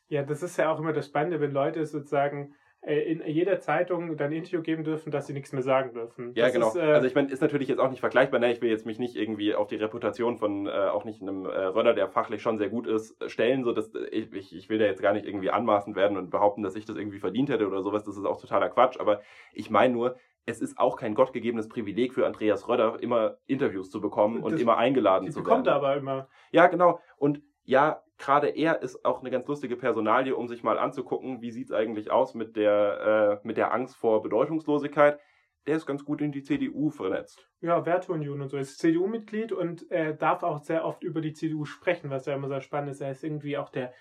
Ja, 0.07 0.23
das 0.23 0.43
ist 0.43 0.57
ja 0.57 0.71
auch 0.71 0.79
immer 0.79 0.93
das 0.93 1.07
Spannende, 1.07 1.41
wenn 1.41 1.51
Leute 1.51 1.85
sozusagen 1.85 2.53
äh, 2.53 2.62
in 2.85 3.25
jeder 3.25 3.59
Zeitung 3.59 4.17
dann 4.17 4.31
ein 4.31 4.33
Interview 4.37 4.61
geben 4.61 4.83
dürfen, 4.83 5.09
dass 5.09 5.27
sie 5.27 5.33
nichts 5.33 5.53
mehr 5.53 5.61
sagen 5.61 5.93
dürfen. 5.93 6.33
Ja, 6.35 6.45
das 6.45 6.53
genau. 6.53 6.67
Ist, 6.69 6.75
äh, 6.75 6.81
also 6.81 7.07
ich 7.07 7.15
meine, 7.15 7.31
ist 7.31 7.41
natürlich 7.41 7.69
jetzt 7.69 7.79
auch 7.79 7.89
nicht 7.89 8.01
vergleichbar. 8.01 8.39
Ne? 8.41 8.51
Ich 8.51 8.61
will 8.61 8.69
jetzt 8.69 8.85
mich 8.85 8.99
nicht 8.99 9.15
irgendwie 9.15 9.55
auf 9.55 9.67
die 9.67 9.77
Reputation 9.77 10.37
von 10.37 10.67
äh, 10.67 10.71
auch 10.71 11.05
nicht 11.05 11.21
einem 11.21 11.45
äh, 11.45 11.49
Röller, 11.49 11.93
der 11.93 12.09
fachlich 12.09 12.41
schon 12.41 12.57
sehr 12.57 12.69
gut 12.69 12.85
ist, 12.85 13.15
stellen. 13.31 13.63
So 13.63 13.71
dass 13.71 13.91
ich, 14.11 14.33
ich, 14.33 14.53
ich 14.55 14.69
will 14.69 14.79
da 14.79 14.85
jetzt 14.85 15.01
gar 15.01 15.13
nicht 15.13 15.25
irgendwie 15.25 15.49
anmaßend 15.49 15.95
werden 15.95 16.17
und 16.17 16.29
behaupten, 16.29 16.61
dass 16.61 16.75
ich 16.75 16.83
das 16.85 16.97
irgendwie 16.97 17.19
verdient 17.19 17.49
hätte 17.49 17.67
oder 17.67 17.81
sowas. 17.81 18.03
Das 18.03 18.17
ist 18.17 18.25
auch 18.25 18.41
totaler 18.41 18.69
Quatsch. 18.69 18.99
Aber 18.99 19.21
ich 19.53 19.69
meine 19.69 19.93
nur, 19.93 20.17
es 20.45 20.59
ist 20.59 20.77
auch 20.77 20.97
kein 20.97 21.15
gottgegebenes 21.15 21.69
Privileg 21.69 22.13
für 22.13 22.25
Andreas 22.25 22.67
Röder, 22.67 22.97
immer 22.99 23.37
Interviews 23.47 23.89
zu 23.89 24.01
bekommen 24.01 24.43
und 24.43 24.51
Das- 24.53 24.61
immer 24.61 24.75
eingeladen 24.77 25.25
die 25.25 25.31
zu 25.31 25.41
bekommt 25.41 25.67
werden. 25.67 25.81
er 25.81 25.87
aber 25.87 25.95
immer. 25.95 26.27
Ja, 26.51 26.67
genau. 26.67 26.99
Und 27.17 27.41
ja, 27.65 28.03
gerade 28.17 28.49
er 28.49 28.81
ist 28.81 29.05
auch 29.05 29.21
eine 29.21 29.31
ganz 29.31 29.47
lustige 29.47 29.75
Personalie, 29.75 30.35
um 30.35 30.47
sich 30.47 30.63
mal 30.63 30.77
anzugucken, 30.77 31.41
wie 31.41 31.51
sieht's 31.51 31.71
eigentlich 31.71 32.11
aus 32.11 32.33
mit 32.33 32.55
der, 32.55 33.41
äh, 33.43 33.47
mit 33.47 33.57
der 33.57 33.73
Angst 33.73 33.95
vor 33.95 34.21
Bedeutungslosigkeit. 34.21 35.19
Der 35.65 35.77
ist 35.77 35.85
ganz 35.85 36.03
gut 36.03 36.21
in 36.21 36.33
die 36.33 36.43
CDU 36.43 36.89
vernetzt. 36.89 37.49
Ja, 37.61 37.85
Werteunion 37.85 38.41
und 38.41 38.49
so. 38.49 38.57
Er 38.57 38.63
ist 38.63 38.79
CDU-Mitglied 38.79 39.53
und 39.53 39.89
er 39.89 40.13
darf 40.13 40.43
auch 40.43 40.61
sehr 40.61 40.83
oft 40.83 41.03
über 41.03 41.21
die 41.21 41.33
CDU 41.33 41.63
sprechen, 41.63 42.09
was 42.09 42.25
ja 42.25 42.35
immer 42.35 42.49
sehr 42.49 42.59
spannend 42.59 42.91
ist. 42.91 43.01
Er 43.01 43.11
ist 43.11 43.23
irgendwie 43.23 43.57
auch 43.57 43.69
der 43.69 43.93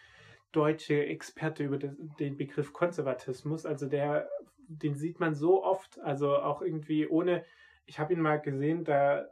deutsche 0.51 1.07
Experte 1.07 1.63
über 1.63 1.79
den, 1.79 2.37
Begriff 2.37 2.73
Konservatismus. 2.73 3.65
Also 3.65 3.87
der, 3.87 4.29
den 4.67 4.97
sieht 4.97 5.21
man 5.21 5.35
so 5.35 5.63
oft. 5.65 6.01
Also 6.01 6.37
auch 6.37 6.63
irgendwie 6.63 7.07
ohne. 7.07 7.45
Ich 7.87 8.01
habe 8.01 8.13
ihn 8.13 8.21
mal 8.21 8.41
gesehen, 8.41 8.83
da, 8.83 9.25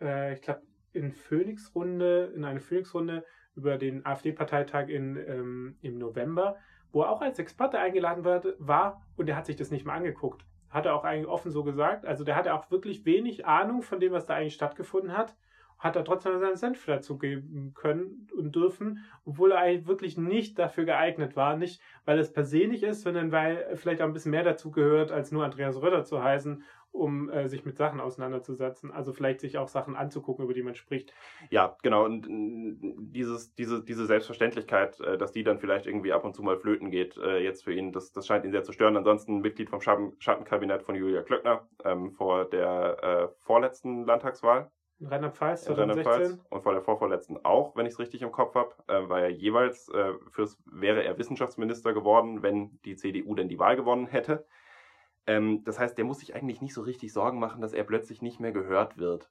äh, 0.00 0.34
ich 0.34 0.42
glaube, 0.42 0.62
in 0.92 1.12
Phoenix-Runde, 1.12 2.32
in 2.34 2.44
eine 2.44 2.60
Phoenix-Runde 2.60 3.24
über 3.56 3.78
den 3.78 4.04
AfD-Parteitag 4.04 4.88
ähm, 4.88 5.76
im 5.80 5.98
November, 5.98 6.56
wo 6.92 7.02
er 7.02 7.10
auch 7.10 7.22
als 7.22 7.38
Experte 7.38 7.78
eingeladen 7.78 8.24
war 8.58 9.02
und 9.16 9.28
er 9.28 9.36
hat 9.36 9.46
sich 9.46 9.56
das 9.56 9.70
nicht 9.70 9.84
mal 9.84 9.94
angeguckt. 9.94 10.44
Hat 10.70 10.86
er 10.86 10.94
auch 10.94 11.04
eigentlich 11.04 11.26
offen 11.26 11.50
so 11.50 11.64
gesagt. 11.64 12.04
Also 12.04 12.24
der 12.24 12.36
hatte 12.36 12.54
auch 12.54 12.70
wirklich 12.70 13.04
wenig 13.04 13.46
Ahnung 13.46 13.82
von 13.82 14.00
dem, 14.00 14.12
was 14.12 14.26
da 14.26 14.34
eigentlich 14.34 14.54
stattgefunden 14.54 15.16
hat. 15.16 15.34
Hat 15.78 15.94
er 15.94 16.04
trotzdem 16.04 16.38
seinen 16.38 16.56
Senf 16.56 16.86
dazu 16.86 17.18
geben 17.18 17.72
können 17.74 18.28
und 18.36 18.54
dürfen, 18.56 19.04
obwohl 19.24 19.52
er 19.52 19.58
eigentlich 19.58 19.86
wirklich 19.86 20.16
nicht 20.16 20.58
dafür 20.58 20.86
geeignet 20.86 21.36
war. 21.36 21.56
Nicht, 21.56 21.82
weil 22.06 22.18
es 22.18 22.32
per 22.32 22.44
se 22.44 22.66
nicht 22.66 22.82
ist, 22.82 23.02
sondern 23.02 23.30
weil 23.30 23.76
vielleicht 23.76 24.00
auch 24.00 24.06
ein 24.06 24.14
bisschen 24.14 24.30
mehr 24.30 24.42
dazu 24.42 24.70
gehört, 24.70 25.12
als 25.12 25.32
nur 25.32 25.44
Andreas 25.44 25.80
Röder 25.80 26.04
zu 26.04 26.22
heißen, 26.22 26.62
um 26.96 27.30
äh, 27.30 27.48
sich 27.48 27.64
mit 27.64 27.76
Sachen 27.76 28.00
auseinanderzusetzen. 28.00 28.90
Also 28.90 29.12
vielleicht 29.12 29.40
sich 29.40 29.58
auch 29.58 29.68
Sachen 29.68 29.94
anzugucken, 29.96 30.44
über 30.44 30.54
die 30.54 30.62
man 30.62 30.74
spricht. 30.74 31.12
Ja, 31.50 31.76
genau. 31.82 32.04
Und 32.04 32.26
äh, 32.26 32.94
dieses, 32.98 33.54
diese, 33.54 33.84
diese 33.84 34.06
Selbstverständlichkeit, 34.06 34.98
äh, 35.00 35.18
dass 35.18 35.32
die 35.32 35.44
dann 35.44 35.58
vielleicht 35.58 35.86
irgendwie 35.86 36.12
ab 36.12 36.24
und 36.24 36.34
zu 36.34 36.42
mal 36.42 36.56
flöten 36.56 36.90
geht, 36.90 37.16
äh, 37.18 37.38
jetzt 37.38 37.64
für 37.64 37.72
ihn, 37.72 37.92
das, 37.92 38.12
das 38.12 38.26
scheint 38.26 38.44
ihn 38.44 38.52
sehr 38.52 38.64
zu 38.64 38.72
stören. 38.72 38.96
Ansonsten 38.96 39.40
Mitglied 39.40 39.70
vom 39.70 39.80
Schatten, 39.80 40.14
Schattenkabinett 40.18 40.82
von 40.82 40.94
Julia 40.94 41.22
Klöckner 41.22 41.68
ähm, 41.84 42.12
vor 42.12 42.46
der 42.46 43.02
äh, 43.02 43.28
vorletzten 43.44 44.04
Landtagswahl. 44.04 44.70
In 44.98 45.08
Rheinland-Pfalz 45.08 45.66
in 45.66 45.74
Rheinland-Pfalz 45.74 46.28
2016. 46.28 46.46
und 46.48 46.62
vor 46.62 46.72
der 46.72 46.80
vorvorletzten 46.80 47.44
auch, 47.44 47.76
wenn 47.76 47.84
ich 47.84 47.92
es 47.92 47.98
richtig 47.98 48.22
im 48.22 48.32
Kopf 48.32 48.54
habe, 48.54 48.74
äh, 48.88 49.06
war 49.08 49.20
er 49.20 49.28
jeweils, 49.28 49.90
äh, 49.90 50.14
fürs, 50.30 50.58
wäre 50.64 51.04
er 51.04 51.18
Wissenschaftsminister 51.18 51.92
geworden, 51.92 52.42
wenn 52.42 52.80
die 52.86 52.96
CDU 52.96 53.34
denn 53.34 53.48
die 53.48 53.58
Wahl 53.58 53.76
gewonnen 53.76 54.06
hätte. 54.06 54.46
Ähm, 55.26 55.64
das 55.64 55.78
heißt, 55.78 55.98
der 55.98 56.04
muss 56.04 56.20
sich 56.20 56.34
eigentlich 56.34 56.60
nicht 56.60 56.74
so 56.74 56.82
richtig 56.82 57.12
Sorgen 57.12 57.38
machen, 57.38 57.60
dass 57.60 57.72
er 57.72 57.84
plötzlich 57.84 58.22
nicht 58.22 58.40
mehr 58.40 58.52
gehört 58.52 58.96
wird. 58.96 59.30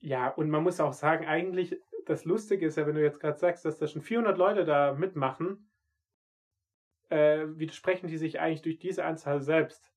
Ja, 0.00 0.28
und 0.28 0.50
man 0.50 0.62
muss 0.62 0.80
auch 0.80 0.92
sagen, 0.92 1.26
eigentlich, 1.26 1.80
das 2.06 2.24
Lustige 2.24 2.66
ist 2.66 2.76
ja, 2.76 2.86
wenn 2.86 2.94
du 2.94 3.02
jetzt 3.02 3.20
gerade 3.20 3.38
sagst, 3.38 3.64
dass 3.64 3.78
da 3.78 3.86
schon 3.86 4.02
400 4.02 4.38
Leute 4.38 4.64
da 4.64 4.94
mitmachen, 4.94 5.70
äh, 7.08 7.46
widersprechen 7.48 8.08
die 8.08 8.18
sich 8.18 8.40
eigentlich 8.40 8.62
durch 8.62 8.78
diese 8.78 9.04
Anzahl 9.04 9.40
selbst. 9.40 9.92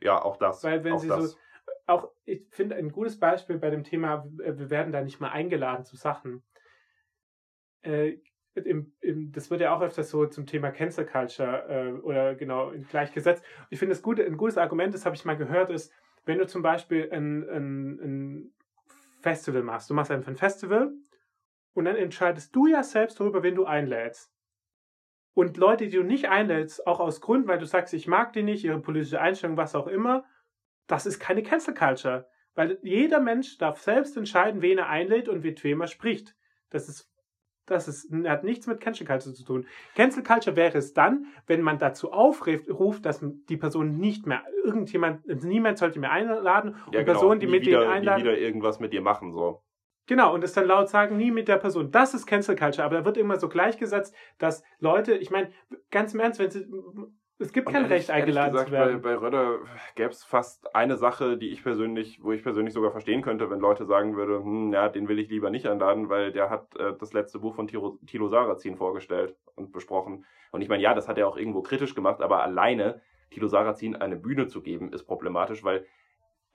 Ja, 0.00 0.22
auch 0.22 0.36
das. 0.36 0.64
Weil 0.64 0.84
wenn 0.84 0.94
auch 0.94 0.98
sie 0.98 1.08
das. 1.08 1.32
so, 1.32 1.38
auch, 1.86 2.10
ich 2.24 2.46
finde 2.50 2.76
ein 2.76 2.92
gutes 2.92 3.18
Beispiel 3.18 3.58
bei 3.58 3.70
dem 3.70 3.84
Thema, 3.84 4.26
wir 4.30 4.70
werden 4.70 4.92
da 4.92 5.02
nicht 5.02 5.20
mal 5.20 5.30
eingeladen 5.30 5.84
zu 5.84 5.96
Sachen. 5.96 6.42
Äh, 7.82 8.18
im, 8.66 8.92
im, 9.00 9.32
das 9.32 9.50
wird 9.50 9.60
ja 9.60 9.74
auch 9.74 9.80
öfters 9.80 10.10
so 10.10 10.26
zum 10.26 10.46
Thema 10.46 10.70
Cancel 10.70 11.06
Culture 11.06 11.66
äh, 11.68 11.92
oder 12.00 12.34
genau 12.34 12.72
gleichgesetzt. 12.90 13.44
Ich 13.70 13.78
finde, 13.78 13.94
das 13.94 14.04
ein 14.04 14.36
gutes 14.36 14.58
Argument, 14.58 14.94
das 14.94 15.04
habe 15.04 15.16
ich 15.16 15.24
mal 15.24 15.36
gehört, 15.36 15.70
ist, 15.70 15.92
wenn 16.24 16.38
du 16.38 16.46
zum 16.46 16.62
Beispiel 16.62 17.08
ein, 17.12 17.48
ein, 17.48 18.00
ein 18.00 18.52
Festival 19.20 19.62
machst, 19.62 19.90
du 19.90 19.94
machst 19.94 20.10
einfach 20.10 20.28
ein 20.28 20.36
Festival 20.36 20.92
und 21.74 21.84
dann 21.84 21.96
entscheidest 21.96 22.54
du 22.54 22.66
ja 22.66 22.82
selbst 22.82 23.20
darüber, 23.20 23.42
wen 23.42 23.54
du 23.54 23.64
einlädst. 23.64 24.32
Und 25.34 25.56
Leute, 25.56 25.86
die 25.86 25.96
du 25.96 26.02
nicht 26.02 26.28
einlädst, 26.28 26.86
auch 26.86 26.98
aus 26.98 27.20
Grund, 27.20 27.46
weil 27.46 27.58
du 27.58 27.66
sagst, 27.66 27.94
ich 27.94 28.08
mag 28.08 28.32
die 28.32 28.42
nicht, 28.42 28.64
ihre 28.64 28.80
politische 28.80 29.20
Einstellung, 29.20 29.56
was 29.56 29.76
auch 29.76 29.86
immer, 29.86 30.24
das 30.88 31.06
ist 31.06 31.20
keine 31.20 31.44
Cancel 31.44 31.74
Culture. 31.74 32.28
Weil 32.54 32.80
jeder 32.82 33.20
Mensch 33.20 33.56
darf 33.58 33.80
selbst 33.80 34.16
entscheiden, 34.16 34.62
wen 34.62 34.78
er 34.78 34.88
einlädt 34.88 35.28
und 35.28 35.44
mit 35.44 35.62
wem 35.62 35.80
er 35.80 35.86
spricht. 35.86 36.34
Das 36.70 36.88
ist, 36.88 37.08
das 37.70 37.88
ist, 37.88 38.10
hat 38.26 38.44
nichts 38.44 38.66
mit 38.66 38.80
Cancel 38.80 39.06
Culture 39.06 39.34
zu 39.34 39.44
tun. 39.44 39.66
Cancel 39.94 40.22
Culture 40.22 40.56
wäre 40.56 40.78
es 40.78 40.92
dann, 40.94 41.26
wenn 41.46 41.62
man 41.62 41.78
dazu 41.78 42.12
aufruft, 42.12 43.04
dass 43.04 43.20
die 43.22 43.56
Person 43.56 43.98
nicht 43.98 44.26
mehr, 44.26 44.42
irgendjemand, 44.64 45.26
niemand 45.44 45.78
sollte 45.78 45.98
mehr 45.98 46.12
einladen 46.12 46.76
und 46.86 46.94
ja, 46.94 47.02
genau, 47.02 47.12
Personen, 47.12 47.40
die 47.40 47.46
nie 47.46 47.52
mit 47.52 47.66
wieder, 47.66 47.80
denen 47.80 47.92
einladen, 47.92 48.22
wieder 48.22 48.38
irgendwas 48.38 48.80
mit 48.80 48.92
dir 48.92 49.02
machen, 49.02 49.32
so. 49.32 49.62
Genau, 50.06 50.32
und 50.34 50.42
es 50.42 50.54
dann 50.54 50.66
laut 50.66 50.88
sagen, 50.88 51.18
nie 51.18 51.30
mit 51.30 51.48
der 51.48 51.58
Person. 51.58 51.90
Das 51.90 52.14
ist 52.14 52.24
Cancel 52.24 52.56
Culture, 52.56 52.84
aber 52.84 52.96
da 52.96 53.04
wird 53.04 53.18
immer 53.18 53.36
so 53.36 53.48
gleichgesetzt, 53.48 54.14
dass 54.38 54.62
Leute, 54.78 55.14
ich 55.14 55.30
meine, 55.30 55.50
ganz 55.90 56.14
im 56.14 56.20
Ernst, 56.20 56.40
wenn 56.40 56.50
sie, 56.50 56.66
es 57.38 57.52
gibt 57.52 57.66
kein 57.68 57.82
ehrlich- 57.82 57.90
Recht, 57.90 58.10
eingeladen 58.10 58.54
ehrlich 58.54 58.66
zu 58.66 58.70
gesagt, 58.70 58.72
werden. 58.72 59.02
Bei, 59.02 59.14
bei 59.16 59.20
Röder 59.20 59.58
gäbe 59.94 60.10
es 60.10 60.24
fast 60.24 60.74
eine 60.74 60.96
Sache, 60.96 61.36
die 61.36 61.50
ich 61.50 61.62
persönlich, 61.62 62.22
wo 62.22 62.32
ich 62.32 62.42
persönlich 62.42 62.74
sogar 62.74 62.90
verstehen 62.90 63.22
könnte, 63.22 63.50
wenn 63.50 63.60
Leute 63.60 63.86
sagen 63.86 64.16
würden, 64.16 64.44
hm, 64.44 64.72
ja, 64.72 64.88
den 64.88 65.08
will 65.08 65.18
ich 65.18 65.28
lieber 65.28 65.50
nicht 65.50 65.66
einladen, 65.66 66.08
weil 66.08 66.32
der 66.32 66.50
hat 66.50 66.76
äh, 66.76 66.94
das 66.98 67.12
letzte 67.12 67.38
Buch 67.38 67.54
von 67.54 67.66
Tilo, 67.68 67.98
Thilo 68.06 68.28
Sarrazin 68.28 68.76
vorgestellt 68.76 69.36
und 69.54 69.72
besprochen. 69.72 70.24
Und 70.50 70.62
ich 70.62 70.68
meine, 70.68 70.82
ja, 70.82 70.94
das 70.94 71.08
hat 71.08 71.18
er 71.18 71.28
auch 71.28 71.36
irgendwo 71.36 71.62
kritisch 71.62 71.94
gemacht, 71.94 72.20
aber 72.22 72.42
alleine 72.42 73.00
Thilo 73.30 73.46
Sarrazin 73.46 73.94
eine 73.96 74.16
Bühne 74.16 74.48
zu 74.48 74.62
geben, 74.62 74.92
ist 74.92 75.04
problematisch, 75.04 75.62
weil, 75.62 75.86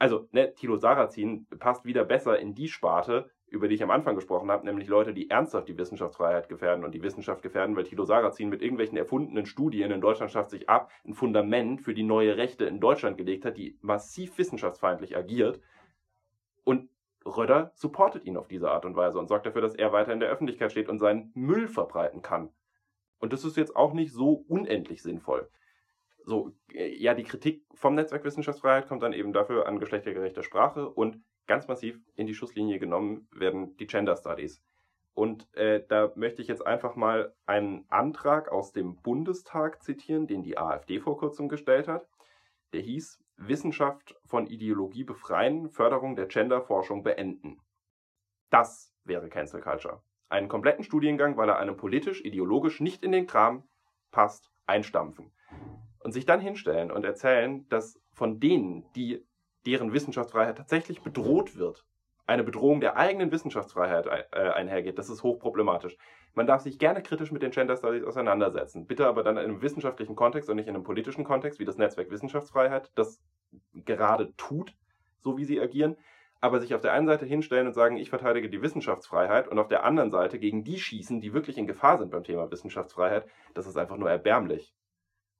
also, 0.03 0.27
ne, 0.33 0.53
Thilo 0.53 0.75
Sarrazin 0.75 1.47
passt 1.59 1.85
wieder 1.85 2.03
besser 2.03 2.37
in 2.37 2.53
die 2.53 2.67
Sparte, 2.67 3.31
über 3.47 3.69
die 3.69 3.75
ich 3.75 3.83
am 3.83 3.89
Anfang 3.89 4.15
gesprochen 4.15 4.51
habe, 4.51 4.65
nämlich 4.65 4.89
Leute, 4.89 5.13
die 5.13 5.29
ernsthaft 5.29 5.69
die 5.69 5.77
Wissenschaftsfreiheit 5.77 6.49
gefährden 6.49 6.83
und 6.83 6.91
die 6.93 7.01
Wissenschaft 7.01 7.41
gefährden, 7.41 7.77
weil 7.77 7.85
Thilo 7.85 8.03
Sarrazin 8.03 8.49
mit 8.49 8.61
irgendwelchen 8.61 8.97
erfundenen 8.97 9.45
Studien 9.45 9.91
in 9.91 10.01
Deutschland 10.01 10.29
schafft 10.29 10.49
sich 10.49 10.67
ab, 10.67 10.91
ein 11.05 11.13
Fundament 11.13 11.79
für 11.79 11.93
die 11.93 12.03
neue 12.03 12.35
Rechte 12.35 12.65
in 12.65 12.81
Deutschland 12.81 13.15
gelegt 13.15 13.45
hat, 13.45 13.55
die 13.55 13.77
massiv 13.79 14.37
wissenschaftsfeindlich 14.37 15.15
agiert. 15.15 15.61
Und 16.65 16.89
Röder 17.25 17.71
supportet 17.73 18.25
ihn 18.25 18.35
auf 18.35 18.49
diese 18.49 18.71
Art 18.71 18.83
und 18.83 18.97
Weise 18.97 19.19
und 19.19 19.29
sorgt 19.29 19.45
dafür, 19.45 19.61
dass 19.61 19.73
er 19.73 19.93
weiter 19.93 20.11
in 20.11 20.19
der 20.19 20.31
Öffentlichkeit 20.31 20.73
steht 20.73 20.89
und 20.89 20.99
seinen 20.99 21.31
Müll 21.33 21.69
verbreiten 21.69 22.21
kann. 22.21 22.49
Und 23.19 23.31
das 23.31 23.45
ist 23.45 23.55
jetzt 23.55 23.77
auch 23.77 23.93
nicht 23.93 24.11
so 24.11 24.43
unendlich 24.49 25.01
sinnvoll. 25.01 25.49
So, 26.26 26.51
äh, 26.74 26.95
ja, 26.95 27.13
die 27.13 27.24
Kritik 27.24 27.65
vom 27.74 27.95
Netzwerk 27.95 28.24
Wissenschaftsfreiheit 28.24 28.88
kommt 28.88 29.03
dann 29.03 29.13
eben 29.13 29.34
dafür 29.34 29.67
an 29.67 29.80
geschlechtergerechter 29.80 30.43
Sprache 30.43 30.89
und 30.89 31.21
ganz 31.47 31.67
massiv 31.67 31.99
in 32.15 32.28
die 32.28 32.34
Schusslinie 32.34 32.80
genommen 32.80 33.28
werden 33.32 33.76
die 33.78 33.88
Gender 33.88 34.15
Studies. 34.15 34.61
Und 35.13 35.53
äh, 35.55 35.84
da 35.88 36.11
möchte 36.15 36.41
ich 36.41 36.47
jetzt 36.47 36.65
einfach 36.65 36.95
mal 36.95 37.36
einen 37.45 37.86
Antrag 37.89 38.51
aus 38.51 38.71
dem 38.71 38.95
Bundestag 38.95 39.84
zitieren, 39.84 40.26
den 40.26 40.41
die 40.43 40.57
AfD 40.57 40.99
vor 40.99 41.17
kurzem 41.17 41.49
gestellt 41.49 41.88
hat. 41.88 42.07
Der 42.71 42.82
hieß 42.82 43.24
Wissenschaft 43.38 44.15
von 44.26 44.47
Ideologie 44.47 45.03
befreien, 45.03 45.69
Förderung 45.69 46.15
der 46.15 46.26
Genderforschung 46.26 47.03
beenden. 47.03 47.61
Das 48.49 48.93
wäre 49.03 49.30
Cancel 49.30 49.61
Culture. 49.61 50.01
Einen 50.30 50.47
kompletten 50.47 50.84
Studiengang, 50.84 51.38
weil 51.38 51.49
er 51.49 51.59
einem 51.59 51.78
politisch, 51.78 52.24
ideologisch 52.24 52.80
nicht 52.80 53.03
in 53.03 53.11
den 53.11 53.28
Kram 53.28 53.63
passt, 54.09 54.51
einstampfen. 54.65 55.32
Und 56.03 56.11
sich 56.11 56.25
dann 56.25 56.41
hinstellen 56.41 56.91
und 56.91 57.05
erzählen, 57.05 57.67
dass 57.69 57.99
von 58.11 58.39
denen, 58.39 58.85
die 58.95 59.25
deren 59.65 59.93
Wissenschaftsfreiheit 59.93 60.57
tatsächlich 60.57 61.01
bedroht 61.01 61.57
wird, 61.57 61.85
eine 62.25 62.43
Bedrohung 62.43 62.79
der 62.79 62.97
eigenen 62.97 63.31
Wissenschaftsfreiheit 63.31 64.07
äh, 64.07 64.37
einhergeht, 64.49 64.97
das 64.97 65.09
ist 65.09 65.23
hochproblematisch. 65.23 65.97
Man 66.35 66.47
darf 66.47 66.61
sich 66.61 66.79
gerne 66.79 67.03
kritisch 67.03 67.31
mit 67.31 67.41
den 67.41 67.51
Gender 67.51 67.77
Studies 67.77 68.03
auseinandersetzen, 68.03 68.87
bitte 68.87 69.07
aber 69.07 69.23
dann 69.23 69.37
in 69.37 69.43
einem 69.43 69.61
wissenschaftlichen 69.61 70.15
Kontext 70.15 70.49
und 70.49 70.55
nicht 70.55 70.67
in 70.67 70.75
einem 70.75 70.83
politischen 70.83 71.23
Kontext, 71.23 71.59
wie 71.59 71.65
das 71.65 71.77
Netzwerk 71.77 72.09
Wissenschaftsfreiheit 72.09 72.91
das 72.95 73.21
gerade 73.73 74.33
tut, 74.35 74.73
so 75.19 75.37
wie 75.37 75.45
sie 75.45 75.59
agieren, 75.59 75.97
aber 76.41 76.59
sich 76.59 76.73
auf 76.73 76.81
der 76.81 76.93
einen 76.93 77.07
Seite 77.07 77.25
hinstellen 77.25 77.67
und 77.67 77.73
sagen, 77.73 77.97
ich 77.97 78.09
verteidige 78.09 78.49
die 78.49 78.61
Wissenschaftsfreiheit 78.61 79.47
und 79.47 79.59
auf 79.59 79.67
der 79.67 79.83
anderen 79.83 80.11
Seite 80.11 80.39
gegen 80.39 80.63
die 80.63 80.79
schießen, 80.79 81.21
die 81.21 81.33
wirklich 81.33 81.57
in 81.57 81.67
Gefahr 81.67 81.97
sind 81.97 82.11
beim 82.11 82.23
Thema 82.23 82.49
Wissenschaftsfreiheit, 82.51 83.25
das 83.53 83.67
ist 83.67 83.77
einfach 83.77 83.97
nur 83.97 84.09
erbärmlich. 84.09 84.73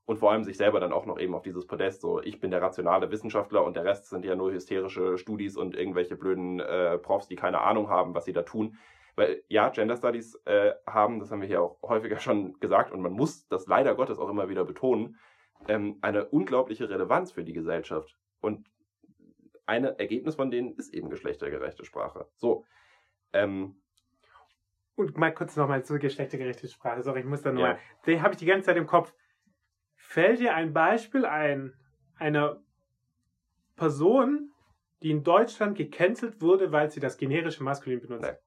Und 0.06 0.18
vor 0.18 0.32
allem 0.32 0.44
sich 0.44 0.58
selber 0.58 0.80
dann 0.80 0.92
auch 0.92 1.06
noch 1.06 1.20
eben 1.20 1.34
auf 1.34 1.44
dieses 1.44 1.66
Podest, 1.66 2.02
so 2.02 2.22
ich 2.22 2.40
bin 2.40 2.52
der 2.52 2.62
rationale 2.62 3.10
Wissenschaftler 3.12 3.64
und 3.64 3.76
der 3.76 3.86
Rest 3.86 4.10
sind 4.10 4.26
ja 4.26 4.36
nur 4.36 4.52
hysterische 4.52 5.18
Studis 5.18 5.56
und 5.56 5.76
irgendwelche 5.76 6.16
blöden 6.16 6.60
äh, 6.60 6.98
Profs, 6.98 7.28
die 7.28 7.36
keine 7.36 7.62
Ahnung 7.62 7.90
haben, 7.90 8.14
was 8.14 8.26
sie 8.26 8.34
da 8.34 8.42
tun. 8.42 8.78
Weil 9.16 9.44
ja, 9.48 9.70
Gender 9.70 9.96
Studies 9.96 10.36
äh, 10.46 10.74
haben, 10.88 11.20
das 11.20 11.32
haben 11.32 11.42
wir 11.42 11.48
hier 11.48 11.62
auch 11.62 11.82
häufiger 11.84 12.20
schon 12.20 12.60
gesagt 12.60 12.92
und 12.92 13.02
man 13.02 13.14
muss 13.14 13.48
das 13.48 13.68
leider 13.68 13.96
Gottes 13.96 14.18
auch 14.18 14.30
immer 14.30 14.50
wieder 14.50 14.66
betonen, 14.66 15.18
ähm, 15.68 16.00
eine 16.02 16.26
unglaubliche 16.26 16.90
Relevanz 16.90 17.32
für 17.32 17.44
die 17.44 17.54
Gesellschaft. 17.54 18.18
Und 18.42 18.68
ein 19.66 19.86
Ergebnis 19.86 20.36
von 20.36 20.52
denen 20.52 20.74
ist 20.74 20.94
eben 20.94 21.10
geschlechtergerechte 21.10 21.86
Sprache. 21.86 22.28
So. 22.36 22.66
Ähm, 23.32 23.76
und 24.96 25.18
mal 25.18 25.34
kurz 25.34 25.56
nochmal 25.56 25.84
zur 25.84 26.00
geschlechtergerechten 26.00 26.70
Sprache. 26.70 27.02
Sorry, 27.02 27.22
ich 27.22 27.26
muss 27.26 27.42
da 27.42 27.52
nochmal. 27.52 27.74
Ja. 27.74 27.80
Den 28.06 28.22
habe 28.22 28.34
ich 28.34 28.40
die 28.40 28.46
ganze 28.46 28.66
Zeit 28.66 28.78
im 28.78 28.86
Kopf. 28.86 29.14
Fällt 30.14 30.40
dir 30.40 30.54
ein 30.54 30.74
Beispiel 30.74 31.26
ein, 31.26 31.74
einer 32.20 32.62
Person, 33.76 34.52
die 35.02 35.10
in 35.10 35.24
Deutschland 35.24 35.76
gecancelt 35.76 36.40
wurde, 36.40 36.72
weil 36.72 36.92
sie 36.92 37.00
das 37.00 37.18
generische 37.18 37.64
Maskulin 37.64 38.00
benutzt? 38.00 38.22
Nee. 38.22 38.38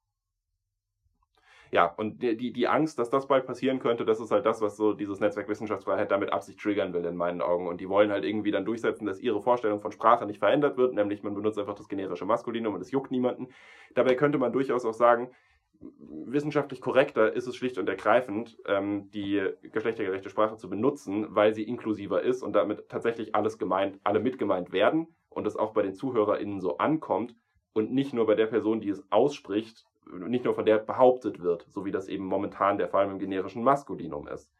Ja, 1.73 1.87
und 1.87 2.23
die, 2.23 2.53
die 2.53 2.69
Angst, 2.69 3.01
dass 3.01 3.11
das 3.11 3.27
bald 3.27 3.47
passieren 3.47 3.81
könnte, 3.81 4.05
das 4.05 4.21
ist 4.21 4.31
halt 4.31 4.47
das, 4.47 4.61
was 4.61 4.77
so 4.77 4.93
dieses 4.93 5.19
Netzwerk 5.19 5.49
Wissenschaftsfreiheit 5.49 6.13
damit 6.13 6.33
Absicht 6.33 6.61
triggern 6.61 6.93
will, 6.93 7.05
in 7.05 7.17
meinen 7.17 7.43
Augen. 7.43 7.67
Und 7.67 7.81
die 7.81 7.89
wollen 7.89 8.13
halt 8.13 8.25
irgendwie 8.25 8.53
dann 8.53 8.65
durchsetzen, 8.65 9.05
dass 9.05 9.19
ihre 9.19 9.43
Vorstellung 9.43 9.81
von 9.81 9.91
Sprache 9.91 10.25
nicht 10.25 10.39
verändert 10.39 10.77
wird, 10.77 10.95
nämlich 10.95 11.25
man 11.25 11.35
benutzt 11.35 11.59
einfach 11.59 11.75
das 11.75 11.89
generische 11.89 12.27
Maskulinum 12.27 12.75
und 12.75 12.81
es 12.81 12.93
juckt 12.93 13.11
niemanden. 13.11 13.49
Dabei 13.97 14.15
könnte 14.15 14.39
man 14.39 14.53
durchaus 14.53 14.85
auch 14.85 14.95
sagen, 14.95 15.33
wissenschaftlich 15.81 16.81
korrekter 16.81 17.33
ist 17.33 17.47
es 17.47 17.57
schlicht 17.57 17.79
und 17.79 17.89
ergreifend, 17.89 18.59
ähm, 18.67 19.11
die 19.11 19.43
geschlechtergerechte 19.63 20.31
Sprache 20.31 20.57
zu 20.57 20.69
benutzen, 20.69 21.27
weil 21.31 21.55
sie 21.55 21.63
inklusiver 21.63 22.23
ist 22.23 22.43
und 22.43 22.55
damit 22.55 22.89
tatsächlich 22.89 23.35
alles 23.35 23.59
gemeint, 23.59 24.01
alle 24.05 24.21
mitgemeint 24.21 24.73
werden 24.73 25.09
und 25.29 25.47
es 25.47 25.57
auch 25.57 25.73
bei 25.73 25.83
den 25.83 25.95
ZuhörerInnen 25.95 26.61
so 26.61 26.79
ankommt 26.79 27.35
und 27.73 27.93
nicht 27.93 28.13
nur 28.13 28.27
bei 28.27 28.35
der 28.35 28.47
Person, 28.47 28.81
die 28.81 28.89
es 28.89 29.05
ausspricht, 29.11 29.87
nicht 30.11 30.45
nur 30.45 30.55
von 30.55 30.65
der 30.65 30.79
behauptet 30.79 31.43
wird, 31.43 31.67
so 31.71 31.85
wie 31.85 31.91
das 31.91 32.09
eben 32.09 32.25
momentan 32.25 32.79
der 32.79 32.89
Fall 32.89 33.11
im 33.11 33.19
generischen 33.19 33.63
Maskulinum 33.63 34.29
ist. 34.29 34.51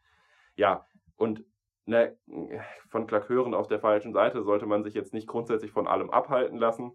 Ja, 0.55 0.85
und 1.15 1.43
ne, 1.85 2.17
von 2.89 3.07
Klakören 3.07 3.53
auf 3.53 3.67
der 3.67 3.79
falschen 3.79 4.13
Seite 4.13 4.43
sollte 4.43 4.65
man 4.65 4.83
sich 4.83 4.93
jetzt 4.93 5.13
nicht 5.13 5.27
grundsätzlich 5.27 5.71
von 5.71 5.87
allem 5.87 6.09
abhalten 6.09 6.57
lassen. 6.57 6.91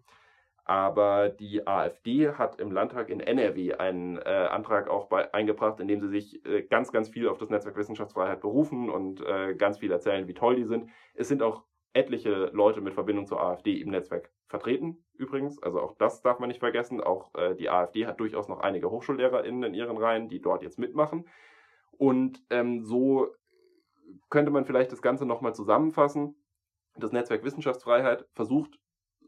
Aber 0.65 1.29
die 1.29 1.67
AfD 1.67 2.31
hat 2.31 2.61
im 2.61 2.71
Landtag 2.71 3.09
in 3.09 3.21
NRW 3.21 3.75
einen 3.75 4.19
äh, 4.19 4.49
Antrag 4.51 4.89
auch 4.89 5.07
bei, 5.09 5.33
eingebracht, 5.35 5.81
in 5.81 5.89
dem 5.89 6.01
sie 6.01 6.09
sich 6.09 6.45
äh, 6.47 6.63
ganz, 6.63 6.93
ganz 6.93 7.09
viel 7.09 7.29
auf 7.29 7.39
das 7.39 7.51
Netzwerk 7.51 7.77
Wissenschaftsfreiheit 7.77 8.41
berufen 8.41 8.89
und 8.89 9.21
äh, 9.27 9.55
ganz 9.55 9.79
viel 9.79 9.91
erzählen, 9.91 10.29
wie 10.29 10.35
toll 10.35 10.55
die 10.55 10.65
sind. 10.65 10.89
Es 11.15 11.27
sind 11.27 11.43
auch 11.43 11.65
etliche 11.95 12.51
Leute 12.53 12.81
mit 12.81 12.95
Verbindung 12.95 13.27
zur 13.27 13.43
AfD 13.43 13.81
im 13.81 13.91
Netzwerk 13.91 14.31
vertreten, 14.47 15.05
übrigens. 15.15 15.61
Also 15.63 15.81
auch 15.81 15.97
das 15.97 16.23
darf 16.23 16.39
man 16.39 16.49
nicht 16.49 16.61
vergessen. 16.61 17.01
Auch 17.01 17.35
äh, 17.35 17.55
die 17.57 17.69
AfD 17.69 18.07
hat 18.07 18.21
durchaus 18.21 18.49
noch 18.49 18.61
einige 18.61 18.91
HochschullehrerInnen 18.91 19.65
in 19.65 19.75
ihren 19.75 19.97
Reihen, 19.97 20.29
die 20.29 20.41
dort 20.41 20.63
jetzt 20.63 20.79
mitmachen. 20.79 21.29
Und 21.91 22.43
ähm, 22.51 22.83
so 22.85 23.35
könnte 24.31 24.53
man 24.53 24.65
vielleicht 24.65 24.93
das 24.93 25.03
Ganze 25.03 25.27
nochmal 25.27 25.55
zusammenfassen. 25.55 26.37
Das 26.97 27.13
Netzwerk 27.13 27.45
Wissenschaftsfreiheit 27.45 28.27
versucht 28.33 28.79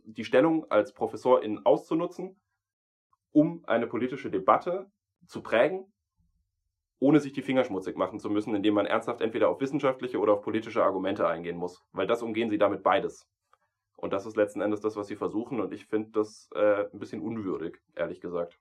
die 0.04 0.24
Stellung 0.24 0.70
als 0.70 0.92
Professorin 0.92 1.60
auszunutzen, 1.64 2.40
um 3.32 3.64
eine 3.66 3.86
politische 3.86 4.30
Debatte 4.30 4.90
zu 5.26 5.42
prägen, 5.42 5.92
ohne 6.98 7.20
sich 7.20 7.32
die 7.32 7.42
Finger 7.42 7.64
schmutzig 7.64 7.96
machen 7.96 8.18
zu 8.18 8.30
müssen, 8.30 8.54
indem 8.54 8.74
man 8.74 8.86
ernsthaft 8.86 9.20
entweder 9.20 9.48
auf 9.48 9.60
wissenschaftliche 9.60 10.18
oder 10.18 10.34
auf 10.34 10.42
politische 10.42 10.84
Argumente 10.84 11.26
eingehen 11.26 11.56
muss. 11.56 11.84
Weil 11.92 12.06
das 12.06 12.22
umgehen 12.22 12.50
sie 12.50 12.58
damit 12.58 12.82
beides. 12.82 13.28
Und 13.96 14.12
das 14.12 14.26
ist 14.26 14.36
letzten 14.36 14.60
Endes 14.60 14.80
das, 14.80 14.96
was 14.96 15.06
sie 15.06 15.16
versuchen. 15.16 15.60
Und 15.60 15.72
ich 15.72 15.86
finde 15.86 16.10
das 16.12 16.48
äh, 16.54 16.84
ein 16.92 16.98
bisschen 16.98 17.20
unwürdig, 17.20 17.80
ehrlich 17.94 18.20
gesagt. 18.20 18.58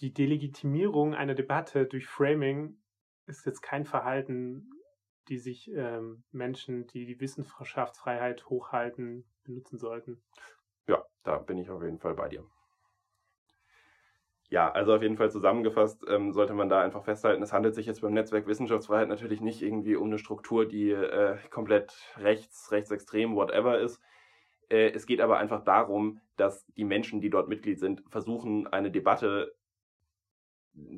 Die 0.00 0.12
Delegitimierung 0.12 1.14
einer 1.14 1.34
Debatte 1.34 1.86
durch 1.86 2.06
Framing 2.06 2.78
ist 3.26 3.46
jetzt 3.46 3.62
kein 3.62 3.84
Verhalten, 3.84 4.70
die 5.28 5.38
sich 5.38 5.70
ähm, 5.74 6.22
Menschen, 6.30 6.86
die 6.86 7.06
die 7.06 7.20
Wissenschaftsfreiheit 7.20 8.46
hochhalten, 8.46 9.24
benutzen 9.46 9.78
sollten. 9.78 10.22
Ja, 10.88 11.04
da 11.22 11.38
bin 11.38 11.58
ich 11.58 11.70
auf 11.70 11.82
jeden 11.82 11.98
Fall 11.98 12.14
bei 12.14 12.28
dir. 12.28 12.44
Ja, 14.48 14.70
also 14.70 14.94
auf 14.94 15.02
jeden 15.02 15.16
Fall 15.16 15.30
zusammengefasst 15.30 16.04
ähm, 16.08 16.32
sollte 16.32 16.54
man 16.54 16.68
da 16.68 16.80
einfach 16.80 17.02
festhalten, 17.02 17.42
es 17.42 17.52
handelt 17.52 17.74
sich 17.74 17.86
jetzt 17.86 18.00
beim 18.00 18.12
Netzwerk 18.12 18.46
Wissenschaftsfreiheit 18.46 19.08
natürlich 19.08 19.40
nicht 19.40 19.60
irgendwie 19.60 19.96
um 19.96 20.06
eine 20.06 20.18
Struktur, 20.18 20.66
die 20.66 20.90
äh, 20.90 21.36
komplett 21.50 21.92
rechts, 22.16 22.70
rechtsextrem, 22.70 23.34
whatever 23.34 23.80
ist. 23.80 24.00
Äh, 24.68 24.90
es 24.92 25.06
geht 25.06 25.20
aber 25.20 25.38
einfach 25.38 25.64
darum, 25.64 26.20
dass 26.36 26.64
die 26.76 26.84
Menschen, 26.84 27.20
die 27.20 27.30
dort 27.30 27.48
Mitglied 27.48 27.80
sind, 27.80 28.04
versuchen, 28.08 28.68
eine 28.68 28.92
Debatte 28.92 29.52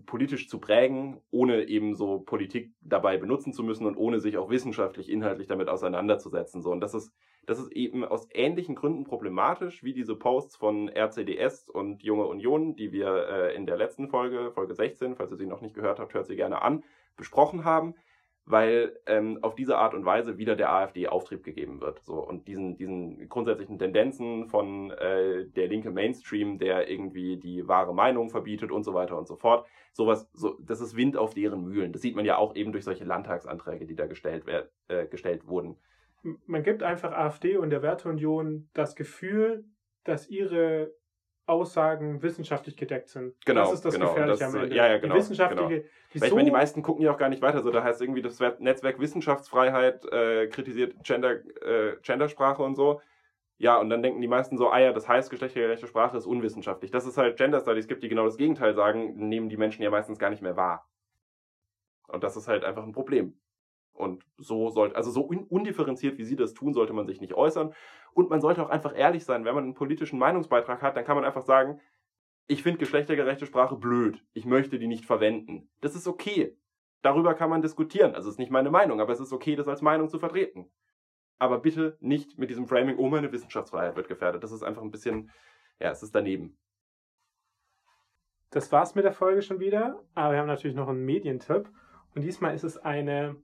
politisch 0.07 0.49
zu 0.49 0.59
prägen, 0.59 1.21
ohne 1.31 1.65
eben 1.69 1.95
so 1.95 2.21
Politik 2.21 2.73
dabei 2.81 3.17
benutzen 3.17 3.53
zu 3.53 3.63
müssen 3.63 3.87
und 3.87 3.97
ohne 3.97 4.21
sich 4.21 4.37
auch 4.37 4.51
wissenschaftlich, 4.51 5.09
inhaltlich 5.09 5.47
damit 5.47 5.69
auseinanderzusetzen. 5.69 6.63
So, 6.63 6.71
und 6.71 6.81
das 6.81 6.95
ist, 6.95 7.13
das 7.47 7.59
ist 7.59 7.73
eben 7.73 8.05
aus 8.05 8.29
ähnlichen 8.33 8.75
Gründen 8.75 9.05
problematisch 9.05 9.85
wie 9.85 9.93
diese 9.93 10.17
Posts 10.17 10.57
von 10.57 10.89
RCDS 10.89 11.69
und 11.69 12.03
Junge 12.03 12.27
Union, 12.27 12.75
die 12.75 12.93
wir 12.93 13.29
äh, 13.29 13.55
in 13.55 13.67
der 13.67 13.77
letzten 13.77 14.09
Folge, 14.09 14.51
Folge 14.53 14.75
16, 14.75 15.15
falls 15.15 15.31
ihr 15.31 15.37
sie 15.37 15.47
noch 15.47 15.61
nicht 15.61 15.75
gehört 15.75 16.01
habt, 16.01 16.15
hört 16.15 16.27
sie 16.27 16.37
gerne 16.37 16.63
an, 16.63 16.83
besprochen 17.17 17.65
haben 17.65 17.95
weil 18.51 18.99
ähm, 19.07 19.39
auf 19.43 19.55
diese 19.55 19.77
Art 19.77 19.95
und 19.95 20.05
Weise 20.05 20.39
wieder 20.39 20.57
der 20.57 20.73
AfD 20.73 21.09
Auftrieb 21.09 21.45
gegeben 21.45 21.81
wird. 21.81 22.03
So 22.05 22.15
und 22.15 22.49
diesen 22.49 22.77
diesen 22.77 23.29
grundsätzlichen 23.29 23.79
Tendenzen 23.79 24.47
von 24.49 24.91
äh, 24.91 25.47
der 25.47 25.69
linke 25.69 25.91
Mainstream, 25.91 26.59
der 26.59 26.89
irgendwie 26.89 27.37
die 27.37 27.67
wahre 27.69 27.95
Meinung 27.95 28.31
verbietet 28.31 28.71
und 28.71 28.85
so 28.85 28.95
weiter 28.95 29.19
und 29.19 29.27
so 29.29 29.37
fort. 29.37 29.67
Sowas, 29.93 30.31
so 30.33 30.59
das 30.61 30.81
ist 30.81 30.97
Wind 30.97 31.17
auf 31.17 31.35
deren 31.35 31.65
Mühlen. 31.65 31.93
Das 31.93 32.03
sieht 32.03 32.17
man 32.17 32.25
ja 32.25 32.37
auch 32.37 32.55
eben 32.55 32.73
durch 32.73 32.85
solche 32.85 33.05
Landtagsanträge, 33.05 33.87
die 33.87 33.97
da 33.97 34.07
gestellt 34.07 34.45
äh, 34.89 35.07
gestellt 35.07 35.47
wurden. 35.47 35.77
Man 36.47 36.63
gibt 36.63 36.83
einfach 36.83 37.13
AfD 37.13 37.57
und 37.57 37.71
der 37.71 37.83
Werteunion 37.83 38.69
das 38.75 38.97
Gefühl, 38.97 39.65
dass 40.05 40.29
ihre 40.29 40.93
Aussagen 41.49 42.23
wissenschaftlich 42.23 42.77
gedeckt 42.77 43.09
sind. 43.09 43.35
Genau. 43.45 43.63
Das 43.63 43.75
ist 43.75 43.85
das 43.85 43.95
genau, 43.95 44.09
Gefährliche 44.09 44.45
das, 44.45 44.55
am 44.55 44.63
Ende. 44.63 44.77
Ja, 44.77 44.87
ja, 44.87 44.99
genau. 44.99 45.15
Die 45.15 45.21
wissenschaftliche. 45.21 45.69
Genau. 45.69 45.89
Die 46.15 46.21
Weil 46.21 46.29
ich 46.29 46.35
meine, 46.35 46.45
die 46.45 46.53
meisten 46.53 46.83
gucken 46.83 47.05
ja 47.05 47.13
auch 47.13 47.19
gar 47.19 47.29
nicht 47.29 47.43
weiter. 47.43 47.63
So, 47.63 47.71
da 47.71 47.83
heißt 47.83 48.01
irgendwie, 48.01 48.23
das 48.23 48.39
Netzwerk 48.59 49.01
Wissenschaftsfreiheit 49.01 50.05
äh, 50.13 50.47
kritisiert 50.49 50.95
Gender, 51.03 51.37
äh, 51.63 51.97
Gendersprache 52.03 52.63
und 52.63 52.75
so. 52.75 53.01
Ja, 53.59 53.79
und 53.79 53.91
dann 53.91 54.03
denken 54.03 54.21
die 54.21 54.29
meisten 54.29 54.57
so, 54.57 54.71
ah 54.71 54.79
ja, 54.79 54.93
das 54.93 55.09
heißt, 55.09 55.31
geschlechtergerechte 55.31 55.89
Sprache 55.89 56.17
ist 56.17 56.27
unwissenschaftlich. 56.27 56.91
Dass 56.91 57.07
es 57.07 57.17
halt 57.17 57.37
Gender 57.37 57.61
Studies 57.61 57.89
gibt, 57.89 58.03
die 58.03 58.09
genau 58.09 58.25
das 58.25 58.37
Gegenteil 58.37 58.75
sagen, 58.75 59.29
nehmen 59.29 59.49
die 59.49 59.57
Menschen 59.57 59.83
ja 59.83 59.91
meistens 59.91 60.19
gar 60.19 60.31
nicht 60.31 60.43
mehr 60.43 60.57
wahr. 60.57 60.89
Und 62.07 62.23
das 62.25 62.37
ist 62.37 62.49
halt 62.49 62.65
einfach 62.65 62.85
ein 62.85 62.93
Problem. 62.93 63.39
Und 63.99 64.25
so 64.37 64.71
sollte, 64.71 64.97
also 64.97 65.11
so 65.11 65.23
undifferenziert, 65.23 66.19
wie 66.19 66.25
sie 66.25 66.37
das 66.37 66.55
tun, 66.55 66.73
sollte 66.73 66.93
man 66.93 67.07
sich 67.07 67.21
nicht 67.21 67.35
äußern. 67.35 67.75
Und 68.15 68.31
man 68.31 68.41
sollte 68.41 68.65
auch 68.65 68.71
einfach 68.71 68.97
ehrlich 68.97 69.25
sein. 69.25 69.45
Wenn 69.45 69.55
man 69.55 69.65
einen 69.65 69.75
politischen 69.75 70.19
Meinungsbeitrag 70.19 70.83
hat, 70.83 70.97
dann 70.97 71.05
kann 71.05 71.17
man 71.17 71.25
einfach 71.25 71.43
sagen, 71.43 71.81
ich 72.47 72.63
finde 72.63 72.79
geschlechtergerechte 72.79 73.47
Sprache 73.47 73.77
blöd. 73.77 74.25
Ich 74.33 74.47
möchte 74.47 74.79
die 74.79 74.87
nicht 74.87 75.05
verwenden. 75.05 75.69
Das 75.81 75.95
ist 75.95 76.07
okay. 76.07 76.57
Darüber 77.03 77.35
kann 77.35 77.51
man 77.51 77.63
diskutieren. 77.63 78.15
Also 78.15 78.29
es 78.29 78.35
ist 78.35 78.39
nicht 78.39 78.51
meine 78.51 78.71
Meinung, 78.71 79.01
aber 79.01 79.13
es 79.13 79.21
ist 79.21 79.33
okay, 79.33 79.55
das 79.55 79.69
als 79.69 79.83
Meinung 79.83 80.09
zu 80.09 80.19
vertreten. 80.19 80.71
Aber 81.39 81.59
bitte 81.59 81.97
nicht 82.01 82.39
mit 82.39 82.51
diesem 82.51 82.67
Framing, 82.67 82.97
oh, 82.97 83.09
meine 83.09 83.31
Wissenschaftsfreiheit 83.31 83.97
wird 83.97 84.09
gefährdet. 84.09 84.43
Das 84.43 84.53
ist 84.53 84.63
einfach 84.63 84.83
ein 84.83 84.91
bisschen, 84.91 85.31
ja, 85.79 85.91
es 85.91 86.03
ist 86.03 86.15
daneben. 86.15 86.57
Das 88.51 88.73
war's 88.73 88.95
mit 88.95 89.05
der 89.05 89.13
Folge 89.13 89.43
schon 89.43 89.61
wieder. 89.61 90.03
Aber 90.15 90.33
wir 90.33 90.41
haben 90.41 90.47
natürlich 90.47 90.77
noch 90.77 90.89
einen 90.89 91.05
Medientipp. 91.05 91.69
Und 92.15 92.23
diesmal 92.23 92.55
ist 92.55 92.65
es 92.65 92.79
eine 92.79 93.37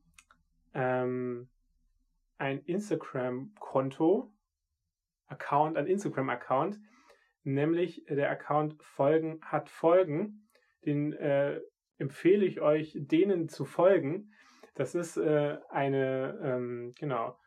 ähm, 0.74 1.48
ein 2.38 2.60
Instagram-Konto, 2.60 4.32
Account, 5.26 5.76
ein 5.76 5.86
Instagram-Account, 5.86 6.78
nämlich 7.44 8.04
der 8.08 8.30
Account 8.30 8.82
Folgen 8.82 9.40
hat 9.42 9.70
Folgen. 9.70 10.48
Den 10.84 11.12
äh, 11.14 11.60
empfehle 11.98 12.44
ich 12.44 12.60
euch, 12.60 12.92
denen 12.94 13.48
zu 13.48 13.64
folgen. 13.64 14.32
Das 14.74 14.94
ist 14.94 15.16
äh, 15.16 15.58
eine, 15.70 16.38
ähm, 16.42 16.94
genau, 16.98 17.38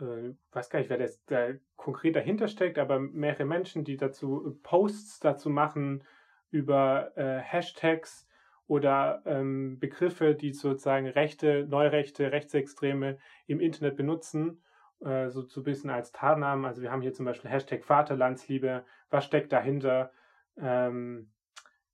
äh, 0.00 0.32
weiß 0.52 0.70
gar 0.70 0.78
nicht, 0.78 0.90
wer 0.90 0.98
das, 0.98 1.24
da 1.24 1.50
konkret 1.76 2.16
dahinter 2.16 2.48
steckt, 2.48 2.78
aber 2.78 3.00
mehrere 3.00 3.44
Menschen, 3.44 3.84
die 3.84 3.96
dazu 3.96 4.58
Posts 4.62 5.20
dazu 5.20 5.50
machen 5.50 6.04
über 6.50 7.16
äh, 7.16 7.40
Hashtags, 7.40 8.26
oder 8.72 9.20
ähm, 9.26 9.78
Begriffe, 9.78 10.34
die 10.34 10.54
sozusagen 10.54 11.06
Rechte, 11.06 11.66
Neurechte, 11.68 12.32
Rechtsextreme 12.32 13.18
im 13.46 13.60
Internet 13.60 13.98
benutzen, 13.98 14.62
äh, 15.00 15.28
so, 15.28 15.42
so 15.42 15.60
ein 15.60 15.64
bisschen 15.64 15.90
als 15.90 16.10
Tarnnamen. 16.10 16.64
Also 16.64 16.80
wir 16.80 16.90
haben 16.90 17.02
hier 17.02 17.12
zum 17.12 17.26
Beispiel 17.26 17.50
Hashtag 17.50 17.84
Vaterlandsliebe, 17.84 18.86
was 19.10 19.26
steckt 19.26 19.52
dahinter? 19.52 20.10
Ähm, 20.56 21.30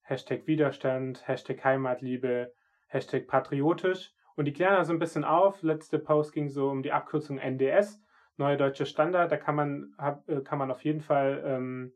Hashtag 0.02 0.46
Widerstand, 0.46 1.26
Hashtag 1.26 1.64
Heimatliebe, 1.64 2.52
Hashtag 2.86 3.26
patriotisch. 3.26 4.12
Und 4.36 4.44
die 4.44 4.52
klären 4.52 4.76
also 4.76 4.92
ein 4.92 5.00
bisschen 5.00 5.24
auf. 5.24 5.64
Letzte 5.64 5.98
Post 5.98 6.32
ging 6.32 6.48
so 6.48 6.70
um 6.70 6.84
die 6.84 6.92
Abkürzung 6.92 7.38
NDS, 7.38 8.00
Neue 8.36 8.56
Deutsche 8.56 8.86
Standard. 8.86 9.32
Da 9.32 9.36
kann 9.36 9.56
man, 9.56 9.94
hab, 9.98 10.28
äh, 10.28 10.42
kann 10.42 10.60
man 10.60 10.70
auf 10.70 10.84
jeden 10.84 11.00
Fall 11.00 11.42
ähm, 11.44 11.92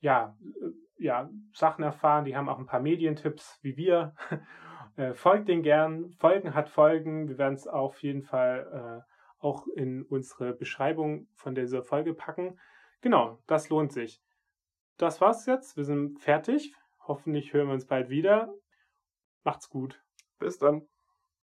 ja, 0.00 0.36
äh, 0.60 0.70
ja, 1.00 1.30
Sachen 1.52 1.82
erfahren. 1.82 2.24
Die 2.24 2.36
haben 2.36 2.48
auch 2.48 2.58
ein 2.58 2.66
paar 2.66 2.80
Medientipps 2.80 3.58
wie 3.62 3.76
wir. 3.76 4.14
äh, 4.96 5.14
folgt 5.14 5.48
den 5.48 5.62
gern. 5.62 6.12
Folgen 6.12 6.54
hat 6.54 6.68
Folgen. 6.68 7.28
Wir 7.28 7.38
werden 7.38 7.54
es 7.54 7.66
auf 7.66 8.02
jeden 8.02 8.22
Fall 8.22 9.04
äh, 9.06 9.44
auch 9.44 9.66
in 9.68 10.02
unsere 10.02 10.52
Beschreibung 10.52 11.26
von 11.34 11.54
dieser 11.54 11.82
Folge 11.82 12.14
packen. 12.14 12.58
Genau, 13.00 13.38
das 13.46 13.70
lohnt 13.70 13.92
sich. 13.92 14.22
Das 14.98 15.20
war's 15.20 15.46
jetzt. 15.46 15.76
Wir 15.76 15.84
sind 15.84 16.20
fertig. 16.20 16.74
Hoffentlich 17.06 17.52
hören 17.52 17.68
wir 17.68 17.74
uns 17.74 17.86
bald 17.86 18.10
wieder. 18.10 18.52
Macht's 19.42 19.70
gut. 19.70 20.02
Bis 20.38 20.58
dann. 20.58 20.86